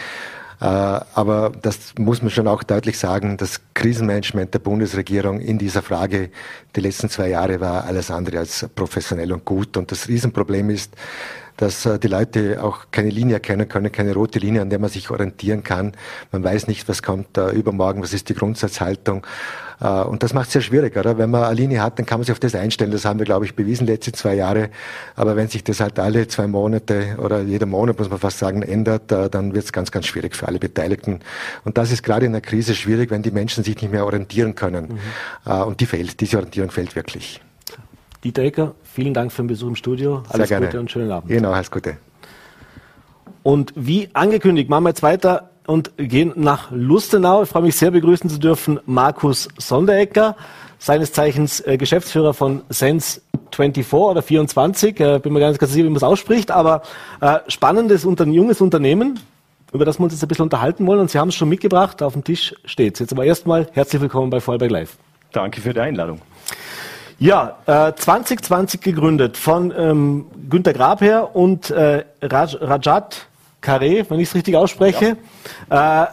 Äh, 0.62 0.64
aber 0.64 1.50
das 1.60 1.94
muss 1.98 2.22
man 2.22 2.30
schon 2.30 2.46
auch 2.46 2.62
deutlich 2.62 2.96
sagen, 2.96 3.36
das 3.36 3.60
Krisenmanagement 3.74 4.54
der 4.54 4.60
Bundesregierung 4.60 5.40
in 5.40 5.58
dieser 5.58 5.82
Frage 5.82 6.30
die 6.76 6.80
letzten 6.80 7.08
zwei 7.08 7.30
Jahre 7.30 7.60
war 7.60 7.84
alles 7.84 8.12
andere 8.12 8.38
als 8.38 8.68
professionell 8.76 9.32
und 9.32 9.44
gut. 9.44 9.76
Und 9.76 9.90
das 9.90 10.06
Riesenproblem 10.06 10.70
ist, 10.70 10.94
dass 11.56 11.84
äh, 11.84 11.98
die 11.98 12.06
Leute 12.06 12.62
auch 12.62 12.86
keine 12.92 13.10
Linie 13.10 13.34
erkennen 13.34 13.68
können, 13.68 13.90
keine 13.90 14.14
rote 14.14 14.38
Linie, 14.38 14.62
an 14.62 14.70
der 14.70 14.78
man 14.78 14.88
sich 14.88 15.10
orientieren 15.10 15.64
kann. 15.64 15.94
Man 16.30 16.44
weiß 16.44 16.68
nicht, 16.68 16.88
was 16.88 17.02
kommt 17.02 17.36
äh, 17.38 17.50
übermorgen, 17.50 18.00
was 18.00 18.12
ist 18.12 18.28
die 18.28 18.34
Grundsatzhaltung. 18.34 19.26
Äh, 19.82 20.02
und 20.02 20.22
das 20.22 20.32
macht 20.32 20.46
es 20.46 20.52
sehr 20.52 20.62
schwierig, 20.62 20.96
oder? 20.96 21.18
Wenn 21.18 21.30
man 21.30 21.44
eine 21.44 21.54
Linie 21.54 21.82
hat, 21.82 21.98
dann 21.98 22.06
kann 22.06 22.18
man 22.18 22.24
sich 22.24 22.32
auf 22.32 22.38
das 22.38 22.54
einstellen. 22.54 22.90
Das 22.90 23.04
haben 23.04 23.18
wir, 23.18 23.26
glaube 23.26 23.44
ich, 23.44 23.54
bewiesen 23.54 23.86
letzte 23.86 24.12
zwei 24.12 24.34
Jahre. 24.34 24.70
Aber 25.16 25.36
wenn 25.36 25.48
sich 25.48 25.64
das 25.64 25.80
halt 25.80 25.98
alle 25.98 26.28
zwei 26.28 26.46
Monate 26.46 27.16
oder 27.18 27.42
jeder 27.42 27.66
Monat, 27.66 27.98
muss 27.98 28.08
man 28.08 28.18
fast 28.18 28.38
sagen, 28.38 28.62
ändert, 28.62 29.10
äh, 29.10 29.28
dann 29.28 29.54
wird 29.54 29.64
es 29.64 29.72
ganz, 29.72 29.90
ganz 29.90 30.06
schwierig 30.06 30.36
für 30.36 30.46
alle 30.46 30.58
Beteiligten. 30.58 31.20
Und 31.64 31.78
das 31.78 31.90
ist 31.90 32.02
gerade 32.02 32.26
in 32.26 32.32
der 32.32 32.40
Krise 32.40 32.74
schwierig, 32.74 33.10
wenn 33.10 33.22
die 33.22 33.30
Menschen 33.32 33.64
sich 33.64 33.80
nicht 33.80 33.90
mehr 33.90 34.04
orientieren 34.06 34.54
können. 34.54 35.00
Mhm. 35.46 35.50
Äh, 35.50 35.62
und 35.62 35.80
die 35.80 35.86
fehlt, 35.86 36.20
diese 36.20 36.36
Orientierung 36.36 36.70
fehlt 36.70 36.94
wirklich. 36.94 37.40
Dieter 38.22 38.42
Ecker, 38.42 38.74
vielen 38.84 39.14
Dank 39.14 39.32
für 39.32 39.42
den 39.42 39.48
Besuch 39.48 39.68
im 39.68 39.76
Studio. 39.76 40.22
Alles 40.28 40.48
Gute 40.48 40.78
und 40.78 40.90
schönen 40.90 41.10
Abend. 41.10 41.28
Genau, 41.28 41.50
alles 41.50 41.70
Gute. 41.70 41.96
Und 43.42 43.72
wie 43.74 44.08
angekündigt, 44.12 44.70
machen 44.70 44.84
wir 44.84 44.90
jetzt 44.90 45.02
weiter 45.02 45.50
und 45.66 45.92
gehen 45.96 46.32
nach 46.36 46.70
Lustenau. 46.70 47.42
Ich 47.42 47.48
freue 47.48 47.62
mich 47.62 47.76
sehr, 47.76 47.90
begrüßen 47.90 48.30
zu 48.30 48.38
dürfen 48.38 48.80
Markus 48.86 49.48
Sonderecker, 49.58 50.36
seines 50.78 51.12
Zeichens 51.12 51.60
äh, 51.60 51.76
Geschäftsführer 51.76 52.34
von 52.34 52.62
Sense 52.68 53.20
24 53.52 53.92
oder 53.92 54.22
24. 54.22 55.00
Äh, 55.00 55.18
bin 55.18 55.32
mir 55.32 55.40
gar 55.40 55.48
nicht 55.48 55.58
ganz 55.60 55.72
sicher, 55.72 55.84
wie 55.84 55.90
man 55.90 55.96
es 55.96 56.02
ausspricht, 56.02 56.50
aber 56.50 56.82
äh, 57.20 57.38
spannendes, 57.48 58.04
junges 58.04 58.60
Unternehmen, 58.60 59.18
über 59.72 59.84
das 59.84 59.98
wir 59.98 60.04
uns 60.04 60.12
jetzt 60.12 60.22
ein 60.22 60.28
bisschen 60.28 60.44
unterhalten 60.44 60.86
wollen. 60.86 61.00
Und 61.00 61.10
Sie 61.10 61.18
haben 61.18 61.28
es 61.28 61.34
schon 61.34 61.48
mitgebracht, 61.48 62.02
auf 62.02 62.12
dem 62.12 62.24
Tisch 62.24 62.54
steht 62.64 63.00
Jetzt 63.00 63.12
aber 63.12 63.24
erstmal 63.24 63.68
herzlich 63.72 64.02
willkommen 64.02 64.30
bei 64.30 64.40
Vorarlberg 64.40 64.70
Live. 64.70 64.96
Danke 65.32 65.60
für 65.60 65.72
die 65.72 65.80
Einladung. 65.80 66.20
Ja, 67.18 67.58
äh, 67.66 67.92
2020 67.94 68.80
gegründet 68.80 69.36
von 69.36 69.72
ähm, 69.76 70.26
Günter 70.50 70.72
Grabherr 70.72 71.36
und 71.36 71.70
äh, 71.70 72.04
Raj, 72.20 72.56
Rajat 72.60 73.28
Carré, 73.62 74.04
wenn 74.08 74.20
ich 74.20 74.28
es 74.28 74.34
richtig 74.34 74.56
ausspreche. 74.56 75.16
Ja. 75.70 76.04
Äh, 76.04 76.06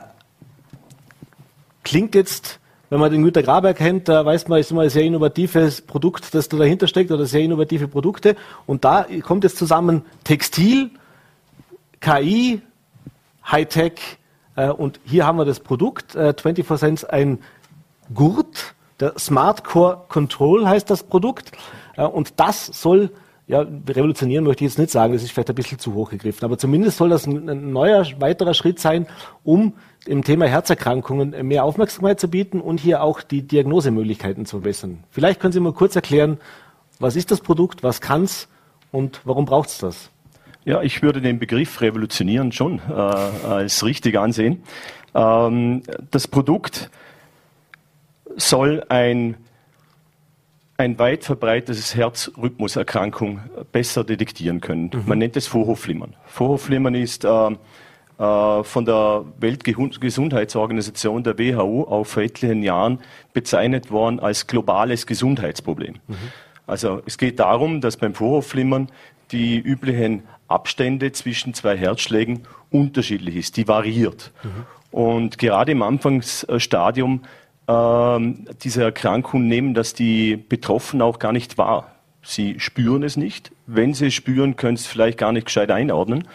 klingt 1.83 2.15
jetzt, 2.15 2.59
wenn 2.89 2.99
man 2.99 3.12
den 3.12 3.23
Günter 3.23 3.43
Graber 3.43 3.73
kennt, 3.73 4.07
da 4.07 4.25
weiß 4.25 4.47
man, 4.47 4.59
ist 4.59 4.71
immer 4.71 4.83
ein 4.83 4.89
sehr 4.89 5.03
innovatives 5.03 5.81
Produkt, 5.81 6.33
das 6.33 6.47
da 6.47 6.57
dahinter 6.57 6.88
steckt 6.88 7.12
oder 7.12 7.25
sehr 7.25 7.41
innovative 7.41 7.88
Produkte. 7.88 8.35
Und 8.65 8.85
da 8.85 9.05
kommt 9.23 9.43
jetzt 9.43 9.57
zusammen 9.57 10.03
Textil, 10.23 10.91
KI, 11.99 12.62
Hightech 13.51 14.19
äh, 14.55 14.69
und 14.69 14.99
hier 15.03 15.25
haben 15.25 15.38
wir 15.38 15.45
das 15.45 15.59
Produkt, 15.59 16.15
äh, 16.15 16.33
24 16.33 16.79
Cents, 16.79 17.03
ein 17.03 17.39
Gurt, 18.13 18.75
der 18.99 19.17
Smart 19.17 19.63
Core 19.63 20.05
Control 20.09 20.67
heißt 20.67 20.89
das 20.89 21.03
Produkt. 21.03 21.51
Äh, 21.95 22.03
und 22.03 22.33
das 22.39 22.65
soll 22.67 23.12
ja, 23.49 23.65
revolutionieren 23.88 24.45
möchte 24.45 24.63
ich 24.63 24.71
jetzt 24.71 24.77
nicht 24.77 24.91
sagen, 24.91 25.12
das 25.12 25.23
ist 25.23 25.31
vielleicht 25.31 25.49
ein 25.49 25.55
bisschen 25.55 25.79
zu 25.79 25.95
hoch 25.95 26.12
gegriffen, 26.12 26.45
aber 26.45 26.59
zumindest 26.59 26.97
soll 26.97 27.09
das 27.09 27.25
ein, 27.25 27.71
neuer, 27.71 28.05
weiterer 28.19 28.53
Schritt 28.53 28.79
sein, 28.79 29.07
um 29.43 29.73
im 30.05 30.23
Thema 30.23 30.45
Herzerkrankungen 30.45 31.31
mehr 31.47 31.63
Aufmerksamkeit 31.63 32.19
zu 32.19 32.29
bieten 32.29 32.62
und 32.62 32.79
hier 32.79 33.01
auch 33.01 33.23
die 33.23 33.41
Diagnosemöglichkeiten 33.41 34.45
zu 34.45 34.57
verbessern. 34.57 35.03
Vielleicht 35.09 35.39
können 35.39 35.51
Sie 35.51 35.59
mal 35.59 35.73
kurz 35.73 35.95
erklären, 35.95 36.38
was 36.99 37.15
ist 37.15 37.31
das 37.31 37.41
Produkt, 37.41 37.81
was 37.81 38.01
kann 38.01 38.23
es 38.23 38.47
und 38.91 39.21
warum 39.23 39.45
braucht 39.45 39.69
es 39.69 39.79
das? 39.79 40.12
Ja, 40.63 40.83
ich 40.83 41.01
würde 41.01 41.19
den 41.19 41.39
Begriff 41.39 41.81
revolutionieren 41.81 42.51
schon 42.51 42.79
äh, 42.88 42.93
als 42.93 43.83
richtig 43.83 44.15
ansehen. 44.15 44.62
Ähm, 45.15 45.81
das 46.12 46.27
Produkt 46.27 46.91
soll 48.35 48.83
ein, 48.89 49.38
ein 50.79 50.97
weit 50.97 51.25
verbreitetes 51.25 51.93
Herzrhythmuserkrankung 51.95 53.41
besser 53.71 54.05
detektieren 54.05 54.61
können. 54.61 54.89
Mhm. 54.93 55.03
Man 55.05 55.17
nennt 55.17 55.35
es 55.35 55.45
Vorhofflimmern. 55.45 56.15
Vorhofflimmern 56.25 56.95
ist 56.95 57.25
äh, 57.25 57.29
äh, 57.29 58.63
von 58.63 58.85
der 58.85 59.25
Weltgesundheitsorganisation, 59.39 61.23
der 61.23 61.37
WHO, 61.37 61.83
auch 61.83 62.05
vor 62.05 62.23
etlichen 62.23 62.63
Jahren 62.63 62.99
bezeichnet 63.33 63.91
worden 63.91 64.21
als 64.21 64.47
globales 64.47 65.05
Gesundheitsproblem. 65.05 65.95
Mhm. 66.07 66.15
Also 66.65 67.01
es 67.05 67.17
geht 67.17 67.39
darum, 67.39 67.81
dass 67.81 67.97
beim 67.97 68.13
Vorhofflimmern 68.13 68.87
die 69.31 69.59
üblichen 69.59 70.23
Abstände 70.47 71.11
zwischen 71.11 71.53
zwei 71.53 71.75
Herzschlägen 71.75 72.43
unterschiedlich 72.71 73.35
ist, 73.35 73.57
die 73.57 73.67
variiert. 73.67 74.31
Mhm. 74.43 74.97
Und 74.97 75.37
gerade 75.37 75.73
im 75.73 75.81
Anfangsstadium 75.81 77.21
äh, 77.69 78.53
dieser 78.63 78.84
Erkrankung 78.84 79.47
nehmen 79.47 79.73
das 79.73 79.93
die 79.93 80.36
Betroffenen 80.36 81.03
auch 81.03 81.19
gar 81.19 81.32
nicht 81.32 81.58
wahr. 81.58 81.91
Sie 82.21 82.60
spüren 82.60 83.03
es 83.03 83.15
nicht. 83.15 83.51
Wenn 83.67 83.93
sie 83.93 84.08
es 84.08 84.13
spüren, 84.13 84.55
können 84.55 84.75
sie 84.75 84.86
es 84.86 84.88
vielleicht 84.88 85.17
gar 85.17 85.32
nicht 85.32 85.45
gescheit 85.45 85.71
einordnen. 85.71 86.27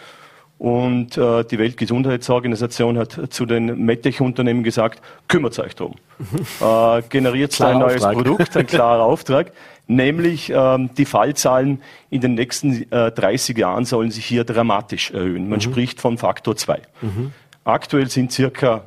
Und 0.57 1.17
äh, 1.17 1.43
die 1.43 1.59
Weltgesundheitsorganisation 1.59 2.97
hat 2.97 3.19
zu 3.29 3.45
den 3.45 3.85
MedTech-Unternehmen 3.85 4.63
gesagt, 4.63 5.01
kümmert 5.27 5.59
euch 5.59 5.75
drum. 5.75 5.95
äh, 6.61 7.01
generiert 7.09 7.59
ein 7.59 7.79
neues 7.79 8.03
Auftrag. 8.03 8.13
Produkt, 8.13 8.57
ein 8.57 8.65
klarer 8.65 9.03
Auftrag. 9.03 9.51
Nämlich 9.87 10.51
ähm, 10.55 10.91
die 10.97 11.05
Fallzahlen 11.05 11.81
in 12.09 12.21
den 12.21 12.35
nächsten 12.35 12.89
äh, 12.91 13.11
30 13.11 13.57
Jahren 13.57 13.83
sollen 13.83 14.09
sich 14.09 14.25
hier 14.25 14.45
dramatisch 14.45 15.11
erhöhen. 15.11 15.49
Man 15.49 15.59
mhm. 15.59 15.63
spricht 15.63 15.99
von 15.99 16.17
Faktor 16.17 16.55
2. 16.55 16.81
Mhm. 17.01 17.33
Aktuell 17.65 18.09
sind 18.09 18.31
circa 18.31 18.85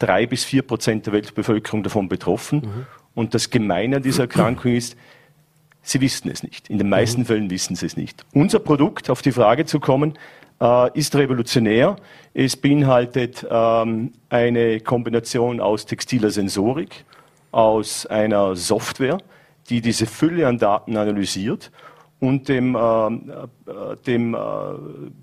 drei 0.00 0.26
bis 0.26 0.44
vier 0.44 0.62
Prozent 0.62 1.06
der 1.06 1.12
Weltbevölkerung 1.12 1.84
davon 1.84 2.08
betroffen. 2.08 2.58
Mhm. 2.58 2.86
Und 3.14 3.34
das 3.34 3.50
Gemeine 3.50 3.96
an 3.96 4.02
dieser 4.02 4.22
Erkrankung 4.22 4.72
ist, 4.72 4.96
sie 5.82 6.00
wissen 6.00 6.30
es 6.30 6.42
nicht. 6.42 6.68
In 6.68 6.78
den 6.78 6.88
meisten 6.88 7.22
mhm. 7.22 7.26
Fällen 7.26 7.50
wissen 7.50 7.76
sie 7.76 7.86
es 7.86 7.96
nicht. 7.96 8.24
Unser 8.32 8.58
Produkt, 8.58 9.10
auf 9.10 9.22
die 9.22 9.32
Frage 9.32 9.64
zu 9.64 9.78
kommen, 9.78 10.14
äh, 10.60 10.98
ist 10.98 11.14
revolutionär. 11.14 11.96
Es 12.34 12.56
beinhaltet 12.56 13.46
ähm, 13.48 14.12
eine 14.28 14.80
Kombination 14.80 15.60
aus 15.60 15.86
textiler 15.86 16.30
Sensorik, 16.30 17.04
aus 17.52 18.06
einer 18.06 18.56
Software, 18.56 19.18
die 19.68 19.80
diese 19.80 20.06
Fülle 20.06 20.46
an 20.46 20.58
Daten 20.58 20.96
analysiert 20.96 21.70
und 22.20 22.48
dem, 22.48 22.74
äh, 22.74 22.78
äh, 22.78 23.96
dem 24.06 24.34
äh, 24.34 24.38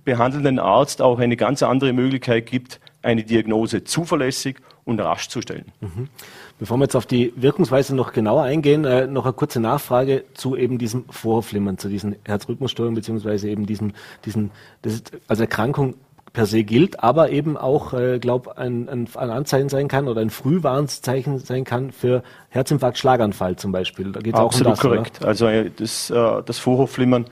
behandelnden 0.03 0.59
Arzt 0.59 1.01
auch 1.01 1.19
eine 1.19 1.37
ganz 1.37 1.63
andere 1.63 1.93
Möglichkeit 1.93 2.47
gibt, 2.47 2.79
eine 3.01 3.23
Diagnose 3.23 3.83
zuverlässig 3.83 4.57
und 4.85 4.99
rasch 4.99 5.29
zu 5.29 5.41
stellen. 5.41 5.71
Mhm. 5.81 6.07
Bevor 6.59 6.77
wir 6.77 6.85
jetzt 6.85 6.95
auf 6.95 7.05
die 7.05 7.33
Wirkungsweise 7.35 7.95
noch 7.95 8.13
genauer 8.13 8.43
eingehen, 8.43 8.85
äh, 8.85 9.05
noch 9.07 9.25
eine 9.25 9.33
kurze 9.33 9.59
Nachfrage 9.59 10.23
zu 10.33 10.55
eben 10.55 10.77
diesem 10.77 11.05
Vorflimmern, 11.09 11.77
zu 11.77 11.89
diesen 11.89 12.15
Herzrhythmusstörungen 12.25 12.95
beziehungsweise 12.95 13.49
eben 13.49 13.65
diesen, 13.65 13.93
diesen, 14.25 14.51
das 14.81 14.93
ist 14.93 15.11
also 15.27 15.43
Erkrankung 15.43 15.95
per 16.33 16.45
se 16.45 16.63
gilt, 16.63 17.03
aber 17.03 17.31
eben 17.31 17.57
auch, 17.57 17.93
äh, 17.93 18.19
glaube 18.19 18.57
ein, 18.57 18.87
ein, 18.89 19.07
ein 19.15 19.29
Anzeichen 19.29 19.69
sein 19.69 19.87
kann 19.87 20.07
oder 20.07 20.21
ein 20.21 20.29
Frühwarnzeichen 20.29 21.39
sein 21.39 21.63
kann 21.63 21.91
für 21.91 22.21
Herzinfarkt, 22.49 22.97
Schlaganfall 22.97 23.55
zum 23.55 23.71
Beispiel. 23.71 24.11
Da 24.11 24.19
geht 24.19 24.35
es 24.35 24.39
auch 24.39 24.53
um 24.53 24.63
das, 24.63 24.79
korrekt. 24.79 25.19
Oder? 25.21 25.29
Also 25.29 25.47
äh, 25.47 25.71
das, 25.75 26.09
äh, 26.09 26.43
das 26.45 26.59
Vorhofflimmern 26.59 27.25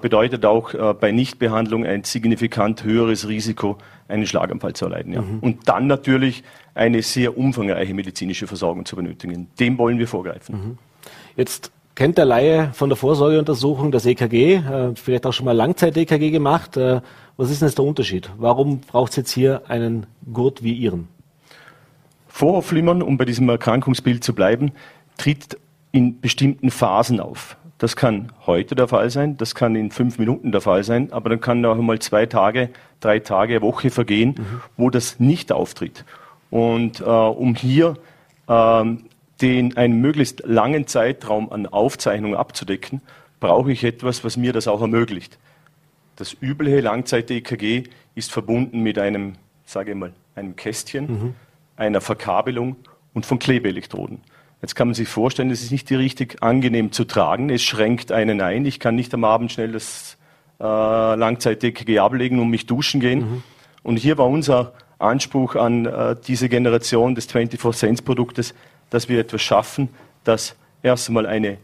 bedeutet 0.00 0.44
auch 0.44 0.74
äh, 0.74 0.94
bei 0.94 1.12
Nichtbehandlung 1.12 1.84
ein 1.84 2.04
signifikant 2.04 2.84
höheres 2.84 3.28
Risiko, 3.28 3.78
einen 4.08 4.26
Schlaganfall 4.26 4.74
zu 4.74 4.84
erleiden. 4.86 5.12
Ja. 5.12 5.22
Mhm. 5.22 5.38
Und 5.40 5.68
dann 5.68 5.86
natürlich 5.86 6.44
eine 6.74 7.02
sehr 7.02 7.36
umfangreiche 7.36 7.94
medizinische 7.94 8.46
Versorgung 8.46 8.84
zu 8.84 8.96
benötigen. 8.96 9.48
Dem 9.58 9.78
wollen 9.78 9.98
wir 9.98 10.08
vorgreifen. 10.08 10.54
Mhm. 10.54 10.78
Jetzt 11.36 11.72
kennt 11.94 12.18
der 12.18 12.24
Laie 12.24 12.70
von 12.72 12.88
der 12.88 12.96
Vorsorgeuntersuchung 12.96 13.92
das 13.92 14.06
EKG, 14.06 14.54
äh, 14.54 14.94
vielleicht 14.94 15.26
auch 15.26 15.32
schon 15.32 15.46
mal 15.46 15.52
Langzeit-EKG 15.52 16.30
gemacht. 16.30 16.76
Äh, 16.76 17.00
was 17.36 17.50
ist 17.50 17.60
denn 17.60 17.68
jetzt 17.68 17.78
der 17.78 17.84
Unterschied? 17.84 18.30
Warum 18.38 18.80
braucht 18.80 19.10
es 19.10 19.16
jetzt 19.16 19.30
hier 19.32 19.62
einen 19.68 20.06
Gurt 20.32 20.62
wie 20.62 20.74
Ihren? 20.74 21.08
Vorhofflimmern, 22.28 23.02
um 23.02 23.18
bei 23.18 23.24
diesem 23.24 23.48
Erkrankungsbild 23.48 24.24
zu 24.24 24.34
bleiben, 24.34 24.72
tritt 25.18 25.58
in 25.92 26.20
bestimmten 26.20 26.70
Phasen 26.70 27.20
auf. 27.20 27.56
Das 27.82 27.96
kann 27.96 28.30
heute 28.46 28.76
der 28.76 28.86
Fall 28.86 29.10
sein, 29.10 29.36
das 29.38 29.56
kann 29.56 29.74
in 29.74 29.90
fünf 29.90 30.16
Minuten 30.16 30.52
der 30.52 30.60
Fall 30.60 30.84
sein, 30.84 31.12
aber 31.12 31.30
dann 31.30 31.40
kann 31.40 31.64
auch 31.64 31.74
mal 31.74 31.98
zwei 31.98 32.26
Tage, 32.26 32.70
drei 33.00 33.18
Tage, 33.18 33.60
Woche 33.60 33.90
vergehen, 33.90 34.36
mhm. 34.38 34.60
wo 34.76 34.88
das 34.88 35.18
nicht 35.18 35.50
auftritt. 35.50 36.04
Und 36.48 37.00
äh, 37.00 37.04
um 37.04 37.56
hier 37.56 37.96
ähm, 38.48 39.06
den 39.40 39.76
einen 39.76 40.00
möglichst 40.00 40.46
langen 40.46 40.86
Zeitraum 40.86 41.50
an 41.50 41.66
Aufzeichnungen 41.66 42.36
abzudecken, 42.36 43.00
brauche 43.40 43.72
ich 43.72 43.82
etwas, 43.82 44.22
was 44.22 44.36
mir 44.36 44.52
das 44.52 44.68
auch 44.68 44.80
ermöglicht. 44.80 45.40
Das 46.14 46.36
übliche 46.40 46.82
Langzeit-EKG 46.82 47.88
ist 48.14 48.30
verbunden 48.30 48.84
mit 48.84 48.96
einem, 48.96 49.32
sage 49.66 49.90
ich 49.90 49.96
mal, 49.96 50.12
einem 50.36 50.54
Kästchen, 50.54 51.06
mhm. 51.06 51.34
einer 51.76 52.00
Verkabelung 52.00 52.76
und 53.12 53.26
von 53.26 53.40
Klebeelektroden. 53.40 54.20
Jetzt 54.62 54.76
kann 54.76 54.88
man 54.88 54.94
sich 54.94 55.08
vorstellen, 55.08 55.50
es 55.50 55.62
ist 55.62 55.72
nicht 55.72 55.90
richtig 55.90 56.40
angenehm 56.40 56.92
zu 56.92 57.04
tragen. 57.04 57.50
Es 57.50 57.62
schränkt 57.62 58.12
einen 58.12 58.40
ein. 58.40 58.64
Ich 58.64 58.78
kann 58.78 58.94
nicht 58.94 59.12
am 59.12 59.24
Abend 59.24 59.50
schnell 59.50 59.72
das 59.72 60.16
äh, 60.60 60.64
Langzeit-EKG 60.64 61.98
ablegen 61.98 62.38
und 62.38 62.48
mich 62.48 62.66
duschen 62.66 63.00
gehen. 63.00 63.18
Mhm. 63.18 63.42
Und 63.82 63.96
hier 63.96 64.18
war 64.18 64.28
unser 64.28 64.72
Anspruch 65.00 65.56
an 65.56 65.86
äh, 65.86 66.14
diese 66.26 66.48
Generation 66.48 67.16
des 67.16 67.28
24-Cents-Produktes, 67.28 68.54
dass 68.88 69.08
wir 69.08 69.18
etwas 69.18 69.42
schaffen, 69.42 69.88
das 70.22 70.54
erst 70.84 71.08
einmal 71.08 71.26
eine 71.26 71.58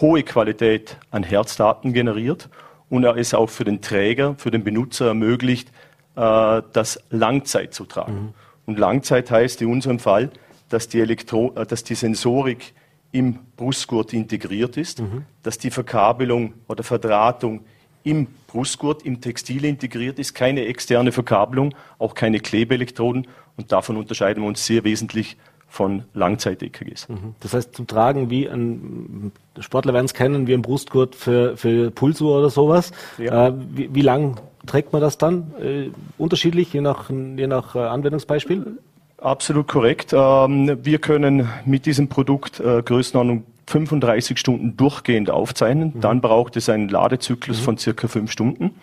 hohe 0.00 0.22
Qualität 0.22 0.98
an 1.10 1.24
Herzdaten 1.24 1.92
generiert 1.92 2.48
und 2.88 3.04
es 3.04 3.34
auch 3.34 3.48
für 3.48 3.64
den 3.64 3.80
Träger, 3.80 4.36
für 4.38 4.52
den 4.52 4.62
Benutzer 4.62 5.08
ermöglicht, 5.08 5.70
äh, 6.14 6.62
das 6.72 7.00
Langzeit 7.10 7.74
zu 7.74 7.86
tragen. 7.86 8.14
Mhm. 8.14 8.34
Und 8.66 8.78
Langzeit 8.78 9.32
heißt 9.32 9.62
in 9.62 9.68
unserem 9.68 9.98
Fall, 9.98 10.30
dass 10.68 10.88
die, 10.88 11.00
Elektro 11.00 11.52
äh, 11.56 11.66
dass 11.66 11.84
die 11.84 11.94
Sensorik 11.94 12.74
im 13.12 13.38
Brustgurt 13.56 14.12
integriert 14.12 14.76
ist, 14.76 15.00
mhm. 15.00 15.24
dass 15.42 15.58
die 15.58 15.70
Verkabelung 15.70 16.54
oder 16.68 16.82
Verdrahtung 16.82 17.60
im 18.04 18.28
Brustgurt, 18.46 19.02
im 19.02 19.20
Textil 19.20 19.64
integriert 19.64 20.18
ist, 20.18 20.34
keine 20.34 20.66
externe 20.66 21.12
Verkabelung, 21.12 21.74
auch 21.98 22.14
keine 22.14 22.38
Klebeelektroden. 22.38 23.26
Und 23.56 23.72
davon 23.72 23.96
unterscheiden 23.96 24.42
wir 24.42 24.48
uns 24.48 24.64
sehr 24.64 24.84
wesentlich 24.84 25.36
von 25.68 26.04
Langzeit-EKGs. 26.14 27.08
Mhm. 27.08 27.34
Das 27.40 27.52
heißt, 27.52 27.74
zum 27.74 27.86
Tragen 27.86 28.30
wie 28.30 28.48
ein 28.48 29.32
Sportler 29.58 29.92
werden 29.92 30.06
es 30.06 30.14
kennen, 30.14 30.46
wie 30.46 30.54
ein 30.54 30.62
Brustgurt 30.62 31.16
für, 31.16 31.56
für 31.56 31.90
Pulsuhr 31.90 32.38
oder 32.38 32.50
sowas. 32.50 32.92
Ja. 33.18 33.48
Äh, 33.48 33.52
wie, 33.70 33.94
wie 33.94 34.02
lang 34.02 34.40
trägt 34.66 34.92
man 34.92 35.02
das 35.02 35.18
dann? 35.18 35.52
Äh, 35.60 35.90
unterschiedlich, 36.18 36.72
je 36.72 36.80
nach, 36.80 37.10
je 37.10 37.46
nach 37.46 37.74
äh, 37.74 37.80
Anwendungsbeispiel? 37.80 38.78
Absolut 39.18 39.66
korrekt. 39.66 40.12
Ähm, 40.12 40.78
wir 40.82 40.98
können 40.98 41.48
mit 41.64 41.86
diesem 41.86 42.08
Produkt 42.08 42.60
äh, 42.60 42.82
Größenordnung 42.82 43.44
35 43.66 44.38
Stunden 44.38 44.76
durchgehend 44.76 45.30
aufzeichnen. 45.30 45.92
Mhm. 45.94 46.00
Dann 46.00 46.20
braucht 46.20 46.56
es 46.56 46.68
einen 46.68 46.88
Ladezyklus 46.88 47.60
mhm. 47.60 47.64
von 47.64 47.78
circa 47.78 48.08
fünf 48.08 48.30
Stunden. 48.30 48.74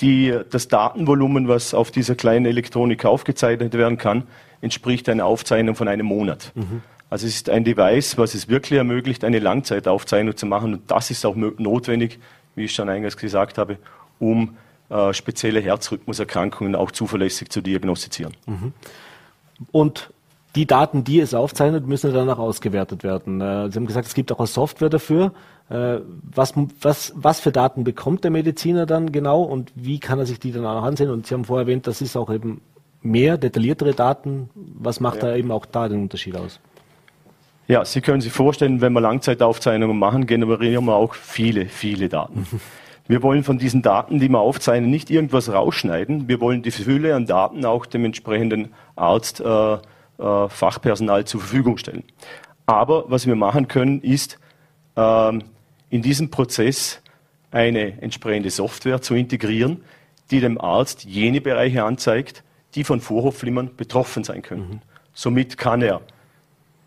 Die, 0.00 0.34
das 0.50 0.68
Datenvolumen, 0.68 1.46
was 1.46 1.74
auf 1.74 1.90
dieser 1.90 2.14
kleinen 2.14 2.46
Elektronik 2.46 3.04
aufgezeichnet 3.04 3.74
werden 3.74 3.98
kann, 3.98 4.24
entspricht 4.62 5.08
einer 5.08 5.26
Aufzeichnung 5.26 5.74
von 5.74 5.88
einem 5.88 6.06
Monat. 6.06 6.52
Mhm. 6.54 6.82
Also 7.10 7.26
es 7.26 7.34
ist 7.34 7.50
ein 7.50 7.64
Device, 7.64 8.16
was 8.16 8.34
es 8.34 8.48
wirklich 8.48 8.78
ermöglicht, 8.78 9.24
eine 9.24 9.40
Langzeitaufzeichnung 9.40 10.36
zu 10.36 10.46
machen. 10.46 10.74
Und 10.74 10.90
das 10.90 11.10
ist 11.10 11.26
auch 11.26 11.36
notwendig, 11.36 12.18
wie 12.54 12.64
ich 12.64 12.72
schon 12.72 12.88
eingangs 12.88 13.16
gesagt 13.16 13.58
habe, 13.58 13.78
um 14.18 14.56
äh, 14.88 15.12
spezielle 15.12 15.60
Herzrhythmuserkrankungen 15.60 16.74
auch 16.74 16.92
zuverlässig 16.92 17.50
zu 17.50 17.60
diagnostizieren. 17.60 18.34
Und 19.72 20.10
die 20.56 20.66
Daten, 20.66 21.04
die 21.04 21.20
es 21.20 21.34
aufzeichnet, 21.34 21.86
müssen 21.86 22.12
danach 22.12 22.38
ausgewertet 22.38 23.04
werden. 23.04 23.40
Äh, 23.40 23.70
Sie 23.70 23.76
haben 23.76 23.86
gesagt, 23.86 24.06
es 24.06 24.14
gibt 24.14 24.32
auch 24.32 24.38
eine 24.38 24.46
Software 24.46 24.88
dafür. 24.88 25.32
Äh, 25.68 25.98
was, 26.22 26.54
was, 26.80 27.12
was 27.14 27.40
für 27.40 27.52
Daten 27.52 27.84
bekommt 27.84 28.24
der 28.24 28.30
Mediziner 28.30 28.86
dann 28.86 29.12
genau 29.12 29.42
und 29.42 29.72
wie 29.76 30.00
kann 30.00 30.18
er 30.18 30.26
sich 30.26 30.40
die 30.40 30.50
dann 30.52 30.66
auch 30.66 30.82
ansehen? 30.82 31.10
Und 31.10 31.26
Sie 31.26 31.34
haben 31.34 31.44
vorher 31.44 31.66
erwähnt, 31.66 31.86
das 31.86 32.00
ist 32.00 32.16
auch 32.16 32.30
eben 32.32 32.60
mehr, 33.02 33.38
detailliertere 33.38 33.94
Daten. 33.94 34.50
Was 34.54 34.98
macht 34.98 35.22
ja. 35.22 35.30
da 35.30 35.36
eben 35.36 35.52
auch 35.52 35.66
da 35.66 35.88
den 35.88 36.02
Unterschied 36.02 36.36
aus? 36.36 36.58
Ja, 37.68 37.84
Sie 37.84 38.00
können 38.00 38.20
sich 38.20 38.32
vorstellen, 38.32 38.80
wenn 38.80 38.92
wir 38.92 39.00
Langzeitaufzeichnungen 39.00 39.96
machen, 39.96 40.26
generieren 40.26 40.84
wir 40.86 40.96
auch 40.96 41.14
viele, 41.14 41.66
viele 41.66 42.08
Daten. 42.08 42.46
Wir 43.08 43.22
wollen 43.22 43.42
von 43.42 43.58
diesen 43.58 43.82
Daten, 43.82 44.20
die 44.20 44.28
wir 44.28 44.38
aufzeichnen, 44.38 44.90
nicht 44.90 45.10
irgendwas 45.10 45.52
rausschneiden. 45.52 46.28
Wir 46.28 46.40
wollen 46.40 46.62
die 46.62 46.70
Fülle 46.70 47.14
an 47.14 47.26
Daten 47.26 47.64
auch 47.64 47.86
dem 47.86 48.04
entsprechenden 48.04 48.72
Arzt, 48.96 49.40
äh, 49.40 49.74
äh, 49.74 49.78
Fachpersonal 50.48 51.24
zur 51.24 51.40
Verfügung 51.40 51.76
stellen. 51.76 52.04
Aber 52.66 53.04
was 53.08 53.26
wir 53.26 53.36
machen 53.36 53.68
können, 53.68 54.00
ist 54.00 54.38
äh, 54.96 55.32
in 55.90 56.02
diesem 56.02 56.30
Prozess 56.30 57.02
eine 57.50 58.00
entsprechende 58.00 58.50
Software 58.50 59.02
zu 59.02 59.14
integrieren, 59.14 59.82
die 60.30 60.40
dem 60.40 60.60
Arzt 60.60 61.04
jene 61.04 61.40
Bereiche 61.40 61.84
anzeigt, 61.84 62.44
die 62.74 62.84
von 62.84 63.00
Vorhofflimmern 63.00 63.74
betroffen 63.76 64.22
sein 64.22 64.42
könnten. 64.42 64.74
Mhm. 64.74 64.80
Somit 65.12 65.58
kann 65.58 65.82
er 65.82 66.00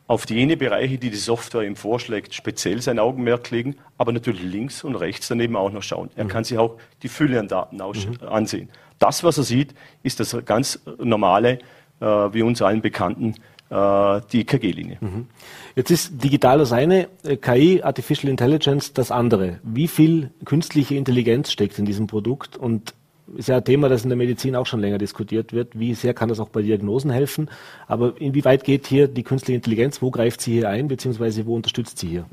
auf 0.08 0.30
jene 0.30 0.58
Bereiche, 0.58 0.98
die 0.98 1.10
die 1.10 1.18
Software 1.18 1.64
ihm 1.64 1.76
vorschlägt, 1.76 2.34
speziell 2.34 2.82
sein 2.82 3.00
Augenmerk 3.00 3.50
legen, 3.52 3.78
aber 3.98 4.12
natürlich 4.12 4.44
links 4.44 4.84
und 4.84 4.96
rechts 4.96 5.28
daneben 5.28 5.56
auch 5.56 5.72
noch 5.72 5.84
schauen. 5.84 6.10
Er 6.16 6.26
mhm. 6.26 6.30
kann 6.30 6.44
sich 6.44 6.58
auch 6.58 6.78
die 7.02 7.08
Fülle 7.08 7.40
an 7.40 7.48
Daten 7.48 7.78
mhm. 7.78 8.28
ansehen. 8.28 8.70
Das, 9.00 9.24
was 9.24 9.38
er 9.38 9.44
sieht, 9.44 9.74
ist 10.04 10.20
das 10.20 10.36
ganz 10.46 10.80
normale, 10.98 11.60
äh, 12.00 12.06
wie 12.06 12.42
uns 12.42 12.62
allen 12.62 12.82
bekannten, 12.82 13.36
äh, 13.70 14.22
die 14.32 14.42
EKG-Linie. 14.42 14.98
Mhm. 15.00 15.28
Jetzt 15.76 15.90
ist 15.90 16.24
digital 16.24 16.60
das 16.60 16.72
eine, 16.74 17.08
äh, 17.24 17.38
KI, 17.38 17.82
Artificial 17.82 18.30
Intelligence 18.30 18.94
das 18.94 19.10
andere. 19.10 19.60
Wie 19.64 19.88
viel 19.88 20.32
künstliche 20.46 20.96
Intelligenz 20.96 21.52
steckt 21.52 21.80
in 21.80 21.86
diesem 21.86 22.08
Produkt 22.08 22.58
und 22.58 22.94
ist 23.38 23.50
ja 23.50 23.58
ein 23.58 23.64
Thema, 23.64 23.90
das 23.90 24.04
in 24.04 24.10
der 24.10 24.18
Medizin 24.18 24.56
auch 24.56 24.66
schon 24.66 24.80
länger 24.80 24.98
diskutiert 24.98 25.54
wird. 25.54 25.78
Wie 25.80 25.94
sehr 25.94 26.14
kann 26.14 26.30
das 26.30 26.40
auch 26.40 26.50
bei 26.50 26.62
Diagnosen 26.62 27.12
helfen? 27.12 27.50
Aber 27.88 28.14
inwieweit 28.20 28.64
geht 28.64 28.88
hier 28.88 29.08
die 29.08 29.24
künstliche 29.24 29.56
Intelligenz? 29.56 30.02
Wo 30.02 30.12
greift 30.12 30.42
sie 30.42 30.54
hier 30.54 30.70
ein, 30.70 30.88
beziehungsweise 30.88 31.46
wo 31.46 31.56
unterstützt 31.56 32.00
sie 32.00 32.08
hier? 32.08 32.26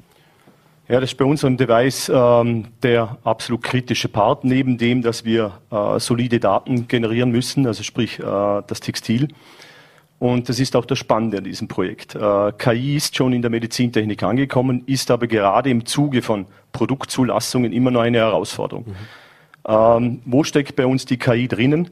Ja, 0.88 0.98
das 1.00 1.12
ist 1.12 1.18
bei 1.18 1.24
unserem 1.24 1.56
Device 1.56 2.10
ähm, 2.12 2.66
der 2.82 3.18
absolut 3.22 3.62
kritische 3.62 4.08
Part, 4.08 4.42
neben 4.42 4.76
dem, 4.76 5.02
dass 5.02 5.24
wir 5.24 5.52
äh, 5.70 6.00
solide 6.00 6.40
Daten 6.40 6.88
generieren 6.88 7.30
müssen, 7.30 7.64
also 7.68 7.84
sprich 7.84 8.18
äh, 8.18 8.22
das 8.22 8.80
Textil. 8.80 9.28
Und 10.18 10.48
das 10.48 10.58
ist 10.58 10.74
auch 10.74 10.84
das 10.84 10.98
Spannende 10.98 11.38
an 11.38 11.44
diesem 11.44 11.68
Projekt. 11.68 12.16
Äh, 12.16 12.52
KI 12.58 12.96
ist 12.96 13.16
schon 13.16 13.32
in 13.32 13.40
der 13.40 13.52
Medizintechnik 13.52 14.22
angekommen, 14.24 14.82
ist 14.86 15.12
aber 15.12 15.28
gerade 15.28 15.70
im 15.70 15.86
Zuge 15.86 16.22
von 16.22 16.46
Produktzulassungen 16.72 17.72
immer 17.72 17.92
noch 17.92 18.00
eine 18.00 18.18
Herausforderung. 18.18 18.86
Mhm. 18.88 18.96
Ähm, 19.70 20.20
wo 20.24 20.42
steckt 20.42 20.74
bei 20.74 20.84
uns 20.84 21.04
die 21.04 21.16
KI 21.16 21.46
drinnen? 21.46 21.90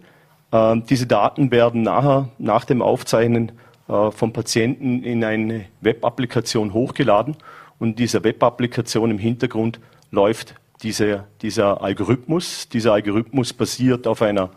Ähm, 0.50 0.82
diese 0.90 1.06
Daten 1.06 1.52
werden 1.52 1.82
nachher, 1.82 2.28
nach 2.38 2.64
dem 2.64 2.82
Aufzeichnen 2.82 3.52
äh, 3.88 4.10
vom 4.10 4.32
Patienten 4.32 5.04
in 5.04 5.22
eine 5.22 5.66
Web-Applikation 5.80 6.72
hochgeladen 6.72 7.36
und 7.78 8.00
dieser 8.00 8.24
Web-Applikation 8.24 9.12
im 9.12 9.18
Hintergrund 9.18 9.78
läuft 10.10 10.56
diese, 10.82 11.24
dieser 11.40 11.80
Algorithmus. 11.80 12.68
Dieser 12.68 12.94
Algorithmus 12.94 13.52
basiert 13.52 14.08
auf 14.08 14.22
einer 14.22 14.50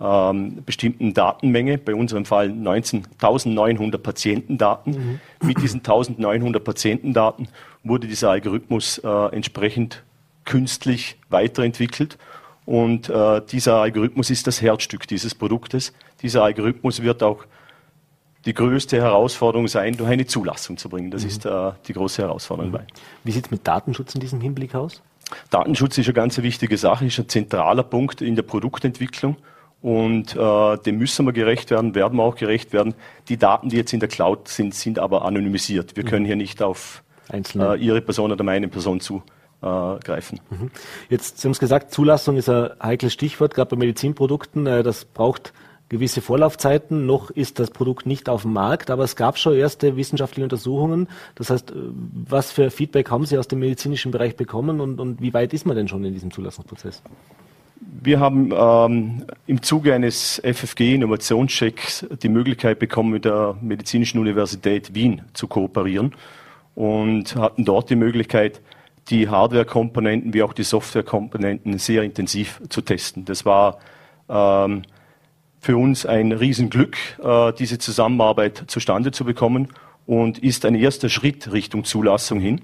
ähm, 0.00 0.62
bestimmten 0.64 1.12
Datenmenge, 1.12 1.78
bei 1.78 1.94
unserem 1.94 2.24
Fall 2.24 2.48
19.900 2.50 3.98
Patientendaten. 3.98 4.92
Mhm. 4.92 5.20
Mit 5.46 5.60
diesen 5.60 5.82
1.900 5.82 6.60
Patientendaten 6.60 7.48
wurde 7.82 8.06
dieser 8.06 8.30
Algorithmus 8.30 8.98
äh, 8.98 9.08
entsprechend 9.34 10.04
künstlich 10.44 11.16
weiterentwickelt 11.28 12.16
und 12.70 13.08
äh, 13.08 13.42
dieser 13.50 13.78
Algorithmus 13.78 14.30
ist 14.30 14.46
das 14.46 14.62
Herzstück 14.62 15.08
dieses 15.08 15.34
Produktes. 15.34 15.92
Dieser 16.22 16.44
Algorithmus 16.44 17.02
wird 17.02 17.20
auch 17.20 17.44
die 18.44 18.54
größte 18.54 18.96
Herausforderung 18.96 19.66
sein, 19.66 19.96
durch 19.96 20.08
eine 20.08 20.24
Zulassung 20.24 20.76
zu 20.76 20.88
bringen. 20.88 21.10
Das 21.10 21.22
mhm. 21.22 21.28
ist 21.30 21.46
äh, 21.46 21.72
die 21.88 21.94
große 21.94 22.22
Herausforderung. 22.22 22.70
Mhm. 22.70 22.78
Wie 23.24 23.32
sieht 23.32 23.46
es 23.46 23.50
mit 23.50 23.66
Datenschutz 23.66 24.14
in 24.14 24.20
diesem 24.20 24.40
Hinblick 24.40 24.76
aus? 24.76 25.02
Datenschutz 25.50 25.98
ist 25.98 26.06
eine 26.06 26.14
ganz 26.14 26.38
wichtige 26.38 26.78
Sache, 26.78 27.06
ist 27.06 27.18
ein 27.18 27.28
zentraler 27.28 27.82
Punkt 27.82 28.22
in 28.22 28.36
der 28.36 28.44
Produktentwicklung. 28.44 29.34
Und 29.82 30.36
äh, 30.36 30.78
dem 30.78 30.98
müssen 30.98 31.26
wir 31.26 31.32
gerecht 31.32 31.72
werden, 31.72 31.96
werden 31.96 32.18
wir 32.18 32.22
auch 32.22 32.36
gerecht 32.36 32.72
werden. 32.72 32.94
Die 33.28 33.36
Daten, 33.36 33.70
die 33.70 33.78
jetzt 33.78 33.92
in 33.92 33.98
der 33.98 34.08
Cloud 34.08 34.46
sind, 34.46 34.76
sind 34.76 35.00
aber 35.00 35.24
anonymisiert. 35.24 35.96
Wir 35.96 36.04
mhm. 36.04 36.08
können 36.08 36.24
hier 36.24 36.36
nicht 36.36 36.62
auf 36.62 37.02
äh, 37.32 37.74
Ihre 37.80 38.00
Person 38.00 38.30
oder 38.30 38.44
meine 38.44 38.68
Person 38.68 39.00
zu 39.00 39.24
äh, 39.62 39.98
greifen. 39.98 40.40
Mhm. 40.50 40.70
Jetzt, 41.08 41.38
Sie 41.38 41.46
haben 41.46 41.52
es 41.52 41.58
gesagt, 41.58 41.92
Zulassung 41.92 42.36
ist 42.36 42.48
ein 42.48 42.70
heikles 42.82 43.12
Stichwort, 43.12 43.54
gerade 43.54 43.70
bei 43.70 43.76
Medizinprodukten. 43.76 44.66
Äh, 44.66 44.82
das 44.82 45.04
braucht 45.04 45.52
gewisse 45.88 46.22
Vorlaufzeiten. 46.22 47.04
Noch 47.04 47.30
ist 47.30 47.58
das 47.58 47.70
Produkt 47.70 48.06
nicht 48.06 48.28
auf 48.28 48.42
dem 48.42 48.52
Markt, 48.52 48.90
aber 48.90 49.04
es 49.04 49.16
gab 49.16 49.38
schon 49.38 49.54
erste 49.54 49.96
wissenschaftliche 49.96 50.44
Untersuchungen. 50.44 51.08
Das 51.34 51.50
heißt, 51.50 51.72
äh, 51.72 51.74
was 52.28 52.50
für 52.50 52.70
Feedback 52.70 53.10
haben 53.10 53.26
Sie 53.26 53.36
aus 53.36 53.48
dem 53.48 53.58
medizinischen 53.58 54.12
Bereich 54.12 54.36
bekommen 54.36 54.80
und, 54.80 54.98
und 54.98 55.20
wie 55.20 55.34
weit 55.34 55.52
ist 55.52 55.66
man 55.66 55.76
denn 55.76 55.88
schon 55.88 56.04
in 56.04 56.14
diesem 56.14 56.30
Zulassungsprozess? 56.30 57.02
Wir 58.02 58.20
haben 58.20 58.52
ähm, 58.54 59.24
im 59.46 59.62
Zuge 59.62 59.94
eines 59.94 60.40
FFG-Innovationschecks 60.44 62.06
die 62.22 62.28
Möglichkeit 62.28 62.78
bekommen, 62.78 63.10
mit 63.10 63.24
der 63.24 63.56
Medizinischen 63.60 64.20
Universität 64.20 64.94
Wien 64.94 65.22
zu 65.32 65.48
kooperieren 65.48 66.14
und 66.74 67.36
hatten 67.36 67.64
dort 67.64 67.90
die 67.90 67.96
Möglichkeit, 67.96 68.60
die 69.10 69.28
Hardware-Komponenten 69.28 70.32
wie 70.34 70.42
auch 70.42 70.52
die 70.52 70.62
Software-Komponenten 70.62 71.78
sehr 71.78 72.02
intensiv 72.02 72.62
zu 72.68 72.80
testen. 72.80 73.24
Das 73.24 73.44
war 73.44 73.78
ähm, 74.28 74.82
für 75.60 75.76
uns 75.76 76.06
ein 76.06 76.32
Riesenglück, 76.32 76.96
äh, 77.22 77.52
diese 77.52 77.78
Zusammenarbeit 77.78 78.64
zustande 78.68 79.10
zu 79.10 79.24
bekommen 79.24 79.68
und 80.06 80.38
ist 80.38 80.64
ein 80.64 80.74
erster 80.74 81.08
Schritt 81.08 81.52
Richtung 81.52 81.84
Zulassung 81.84 82.40
hin. 82.40 82.62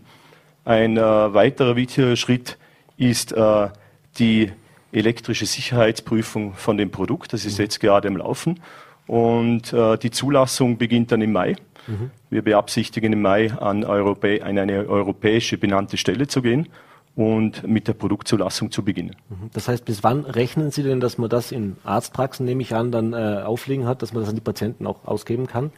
Ein 0.64 0.96
äh, 0.96 1.00
weiterer 1.00 1.76
wichtiger 1.76 2.16
Schritt 2.16 2.58
ist 2.96 3.32
äh, 3.32 3.68
die 4.18 4.52
elektrische 4.92 5.46
Sicherheitsprüfung 5.46 6.54
von 6.54 6.76
dem 6.76 6.90
Produkt. 6.90 7.32
Das 7.32 7.44
ist 7.44 7.58
jetzt 7.58 7.80
gerade 7.80 8.08
im 8.08 8.16
Laufen. 8.16 8.60
Und 9.06 9.72
äh, 9.72 9.98
die 9.98 10.10
Zulassung 10.10 10.78
beginnt 10.78 11.12
dann 11.12 11.22
im 11.22 11.32
Mai. 11.32 11.56
Mhm. 11.86 12.10
Wir 12.30 12.42
beabsichtigen 12.42 13.12
im 13.12 13.22
Mai 13.22 13.52
an, 13.52 13.84
Europä 13.84 14.42
an 14.42 14.58
eine 14.58 14.86
europäische 14.88 15.58
benannte 15.58 15.96
Stelle 15.96 16.26
zu 16.26 16.42
gehen 16.42 16.68
und 17.16 17.66
mit 17.66 17.88
der 17.88 17.94
Produktzulassung 17.94 18.70
zu 18.70 18.84
beginnen. 18.84 19.16
Mhm. 19.28 19.50
Das 19.54 19.68
heißt, 19.68 19.84
bis 19.84 20.04
wann 20.04 20.24
rechnen 20.24 20.70
Sie 20.70 20.82
denn, 20.82 21.00
dass 21.00 21.18
man 21.18 21.30
das 21.30 21.50
in 21.50 21.76
Arztpraxen, 21.82 22.44
nehme 22.44 22.62
ich 22.62 22.74
an, 22.74 22.92
dann 22.92 23.14
äh, 23.14 23.42
aufliegen 23.42 23.86
hat, 23.86 24.02
dass 24.02 24.12
man 24.12 24.22
das 24.22 24.28
an 24.28 24.36
die 24.36 24.42
Patienten 24.42 24.86
auch 24.86 25.06
ausgeben 25.06 25.46
kann? 25.46 25.70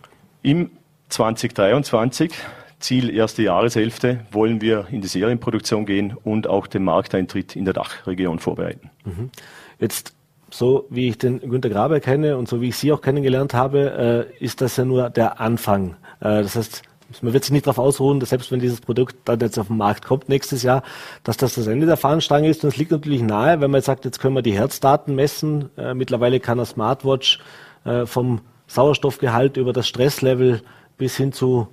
Im 0.43 0.71
2023, 1.09 2.33
Ziel 2.81 3.11
erste 3.11 3.43
Jahreshälfte, 3.43 4.21
wollen 4.31 4.61
wir 4.61 4.87
in 4.91 5.01
die 5.01 5.09
Serienproduktion 5.09 5.87
gehen 5.87 6.17
und 6.25 6.49
auch 6.49 6.67
den 6.67 6.85
Markteintritt 6.85 7.57
in 7.57 7.65
der 7.65 7.75
Dachregion 7.75 8.41
vorbereiten. 8.41 8.91
Mhm. 9.05 9.31
Jetzt 9.79 10.15
so 10.51 10.87
wie 10.91 11.09
ich 11.09 11.19
den 11.19 11.41
Günter 11.41 11.69
Graber 11.69 12.01
kenne 12.01 12.37
und 12.37 12.49
so 12.49 12.61
wie 12.61 12.69
ich 12.69 12.77
Sie 12.77 12.93
auch 12.93 13.01
kennengelernt 13.01 13.55
habe, 13.55 14.29
äh, 14.41 14.45
ist 14.45 14.61
das 14.61 14.77
ja 14.77 14.85
nur 14.85 15.11
der 15.11 15.41
Anfang. 15.41 15.97
Äh, 16.21 16.43
das 16.43 16.57
heißt, 16.57 16.83
man 17.23 17.33
wird 17.33 17.45
sich 17.45 17.53
nicht 17.53 17.67
darauf 17.67 17.79
ausruhen, 17.79 18.21
dass 18.21 18.31
selbst 18.31 18.53
wenn 18.53 18.61
dieses 18.61 18.81
Produkt 18.81 19.17
dann 19.25 19.41
jetzt 19.41 19.59
auf 19.59 19.69
den 19.69 19.79
Markt 19.79 20.05
kommt 20.05 20.29
nächstes 20.29 20.63
Jahr, 20.63 20.83
dass 21.25 21.37
das 21.39 21.55
das 21.55 21.67
Ende 21.67 21.87
der 21.87 21.97
Fahnenstange 21.97 22.49
ist. 22.49 22.65
Und 22.65 22.71
es 22.71 22.77
liegt 22.77 22.91
natürlich 22.91 23.23
nahe, 23.23 23.61
wenn 23.61 23.71
man 23.71 23.79
jetzt 23.79 23.87
sagt, 23.87 24.05
jetzt 24.05 24.21
können 24.21 24.35
wir 24.35 24.43
die 24.43 24.53
Herzdaten 24.53 25.15
messen. 25.15 25.71
Äh, 25.77 25.95
mittlerweile 25.95 26.41
kann 26.41 26.59
eine 26.59 26.67
Smartwatch 26.67 27.41
äh, 27.85 28.07
vom 28.07 28.43
Sauerstoffgehalt 28.67 29.57
über 29.57 29.73
das 29.73 29.89
Stresslevel 29.89 30.63
bis 30.99 31.17
hin 31.17 31.33
zu 31.33 31.69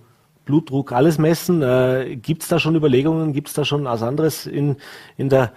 Blutdruck 0.45 0.91
alles 0.91 1.17
messen. 1.17 1.61
Äh, 1.61 2.15
gibt 2.15 2.43
es 2.43 2.47
da 2.47 2.59
schon 2.59 2.75
Überlegungen? 2.75 3.33
Gibt 3.33 3.49
es 3.49 3.53
da 3.53 3.65
schon 3.65 3.83
was 3.83 4.03
anderes 4.03 4.45
in, 4.45 4.77
in 5.17 5.29
der 5.29 5.51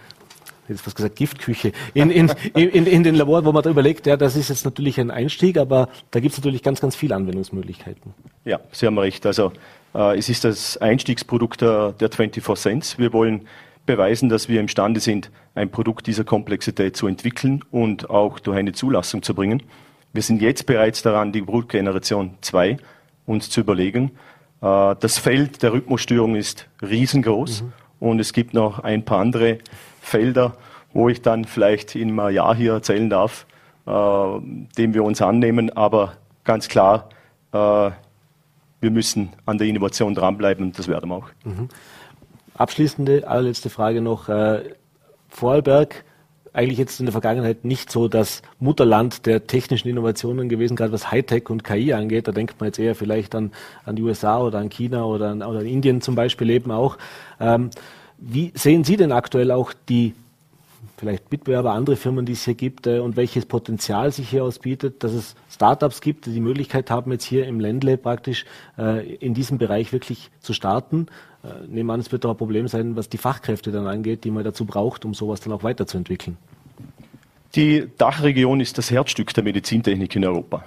jetzt 0.69 0.83
fast 0.83 0.97
gesagt 0.97 1.17
Giftküche, 1.17 1.73
in, 1.95 2.11
in, 2.11 2.29
in, 2.55 2.87
in 2.87 3.03
den 3.03 3.15
Laboren, 3.15 3.45
wo 3.45 3.53
man 3.53 3.63
da 3.63 3.71
überlegt, 3.71 4.07
ja, 4.07 4.17
das 4.17 4.37
ist 4.37 4.49
jetzt 4.49 4.65
natürlich 4.65 5.01
ein 5.01 5.11
Einstieg, 5.11 5.57
aber 5.59 5.89
da 6.11 6.21
gibt 6.21 6.33
es 6.33 6.39
natürlich 6.39 6.63
ganz, 6.63 6.81
ganz 6.81 6.97
viele 6.97 7.15
Anwendungsmöglichkeiten. 7.15 8.15
Ja, 8.45 8.61
Sie 8.73 8.87
haben 8.87 8.99
recht. 8.99 9.25
Also 9.27 9.53
äh, 9.95 10.19
es 10.19 10.29
ist 10.29 10.45
das 10.45 10.77
Einstiegsprodukt 10.77 11.61
der, 11.61 11.93
der 11.93 12.11
24 12.11 12.63
Cents. 12.63 12.99
Wir 12.99 13.13
wollen 13.13 13.47
beweisen, 13.87 14.29
dass 14.29 14.49
wir 14.49 14.61
imstande 14.61 15.01
sind, 15.01 15.31
ein 15.55 15.71
Produkt 15.71 16.07
dieser 16.07 16.25
Komplexität 16.25 16.97
zu 16.97 17.07
entwickeln 17.07 17.65
und 17.71 18.11
auch 18.11 18.39
durch 18.39 18.57
eine 18.57 18.73
Zulassung 18.73 19.23
zu 19.23 19.35
bringen. 19.35 19.63
Wir 20.13 20.23
sind 20.23 20.43
jetzt 20.43 20.67
bereits 20.67 21.03
daran, 21.03 21.33
die 21.33 21.43
Produktgeneration 21.43 22.37
2 22.41 22.77
uns 23.27 23.51
zu 23.51 23.61
überlegen. 23.61 24.13
Äh, 24.61 24.95
das 25.01 25.19
Feld 25.19 25.63
der 25.63 25.73
Rhythmusstörung 25.73 26.37
ist 26.37 26.69
riesengroß 26.83 27.63
mhm. 27.63 27.73
und 28.01 28.21
es 28.21 28.33
gibt 28.33 28.55
noch 28.55 28.79
ein 28.81 29.05
paar 29.05 29.21
andere 29.21 29.59
Felder, 30.09 30.55
wo 30.93 31.09
ich 31.09 31.23
dann 31.23 31.45
vielleicht 31.45 31.95
in 31.95 32.19
einem 32.19 32.35
Jahr 32.35 32.55
hier 32.55 32.73
erzählen 32.73 33.11
darf, 33.11 33.47
äh, 33.87 33.91
dem 34.77 34.95
wir 34.95 35.05
uns 35.05 35.23
annehmen. 35.23 35.71
Aber 35.77 36.15
ganz 36.45 36.69
klar, 36.69 37.09
äh, 37.53 37.91
wir 38.81 38.91
müssen 38.91 39.31
an 39.45 39.59
der 39.59 39.67
Innovation 39.67 40.15
dranbleiben 40.15 40.67
und 40.67 40.79
das 40.79 40.89
werden 40.89 41.11
wir 41.11 41.17
auch. 41.17 41.29
Mhm. 41.45 41.69
Abschließende, 42.55 43.29
allerletzte 43.29 43.71
Frage 43.71 44.01
noch. 44.01 44.29
Äh, 44.29 44.75
Vorarlberg, 45.29 46.05
eigentlich 46.53 46.79
jetzt 46.79 46.99
in 46.99 47.07
der 47.07 47.13
Vergangenheit 47.13 47.65
nicht 47.65 47.93
so 47.93 48.09
das 48.09 48.43
Mutterland 48.59 49.27
der 49.27 49.47
technischen 49.47 49.89
Innovationen 49.89 50.49
gewesen, 50.49 50.75
gerade 50.77 50.93
was 50.93 51.11
Hightech 51.11 51.51
und 51.51 51.63
KI 51.63 51.93
angeht. 51.93 52.27
Da 52.27 52.33
denkt 52.33 52.61
man 52.61 52.69
jetzt 52.69 52.79
eher 52.79 52.95
vielleicht 52.95 53.35
an, 53.35 53.53
an 53.85 53.95
die 53.95 54.03
USA 54.03 54.41
oder 54.41 54.59
an 54.59 54.71
China 54.71 55.05
oder 55.05 55.29
an, 55.29 55.43
oder 55.43 55.61
an 55.61 55.67
Indien 55.67 56.01
zum 56.01 56.15
Beispiel 56.15 56.51
eben 56.51 56.71
auch. 56.71 56.99
Ähm, 57.39 57.71
wie 58.19 58.53
sehen 58.55 58.85
Sie 58.85 58.97
denn 58.97 59.13
aktuell 59.13 59.51
auch 59.51 59.73
die 59.89 60.15
vielleicht 60.99 61.31
Mitbewerber, 61.31 61.73
andere 61.73 61.97
Firmen, 61.97 62.27
die 62.27 62.33
es 62.33 62.45
hier 62.45 62.55
gibt 62.55 62.87
äh, 62.87 62.99
und 62.99 63.17
welches 63.17 63.47
Potenzial 63.47 64.13
sich 64.13 64.29
hier 64.29 64.45
ausbietet, 64.45 65.05
dass 65.05 65.13
es 65.13 65.37
Startups 65.51 66.01
gibt, 66.01 66.27
die 66.27 66.33
die 66.33 66.41
Möglichkeit 66.41 66.91
haben, 66.91 67.13
jetzt 67.13 67.25
hier 67.25 67.47
im 67.47 67.61
Ländle 67.61 67.97
praktisch 67.97 68.45
äh, 68.77 69.15
in 69.15 69.35
diesem 69.35 69.59
Bereich 69.59 69.93
wirklich 69.93 70.31
zu 70.41 70.53
starten. 70.53 71.07
Äh, 71.45 71.67
nehmen 71.69 71.91
an, 71.91 72.01
es 72.01 72.11
wird 72.13 72.27
auch 72.27 72.31
ein 72.31 72.37
Problem 72.37 72.69
sein, 72.69 72.97
was 72.97 73.09
die 73.09 73.19
Fachkräfte 73.19 73.71
dann 73.71 73.87
angeht, 73.87 74.25
die 74.25 74.31
man 74.31 74.45
dazu 74.45 74.65
braucht, 74.65 75.05
um 75.05 75.15
sowas 75.15 75.41
dann 75.41 75.53
auch 75.53 75.63
weiterzuentwickeln. 75.63 76.37
Die 77.55 77.87
Dachregion 77.97 78.61
ist 78.61 78.77
das 78.77 78.91
Herzstück 78.91 79.33
der 79.33 79.45
Medizintechnik 79.45 80.15
in 80.17 80.25
Europa. 80.25 80.65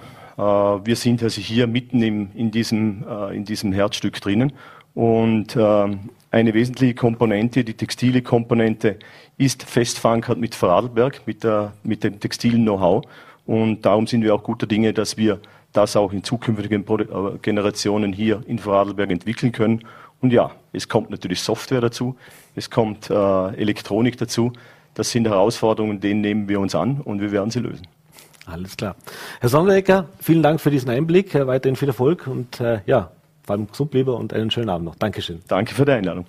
Wir 0.84 0.96
sind 0.96 1.22
also 1.22 1.40
hier 1.40 1.66
mitten 1.68 2.02
im, 2.02 2.30
in, 2.34 2.50
diesem, 2.50 3.04
in 3.32 3.44
diesem 3.44 3.72
Herzstück 3.72 4.20
drinnen 4.20 4.52
und 4.94 5.54
äh, 5.54 5.96
eine 6.32 6.54
wesentliche 6.54 6.94
Komponente, 6.94 7.62
die 7.62 7.74
textile 7.74 8.22
Komponente, 8.22 8.98
ist 9.36 9.62
fest 9.62 9.98
verankert 9.98 10.38
mit 10.38 10.54
Vorarlberg, 10.54 11.20
mit, 11.26 11.44
der, 11.44 11.74
mit 11.84 12.02
dem 12.02 12.18
textilen 12.18 12.62
Know-how. 12.62 13.04
Und 13.46 13.82
darum 13.82 14.06
sind 14.06 14.22
wir 14.22 14.34
auch 14.34 14.42
guter 14.42 14.66
Dinge, 14.66 14.92
dass 14.92 15.16
wir 15.16 15.40
das 15.72 15.94
auch 15.94 16.12
in 16.12 16.24
zukünftigen 16.24 16.84
Generationen 17.42 18.12
hier 18.12 18.42
in 18.46 18.58
Vorarlberg 18.58 19.10
entwickeln 19.10 19.52
können. 19.52 19.84
Und 20.20 20.32
ja, 20.32 20.52
es 20.72 20.88
kommt 20.88 21.10
natürlich 21.10 21.40
Software 21.40 21.80
dazu, 21.80 22.16
es 22.54 22.70
kommt 22.70 23.10
äh, 23.10 23.14
Elektronik 23.56 24.16
dazu. 24.16 24.52
Das 24.94 25.10
sind 25.10 25.26
Herausforderungen, 25.26 26.00
denen 26.00 26.20
nehmen 26.20 26.48
wir 26.48 26.60
uns 26.60 26.74
an 26.74 27.00
und 27.00 27.20
wir 27.20 27.32
werden 27.32 27.50
sie 27.50 27.60
lösen. 27.60 27.86
Alles 28.46 28.76
klar. 28.76 28.96
Herr 29.40 29.48
Sonderecker, 29.48 30.08
vielen 30.20 30.42
Dank 30.42 30.60
für 30.60 30.70
diesen 30.70 30.90
Einblick. 30.90 31.34
Weiterhin 31.34 31.76
viel 31.76 31.88
Erfolg 31.88 32.26
und 32.26 32.60
äh, 32.60 32.80
ja, 32.86 33.10
vor 33.44 33.56
allem 33.56 33.66
gesund 33.68 33.94
lieber 33.94 34.16
und 34.16 34.32
einen 34.32 34.50
schönen 34.50 34.68
Abend 34.68 34.86
noch. 34.86 34.96
Dankeschön. 34.96 35.40
Danke 35.48 35.74
für 35.74 35.84
die 35.84 35.92
Einladung. 35.92 36.26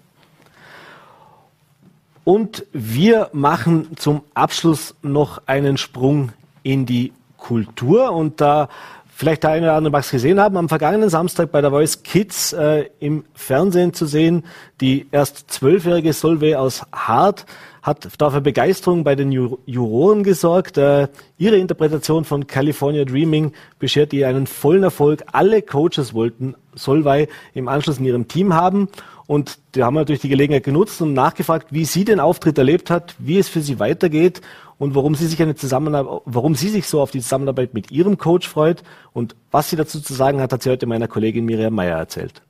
Und 2.24 2.66
wir 2.72 3.30
machen 3.34 3.98
zum 3.98 4.24
Abschluss 4.34 4.96
noch 5.02 5.42
einen 5.46 5.78
Sprung 5.78 6.32
in 6.64 6.86
die 6.86 7.12
Kultur 7.38 8.12
und 8.14 8.40
da 8.40 8.70
vielleicht 9.14 9.44
der 9.44 9.52
eine 9.52 9.68
oder 9.68 9.76
andere 9.76 9.92
mag 9.92 10.04
es 10.04 10.10
gesehen 10.10 10.40
haben, 10.40 10.58
am 10.58 10.70
vergangenen 10.70 11.10
Samstag 11.10 11.52
bei 11.52 11.62
der 11.62 11.70
Voice 11.70 12.02
Kids 12.04 12.54
äh, 12.54 12.90
im 13.00 13.26
Fernsehen 13.34 13.94
zu 13.94 14.06
sehen, 14.06 14.46
die 14.80 15.08
erst 15.12 15.52
zwölfjährige 15.52 16.14
Solveig 16.14 16.56
aus 16.56 16.84
Hart 16.92 17.46
hat 17.84 18.08
dafür 18.18 18.40
Begeisterung 18.40 19.04
bei 19.04 19.14
den 19.14 19.32
Juroren 19.32 20.24
gesorgt. 20.24 20.78
Äh, 20.78 21.10
ihre 21.38 21.58
Interpretation 21.58 22.24
von 22.24 22.48
California 22.48 23.04
Dreaming 23.04 23.52
beschert 23.78 24.14
ihr 24.14 24.30
einen 24.30 24.48
vollen 24.48 24.84
Erfolg. 24.84 25.24
Alle 25.34 25.62
Coaches 25.62 26.14
wollten 26.14 26.56
Solvay 26.74 27.28
im 27.54 27.68
Anschluss 27.68 28.00
in 28.00 28.06
ihrem 28.06 28.30
Team 28.30 28.54
haben. 28.54 28.88
Und 29.28 29.60
da 29.74 29.86
haben 29.86 29.96
natürlich 29.96 30.22
die 30.22 30.30
Gelegenheit 30.30 30.64
genutzt 30.64 31.02
und 31.02 31.14
nachgefragt, 31.14 31.68
wie 31.72 31.86
sie 31.86 32.06
den 32.06 32.22
Auftritt 32.22 32.58
erlebt 32.58 32.90
hat, 32.90 33.16
wie 33.20 33.38
es 33.38 33.50
für 33.50 33.62
sie 33.62 33.80
weitergeht 33.80 34.42
und 34.78 34.96
warum 34.96 35.16
sie 35.16 35.28
sich 35.28 35.42
eine 35.42 35.56
Zusammenarbeit, 35.56 36.22
warum 36.26 36.56
sie 36.56 36.70
sich 36.70 36.88
so 36.88 37.02
auf 37.02 37.12
die 37.12 37.22
Zusammenarbeit 37.22 37.74
mit 37.74 37.92
ihrem 37.92 38.18
Coach 38.18 38.48
freut 38.48 38.84
und 39.12 39.36
was 39.52 39.70
sie 39.70 39.76
dazu 39.76 40.00
zu 40.02 40.14
sagen 40.14 40.40
hat, 40.42 40.54
hat 40.54 40.64
sie 40.64 40.70
heute 40.70 40.86
meiner 40.86 41.08
Kollegin 41.08 41.46
Miriam 41.46 41.74
Meyer 41.74 41.98
erzählt. 41.98 42.43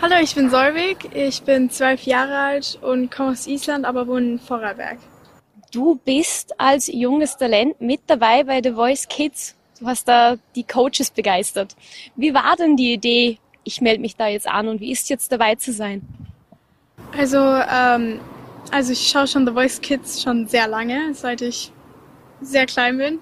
Hallo, 0.00 0.16
ich 0.22 0.34
bin 0.34 0.50
Solvig, 0.50 0.98
ich 1.14 1.42
bin 1.42 1.70
zwölf 1.70 2.02
Jahre 2.02 2.36
alt 2.36 2.78
und 2.82 3.10
komme 3.10 3.30
aus 3.30 3.46
Island, 3.46 3.86
aber 3.86 4.06
wohne 4.06 4.32
in 4.32 4.38
Vorarlberg. 4.38 4.98
Du 5.72 5.94
bist 6.04 6.60
als 6.60 6.86
junges 6.86 7.36
Talent 7.36 7.80
mit 7.80 8.00
dabei 8.06 8.44
bei 8.44 8.60
The 8.62 8.72
Voice 8.72 9.08
Kids. 9.08 9.56
Du 9.80 9.86
hast 9.86 10.06
da 10.06 10.36
die 10.54 10.64
Coaches 10.64 11.10
begeistert. 11.10 11.74
Wie 12.14 12.34
war 12.34 12.56
denn 12.56 12.76
die 12.76 12.92
Idee, 12.92 13.38
ich 13.64 13.80
melde 13.80 14.00
mich 14.00 14.16
da 14.16 14.26
jetzt 14.28 14.48
an 14.48 14.68
und 14.68 14.80
wie 14.80 14.92
ist 14.92 15.08
jetzt 15.08 15.32
dabei 15.32 15.54
zu 15.54 15.72
sein? 15.72 16.02
Also, 17.16 17.38
ähm, 17.38 18.20
also 18.70 18.92
ich 18.92 19.08
schaue 19.08 19.26
schon 19.26 19.46
The 19.46 19.52
Voice 19.52 19.80
Kids 19.80 20.22
schon 20.22 20.46
sehr 20.46 20.68
lange, 20.68 21.14
seit 21.14 21.40
ich 21.40 21.72
sehr 22.42 22.66
klein 22.66 22.98
bin. 22.98 23.18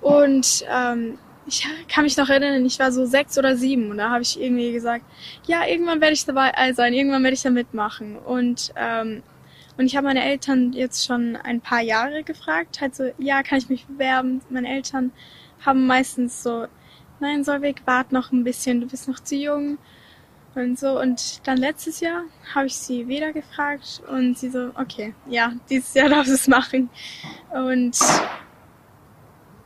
Und 0.00 0.64
ähm, 0.70 1.18
ich 1.46 1.66
kann 1.88 2.04
mich 2.04 2.16
noch 2.16 2.28
erinnern, 2.28 2.64
ich 2.66 2.78
war 2.78 2.92
so 2.92 3.06
sechs 3.06 3.38
oder 3.38 3.56
sieben 3.56 3.90
und 3.90 3.98
da 3.98 4.10
habe 4.10 4.22
ich 4.22 4.40
irgendwie 4.40 4.72
gesagt, 4.72 5.04
ja, 5.46 5.66
irgendwann 5.66 6.00
werde 6.00 6.14
ich 6.14 6.24
dabei 6.24 6.72
sein, 6.72 6.92
irgendwann 6.92 7.22
werde 7.22 7.34
ich 7.34 7.42
da 7.42 7.50
mitmachen. 7.50 8.16
Und, 8.16 8.72
ähm, 8.76 9.22
und 9.78 9.86
ich 9.86 9.96
habe 9.96 10.06
meine 10.06 10.24
Eltern 10.24 10.72
jetzt 10.72 11.06
schon 11.06 11.36
ein 11.36 11.60
paar 11.60 11.82
Jahre 11.82 12.22
gefragt, 12.22 12.80
halt 12.80 12.94
so, 12.94 13.10
ja, 13.18 13.42
kann 13.42 13.58
ich 13.58 13.68
mich 13.68 13.86
bewerben? 13.86 14.40
Meine 14.50 14.68
Eltern 14.68 15.12
haben 15.64 15.86
meistens 15.86 16.42
so 16.42 16.66
nein, 17.20 17.44
Solveig, 17.44 17.82
wart 17.84 18.12
noch 18.12 18.32
ein 18.32 18.44
bisschen, 18.44 18.80
du 18.80 18.86
bist 18.86 19.08
noch 19.08 19.20
zu 19.20 19.36
jung 19.36 19.78
und 20.54 20.78
so. 20.78 21.00
Und 21.00 21.46
dann 21.46 21.58
letztes 21.58 22.00
Jahr 22.00 22.22
habe 22.54 22.66
ich 22.66 22.76
sie 22.76 23.08
wieder 23.08 23.32
gefragt 23.32 24.02
und 24.08 24.38
sie 24.38 24.50
so, 24.50 24.70
okay, 24.74 25.14
ja, 25.28 25.52
dieses 25.68 25.94
Jahr 25.94 26.08
darfst 26.08 26.30
du 26.30 26.34
es 26.34 26.48
machen. 26.48 26.90
Und 27.52 27.96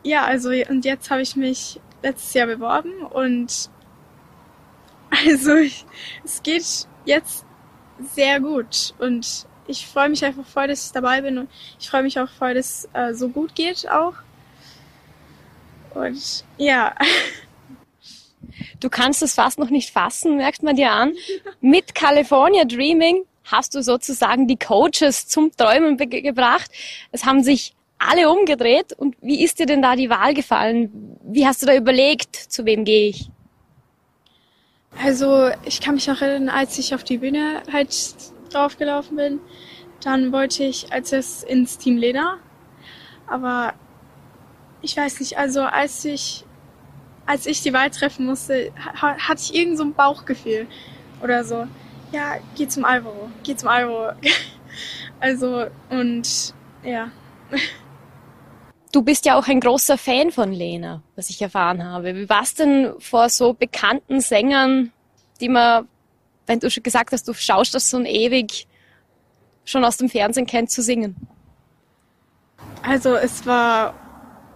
ja, 0.02 0.24
also 0.24 0.50
und 0.68 0.84
jetzt 0.84 1.10
habe 1.10 1.22
ich 1.22 1.36
mich 1.36 1.80
letztes 2.02 2.34
Jahr 2.34 2.46
beworben 2.46 3.02
und 3.06 3.70
also 5.10 5.56
ich, 5.56 5.84
es 6.24 6.42
geht 6.42 6.86
jetzt 7.04 7.44
sehr 8.14 8.40
gut 8.40 8.94
und 8.98 9.46
ich 9.66 9.86
freue 9.86 10.08
mich 10.08 10.24
einfach 10.24 10.46
voll, 10.46 10.68
dass 10.68 10.86
ich 10.86 10.92
dabei 10.92 11.20
bin 11.20 11.38
und 11.38 11.50
ich 11.78 11.88
freue 11.88 12.02
mich 12.02 12.18
auch 12.18 12.28
voll, 12.28 12.54
dass 12.54 12.84
es 12.84 12.88
äh, 12.92 13.14
so 13.14 13.28
gut 13.28 13.54
geht 13.54 13.88
auch. 13.88 14.14
Und 15.94 16.44
ja. 16.56 16.94
Du 18.80 18.88
kannst 18.88 19.22
es 19.22 19.34
fast 19.34 19.58
noch 19.58 19.70
nicht 19.70 19.90
fassen, 19.90 20.36
merkt 20.36 20.62
man 20.62 20.76
dir 20.76 20.90
an. 20.90 21.12
Mit 21.60 21.94
California 21.94 22.64
Dreaming 22.64 23.24
hast 23.44 23.74
du 23.74 23.82
sozusagen 23.82 24.46
die 24.46 24.56
Coaches 24.56 25.28
zum 25.28 25.52
Träumen 25.56 25.96
gebracht. 25.96 26.70
Es 27.12 27.24
haben 27.24 27.42
sich 27.42 27.74
alle 28.00 28.30
umgedreht. 28.30 28.92
Und 28.92 29.16
wie 29.20 29.44
ist 29.44 29.58
dir 29.58 29.66
denn 29.66 29.82
da 29.82 29.94
die 29.94 30.10
Wahl 30.10 30.34
gefallen? 30.34 31.18
Wie 31.22 31.46
hast 31.46 31.62
du 31.62 31.66
da 31.66 31.76
überlegt, 31.76 32.34
zu 32.34 32.64
wem 32.64 32.84
gehe 32.84 33.10
ich? 33.10 33.30
Also 35.02 35.50
ich 35.64 35.80
kann 35.80 35.94
mich 35.94 36.08
noch 36.08 36.20
erinnern, 36.20 36.48
als 36.48 36.78
ich 36.78 36.94
auf 36.94 37.04
die 37.04 37.18
Bühne 37.18 37.62
halt 37.72 37.94
draufgelaufen 38.52 39.16
bin, 39.16 39.40
dann 40.02 40.32
wollte 40.32 40.64
ich 40.64 40.92
als 40.92 41.12
erstes 41.12 41.44
ins 41.44 41.78
Team 41.78 41.96
Lena. 41.96 42.38
Aber 43.26 43.74
ich 44.82 44.96
weiß 44.96 45.20
nicht, 45.20 45.38
also 45.38 45.62
als 45.62 46.04
ich, 46.04 46.44
als 47.26 47.46
ich 47.46 47.62
die 47.62 47.72
Wahl 47.72 47.90
treffen 47.90 48.26
musste, 48.26 48.72
hatte 48.94 49.42
ich 49.42 49.54
irgend 49.54 49.78
so 49.78 49.84
ein 49.84 49.94
Bauchgefühl 49.94 50.66
oder 51.22 51.44
so. 51.44 51.66
Ja, 52.12 52.38
geh 52.56 52.66
zum 52.66 52.84
Alvaro, 52.84 53.30
geh 53.44 53.54
zum 53.54 53.68
Alvaro. 53.68 54.14
also, 55.20 55.66
und 55.90 56.54
ja. 56.82 57.10
Du 58.92 59.02
bist 59.02 59.24
ja 59.24 59.38
auch 59.38 59.46
ein 59.46 59.60
großer 59.60 59.96
Fan 59.96 60.32
von 60.32 60.52
Lena, 60.52 61.02
was 61.14 61.30
ich 61.30 61.40
erfahren 61.40 61.84
habe. 61.84 62.14
Wie 62.16 62.28
war 62.28 62.42
es 62.42 62.54
denn 62.54 62.92
vor 62.98 63.28
so 63.28 63.52
bekannten 63.52 64.20
Sängern, 64.20 64.92
die 65.40 65.48
man, 65.48 65.86
wenn 66.46 66.58
du 66.58 66.70
schon 66.70 66.82
gesagt 66.82 67.12
hast, 67.12 67.28
du 67.28 67.32
schaust 67.32 67.74
das 67.74 67.88
so 67.88 68.00
ewig 68.00 68.66
schon 69.64 69.84
aus 69.84 69.96
dem 69.96 70.08
Fernsehen 70.08 70.46
kennt, 70.46 70.70
zu 70.70 70.82
singen? 70.82 71.14
Also 72.82 73.14
es 73.14 73.46
war 73.46 73.94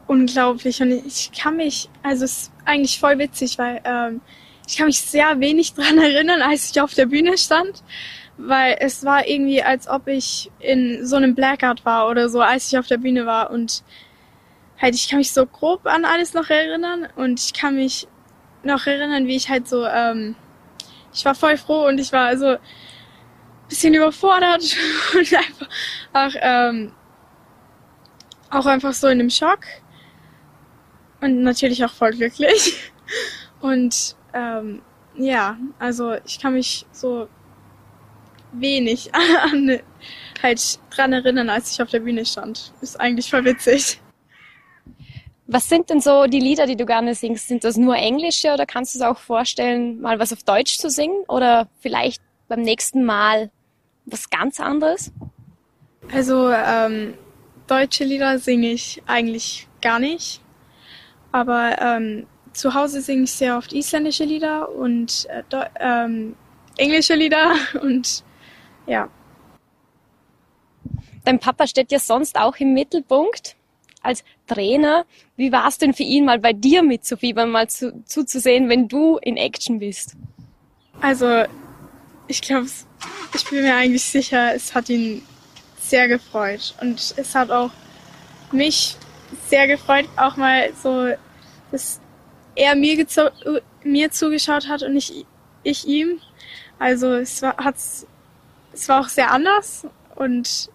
unglaublich 0.06 0.82
und 0.82 0.90
ich 0.90 1.30
kann 1.32 1.56
mich, 1.56 1.88
also 2.02 2.24
es 2.24 2.32
ist 2.32 2.52
eigentlich 2.64 2.98
voll 2.98 3.18
witzig, 3.18 3.58
weil 3.58 3.80
ähm, 3.84 4.20
ich 4.66 4.76
kann 4.76 4.86
mich 4.86 5.00
sehr 5.00 5.38
wenig 5.40 5.74
dran 5.74 5.98
erinnern, 5.98 6.42
als 6.42 6.70
ich 6.70 6.80
auf 6.80 6.94
der 6.94 7.06
Bühne 7.06 7.38
stand, 7.38 7.82
weil 8.36 8.76
es 8.80 9.04
war 9.04 9.26
irgendwie, 9.26 9.62
als 9.62 9.88
ob 9.88 10.08
ich 10.08 10.50
in 10.58 11.06
so 11.06 11.16
einem 11.16 11.34
Blackout 11.34 11.84
war 11.84 12.08
oder 12.08 12.28
so, 12.28 12.40
als 12.40 12.72
ich 12.72 12.78
auf 12.78 12.86
der 12.86 12.98
Bühne 12.98 13.26
war 13.26 13.50
und 13.50 13.84
halt, 14.80 14.94
ich 14.94 15.08
kann 15.08 15.18
mich 15.18 15.32
so 15.32 15.46
grob 15.46 15.86
an 15.86 16.04
alles 16.04 16.34
noch 16.34 16.50
erinnern 16.50 17.08
und 17.16 17.40
ich 17.40 17.52
kann 17.52 17.76
mich 17.76 18.08
noch 18.62 18.86
erinnern, 18.86 19.26
wie 19.26 19.36
ich 19.36 19.48
halt 19.48 19.68
so, 19.68 19.84
ähm, 19.86 20.36
ich 21.12 21.24
war 21.24 21.34
voll 21.34 21.56
froh 21.56 21.86
und 21.86 21.98
ich 21.98 22.12
war 22.12 22.26
also 22.26 22.56
bisschen 23.68 23.94
überfordert 23.94 24.62
und 25.14 25.34
einfach 25.34 25.68
auch, 26.12 26.34
ähm, 26.40 26.92
auch 28.50 28.66
einfach 28.66 28.92
so 28.92 29.08
in 29.08 29.20
einem 29.20 29.30
Schock 29.30 29.60
und 31.20 31.42
natürlich 31.42 31.84
auch 31.84 31.92
voll 31.92 32.12
glücklich. 32.12 32.92
Und 33.60 34.14
ähm, 34.34 34.82
ja, 35.16 35.56
also 35.78 36.16
ich 36.26 36.38
kann 36.38 36.52
mich 36.52 36.84
so 36.92 37.28
wenig 38.52 39.14
an, 39.14 39.80
halt 40.42 40.78
dran 40.90 41.14
erinnern, 41.14 41.48
als 41.48 41.72
ich 41.72 41.80
auf 41.80 41.88
der 41.88 42.00
Bühne 42.00 42.26
stand. 42.26 42.72
Ist 42.82 43.00
eigentlich 43.00 43.30
voll 43.30 43.44
witzig. 43.46 44.02
Was 45.46 45.68
sind 45.68 45.90
denn 45.90 46.00
so 46.00 46.26
die 46.26 46.40
Lieder, 46.40 46.66
die 46.66 46.76
du 46.76 46.86
gerne 46.86 47.14
singst? 47.14 47.48
Sind 47.48 47.64
das 47.64 47.76
nur 47.76 47.96
englische 47.96 48.52
oder 48.52 48.64
kannst 48.64 48.94
du 48.94 48.98
es 48.98 49.04
auch 49.04 49.18
vorstellen, 49.18 50.00
mal 50.00 50.18
was 50.18 50.32
auf 50.32 50.42
Deutsch 50.42 50.78
zu 50.78 50.88
singen 50.88 51.22
oder 51.28 51.68
vielleicht 51.80 52.22
beim 52.48 52.62
nächsten 52.62 53.04
Mal 53.04 53.50
was 54.06 54.30
ganz 54.30 54.58
anderes? 54.58 55.12
Also 56.12 56.50
ähm, 56.50 57.14
deutsche 57.66 58.04
Lieder 58.04 58.38
singe 58.38 58.70
ich 58.72 59.02
eigentlich 59.06 59.68
gar 59.82 59.98
nicht. 59.98 60.40
Aber 61.30 61.76
ähm, 61.80 62.26
zu 62.52 62.72
Hause 62.72 63.02
singe 63.02 63.24
ich 63.24 63.32
sehr 63.32 63.58
oft 63.58 63.72
isländische 63.72 64.24
Lieder 64.24 64.70
und 64.70 65.26
äh, 65.28 65.42
ähm, 65.78 66.36
englische 66.78 67.14
Lieder 67.14 67.54
und 67.82 68.24
ja. 68.86 69.08
Dein 71.24 71.38
Papa 71.38 71.66
steht 71.66 71.90
ja 71.90 71.98
sonst 71.98 72.38
auch 72.38 72.56
im 72.56 72.72
Mittelpunkt 72.74 73.56
als 74.04 74.24
Trainer. 74.46 75.04
Wie 75.36 75.52
war 75.52 75.68
es 75.68 75.78
denn 75.78 75.94
für 75.94 76.02
ihn, 76.02 76.24
mal 76.24 76.38
bei 76.38 76.52
dir 76.52 76.82
mitzufiebern, 76.82 77.50
mal 77.50 77.68
zu, 77.68 78.04
zuzusehen, 78.04 78.68
wenn 78.68 78.88
du 78.88 79.18
in 79.18 79.36
Action 79.36 79.78
bist? 79.78 80.16
Also, 81.00 81.44
ich 82.28 82.40
glaube, 82.40 82.68
ich 83.34 83.44
bin 83.50 83.62
mir 83.62 83.74
eigentlich 83.74 84.04
sicher, 84.04 84.54
es 84.54 84.74
hat 84.74 84.88
ihn 84.88 85.22
sehr 85.78 86.08
gefreut. 86.08 86.74
Und 86.80 87.14
es 87.16 87.34
hat 87.34 87.50
auch 87.50 87.70
mich 88.52 88.96
sehr 89.48 89.66
gefreut, 89.66 90.08
auch 90.16 90.36
mal 90.36 90.72
so, 90.80 91.08
dass 91.70 92.00
er 92.54 92.74
mir, 92.74 93.06
mir 93.82 94.10
zugeschaut 94.10 94.68
hat 94.68 94.82
und 94.82 94.94
nicht 94.94 95.26
ich 95.62 95.86
ihm. 95.86 96.20
Also 96.78 97.14
es 97.14 97.42
war, 97.42 97.56
hat's, 97.56 98.06
es 98.72 98.88
war 98.88 99.00
auch 99.00 99.08
sehr 99.08 99.30
anders 99.30 99.86
und 100.14 100.70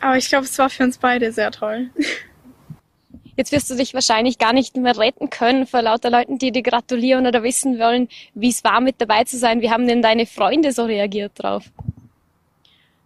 aber 0.00 0.16
ich 0.16 0.28
glaube, 0.28 0.44
es 0.44 0.58
war 0.58 0.70
für 0.70 0.84
uns 0.84 0.98
beide 0.98 1.32
sehr 1.32 1.50
toll. 1.50 1.90
Jetzt 3.36 3.52
wirst 3.52 3.68
du 3.68 3.74
dich 3.74 3.92
wahrscheinlich 3.92 4.38
gar 4.38 4.54
nicht 4.54 4.76
mehr 4.76 4.96
retten 4.96 5.28
können 5.28 5.66
vor 5.66 5.82
lauter 5.82 6.08
Leuten, 6.08 6.38
die 6.38 6.52
dir 6.52 6.62
gratulieren 6.62 7.26
oder 7.26 7.42
wissen 7.42 7.78
wollen, 7.78 8.08
wie 8.34 8.48
es 8.48 8.64
war, 8.64 8.80
mit 8.80 8.98
dabei 8.98 9.24
zu 9.24 9.36
sein. 9.36 9.60
Wie 9.60 9.70
haben 9.70 9.86
denn 9.86 10.00
deine 10.00 10.24
Freunde 10.24 10.72
so 10.72 10.86
reagiert 10.86 11.32
drauf? 11.36 11.64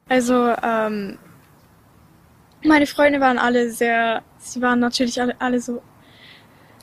Also, 0.08 0.54
ähm, 0.62 1.18
meine 2.62 2.86
Freunde 2.86 3.20
waren 3.20 3.38
alle 3.38 3.70
sehr, 3.70 4.22
sie 4.38 4.62
waren 4.62 4.78
natürlich 4.78 5.20
alle, 5.20 5.40
alle 5.40 5.60
so 5.60 5.82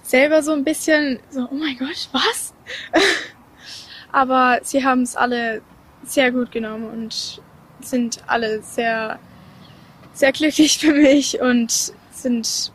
selber 0.01 0.41
so 0.41 0.53
ein 0.53 0.63
bisschen 0.63 1.19
so, 1.29 1.47
oh 1.51 1.55
mein 1.55 1.77
Gott, 1.77 2.09
was? 2.11 2.53
Aber 4.11 4.59
sie 4.63 4.83
haben 4.83 5.01
es 5.01 5.15
alle 5.15 5.61
sehr 6.03 6.31
gut 6.31 6.51
genommen 6.51 6.89
und 6.89 7.41
sind 7.81 8.23
alle 8.27 8.61
sehr, 8.61 9.19
sehr 10.17 10.31
glücklich 10.31 10.79
für 10.79 10.93
mich 10.93 11.39
und 11.39 11.93
sind 12.11 12.71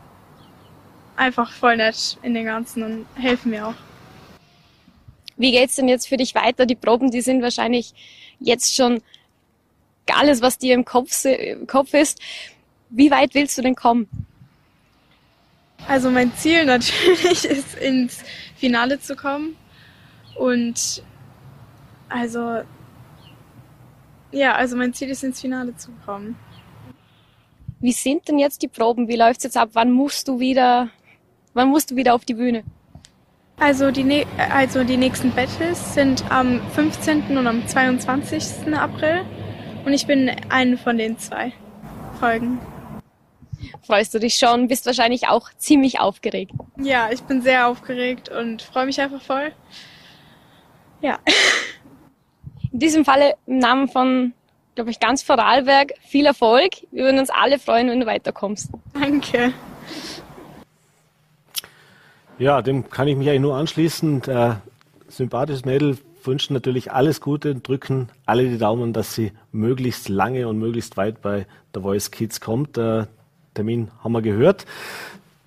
einfach 1.15 1.51
voll 1.51 1.77
nett 1.77 2.17
in 2.21 2.33
den 2.33 2.45
Ganzen 2.45 2.83
und 2.83 3.05
helfen 3.15 3.51
mir 3.51 3.67
auch. 3.67 3.75
Wie 5.35 5.51
geht's 5.51 5.75
denn 5.75 5.87
jetzt 5.87 6.07
für 6.07 6.17
dich 6.17 6.35
weiter? 6.35 6.65
Die 6.65 6.75
Proben, 6.75 7.11
die 7.11 7.21
sind 7.21 7.41
wahrscheinlich 7.41 7.93
jetzt 8.39 8.75
schon 8.75 9.01
alles, 10.11 10.41
was 10.41 10.57
dir 10.57 10.73
im 10.73 10.85
Kopf, 10.85 11.25
im 11.25 11.67
Kopf 11.67 11.93
ist. 11.93 12.19
Wie 12.89 13.11
weit 13.11 13.33
willst 13.33 13.57
du 13.57 13.61
denn 13.61 13.75
kommen? 13.75 14.07
Also 15.87 16.09
mein 16.09 16.33
Ziel 16.35 16.65
natürlich 16.65 17.45
ist, 17.45 17.75
ins 17.75 18.23
Finale 18.55 18.99
zu 18.99 19.15
kommen. 19.15 19.57
Und 20.35 21.03
also, 22.09 22.61
ja, 24.31 24.55
also 24.55 24.77
mein 24.77 24.93
Ziel 24.93 25.09
ist, 25.09 25.23
ins 25.23 25.41
Finale 25.41 25.75
zu 25.75 25.91
kommen. 26.05 26.37
Wie 27.83 27.91
sind 27.91 28.27
denn 28.27 28.39
jetzt 28.39 28.63
die 28.63 28.67
Proben? 28.67 29.07
Wie 29.07 29.15
läuft's 29.15 29.43
jetzt 29.43 29.57
ab? 29.57 29.69
Wann 29.73 29.91
musst 29.91 30.27
du 30.27 30.39
wieder 30.39 30.89
Wann 31.53 31.69
musst 31.69 31.91
du 31.91 31.95
wieder 31.95 32.15
auf 32.15 32.25
die 32.25 32.33
Bühne? 32.33 32.63
Also 33.59 33.91
die, 33.91 34.25
also 34.49 34.83
die 34.83 34.97
nächsten 34.97 35.31
Battles 35.31 35.93
sind 35.93 36.23
am 36.31 36.59
15. 36.71 37.37
und 37.37 37.45
am 37.45 37.67
22. 37.67 38.73
April 38.73 39.23
und 39.85 39.93
ich 39.93 40.07
bin 40.07 40.31
eine 40.49 40.77
von 40.77 40.97
den 40.97 41.19
zwei 41.19 41.53
Folgen. 42.19 42.59
Freust 43.85 44.13
du 44.15 44.19
dich 44.19 44.35
schon? 44.35 44.67
Bist 44.67 44.87
wahrscheinlich 44.87 45.27
auch 45.27 45.49
ziemlich 45.57 45.99
aufgeregt. 45.99 46.51
Ja, 46.77 47.09
ich 47.11 47.21
bin 47.21 47.43
sehr 47.43 47.67
aufgeregt 47.67 48.29
und 48.29 48.63
freue 48.63 48.87
mich 48.87 48.99
einfach 48.99 49.21
voll. 49.21 49.51
Ja. 51.01 51.19
In 52.71 52.79
diesem 52.79 53.05
Falle 53.05 53.35
im 53.45 53.59
Namen 53.59 53.87
von, 53.87 54.33
glaube 54.75 54.91
ich, 54.91 54.99
ganz 54.99 55.23
Vorarlberg 55.23 55.93
viel 56.01 56.25
Erfolg. 56.25 56.71
Wir 56.91 57.05
würden 57.05 57.19
uns 57.19 57.29
alle 57.29 57.59
freuen, 57.59 57.89
wenn 57.89 57.99
du 57.99 58.05
weiterkommst. 58.05 58.69
Danke. 58.93 59.53
Ja, 62.39 62.61
dem 62.61 62.89
kann 62.89 63.07
ich 63.07 63.15
mich 63.15 63.29
eigentlich 63.29 63.41
nur 63.41 63.55
anschließen. 63.55 64.21
Der 64.21 64.61
sympathisches 65.07 65.65
Mädel 65.65 65.97
wünscht 66.23 66.51
natürlich 66.51 66.91
alles 66.91 67.21
Gute, 67.21 67.55
drücken 67.55 68.09
alle 68.25 68.49
die 68.49 68.57
Daumen, 68.57 68.93
dass 68.93 69.13
sie 69.13 69.31
möglichst 69.51 70.09
lange 70.09 70.47
und 70.47 70.57
möglichst 70.57 70.97
weit 70.97 71.21
bei 71.21 71.45
The 71.73 71.81
Voice 71.81 72.11
Kids 72.11 72.41
kommt. 72.41 72.77
Der 72.77 73.07
Termin 73.53 73.91
haben 74.03 74.13
wir 74.13 74.21
gehört. 74.21 74.65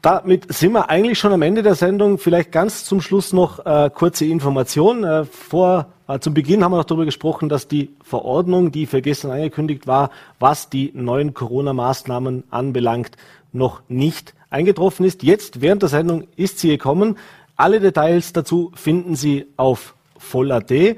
Damit 0.03 0.53
sind 0.53 0.72
wir 0.72 0.88
eigentlich 0.88 1.18
schon 1.18 1.32
am 1.32 1.42
Ende 1.42 1.62
der 1.62 1.74
Sendung. 1.74 2.18
Vielleicht 2.18 2.53
ganz 2.53 2.84
zum 2.84 3.01
Schluss 3.01 3.32
noch 3.32 3.66
äh, 3.66 3.90
kurze 3.92 4.24
Information. 4.24 5.03
Äh, 5.03 5.24
vor, 5.24 5.86
äh, 6.07 6.20
zum 6.20 6.32
Beginn 6.34 6.62
haben 6.62 6.72
wir 6.72 6.76
noch 6.76 6.84
darüber 6.84 7.05
gesprochen, 7.07 7.49
dass 7.49 7.66
die 7.66 7.90
Verordnung, 8.05 8.70
die 8.70 8.86
für 8.86 9.03
gestern 9.03 9.32
angekündigt 9.32 9.86
war, 9.86 10.11
was 10.38 10.70
die 10.70 10.92
neuen 10.94 11.34
Corona-Maßnahmen 11.34 12.44
anbelangt, 12.51 13.16
noch 13.53 13.82
nicht 13.88 14.34
eingetroffen 14.51 15.05
ist. 15.05 15.24
Jetzt 15.24 15.61
während 15.61 15.82
der 15.82 15.88
Sendung 15.88 16.28
ist 16.36 16.61
sie 16.61 16.68
gekommen. 16.68 17.16
Alle 17.57 17.80
Details 17.80 18.32
dazu 18.32 18.70
finden 18.74 19.16
Sie 19.16 19.47
auf 19.57 19.95
Voll.at. 20.18 20.70
Äh, 20.70 20.96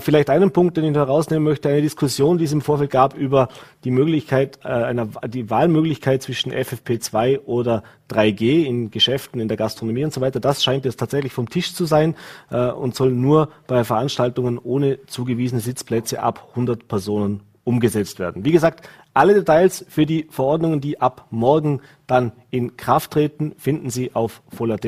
vielleicht 0.00 0.30
einen 0.30 0.50
Punkt, 0.50 0.76
den 0.76 0.84
ich 0.84 0.94
herausnehmen 0.94 1.44
möchte, 1.44 1.68
eine 1.68 1.82
Diskussion, 1.82 2.38
die 2.38 2.44
es 2.44 2.52
im 2.52 2.60
Vorfeld 2.60 2.90
gab 2.90 3.16
über 3.16 3.48
die 3.84 3.90
Möglichkeit, 3.90 4.58
äh, 4.64 4.68
einer, 4.68 5.08
die 5.28 5.50
Wahlmöglichkeit 5.50 6.22
zwischen 6.22 6.52
FFP2 6.52 7.40
oder 7.44 7.82
3G 8.10 8.64
in 8.64 8.90
Geschäften, 8.90 9.40
in 9.40 9.48
der 9.48 9.56
Gastronomie 9.56 10.04
und 10.04 10.12
so 10.12 10.20
weiter. 10.20 10.40
Das 10.40 10.62
scheint 10.62 10.84
jetzt 10.84 10.98
tatsächlich 10.98 11.32
vom 11.32 11.48
Tisch 11.48 11.74
zu 11.74 11.86
sein 11.86 12.14
äh, 12.50 12.70
und 12.70 12.94
soll 12.94 13.10
nur 13.10 13.50
bei 13.66 13.84
Veranstaltungen 13.84 14.58
ohne 14.58 15.04
zugewiesene 15.06 15.60
Sitzplätze 15.60 16.22
ab 16.22 16.48
100 16.50 16.88
Personen 16.88 17.42
umgesetzt 17.66 18.20
werden. 18.20 18.44
Wie 18.44 18.52
gesagt, 18.52 18.88
alle 19.16 19.34
Details 19.34 19.84
für 19.88 20.04
die 20.04 20.26
Verordnungen, 20.30 20.80
die 20.80 21.00
ab 21.00 21.26
morgen 21.30 21.80
dann 22.06 22.32
in 22.50 22.76
Kraft 22.76 23.12
treten, 23.12 23.54
finden 23.56 23.88
Sie 23.90 24.14
auf 24.14 24.42
Voll.at. 24.48 24.84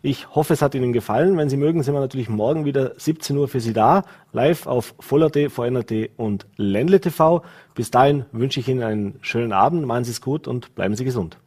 Ich 0.00 0.34
hoffe, 0.34 0.54
es 0.54 0.62
hat 0.62 0.74
Ihnen 0.74 0.92
gefallen. 0.92 1.36
Wenn 1.36 1.50
Sie 1.50 1.56
mögen, 1.56 1.82
sind 1.82 1.92
wir 1.94 2.00
natürlich 2.00 2.28
morgen 2.28 2.64
wieder 2.64 2.92
17 2.96 3.36
Uhr 3.36 3.48
für 3.48 3.60
Sie 3.60 3.72
da, 3.72 4.04
live 4.32 4.66
auf 4.66 4.94
Voll.at, 5.00 5.36
VNRT 5.50 6.10
und 6.16 6.46
Ländle 6.56 7.00
TV. 7.00 7.42
Bis 7.74 7.90
dahin 7.90 8.26
wünsche 8.32 8.60
ich 8.60 8.68
Ihnen 8.68 8.82
einen 8.82 9.18
schönen 9.22 9.52
Abend, 9.52 9.84
machen 9.86 10.04
Sie 10.04 10.12
es 10.12 10.20
gut 10.20 10.46
und 10.46 10.74
bleiben 10.74 10.94
Sie 10.94 11.04
gesund. 11.04 11.38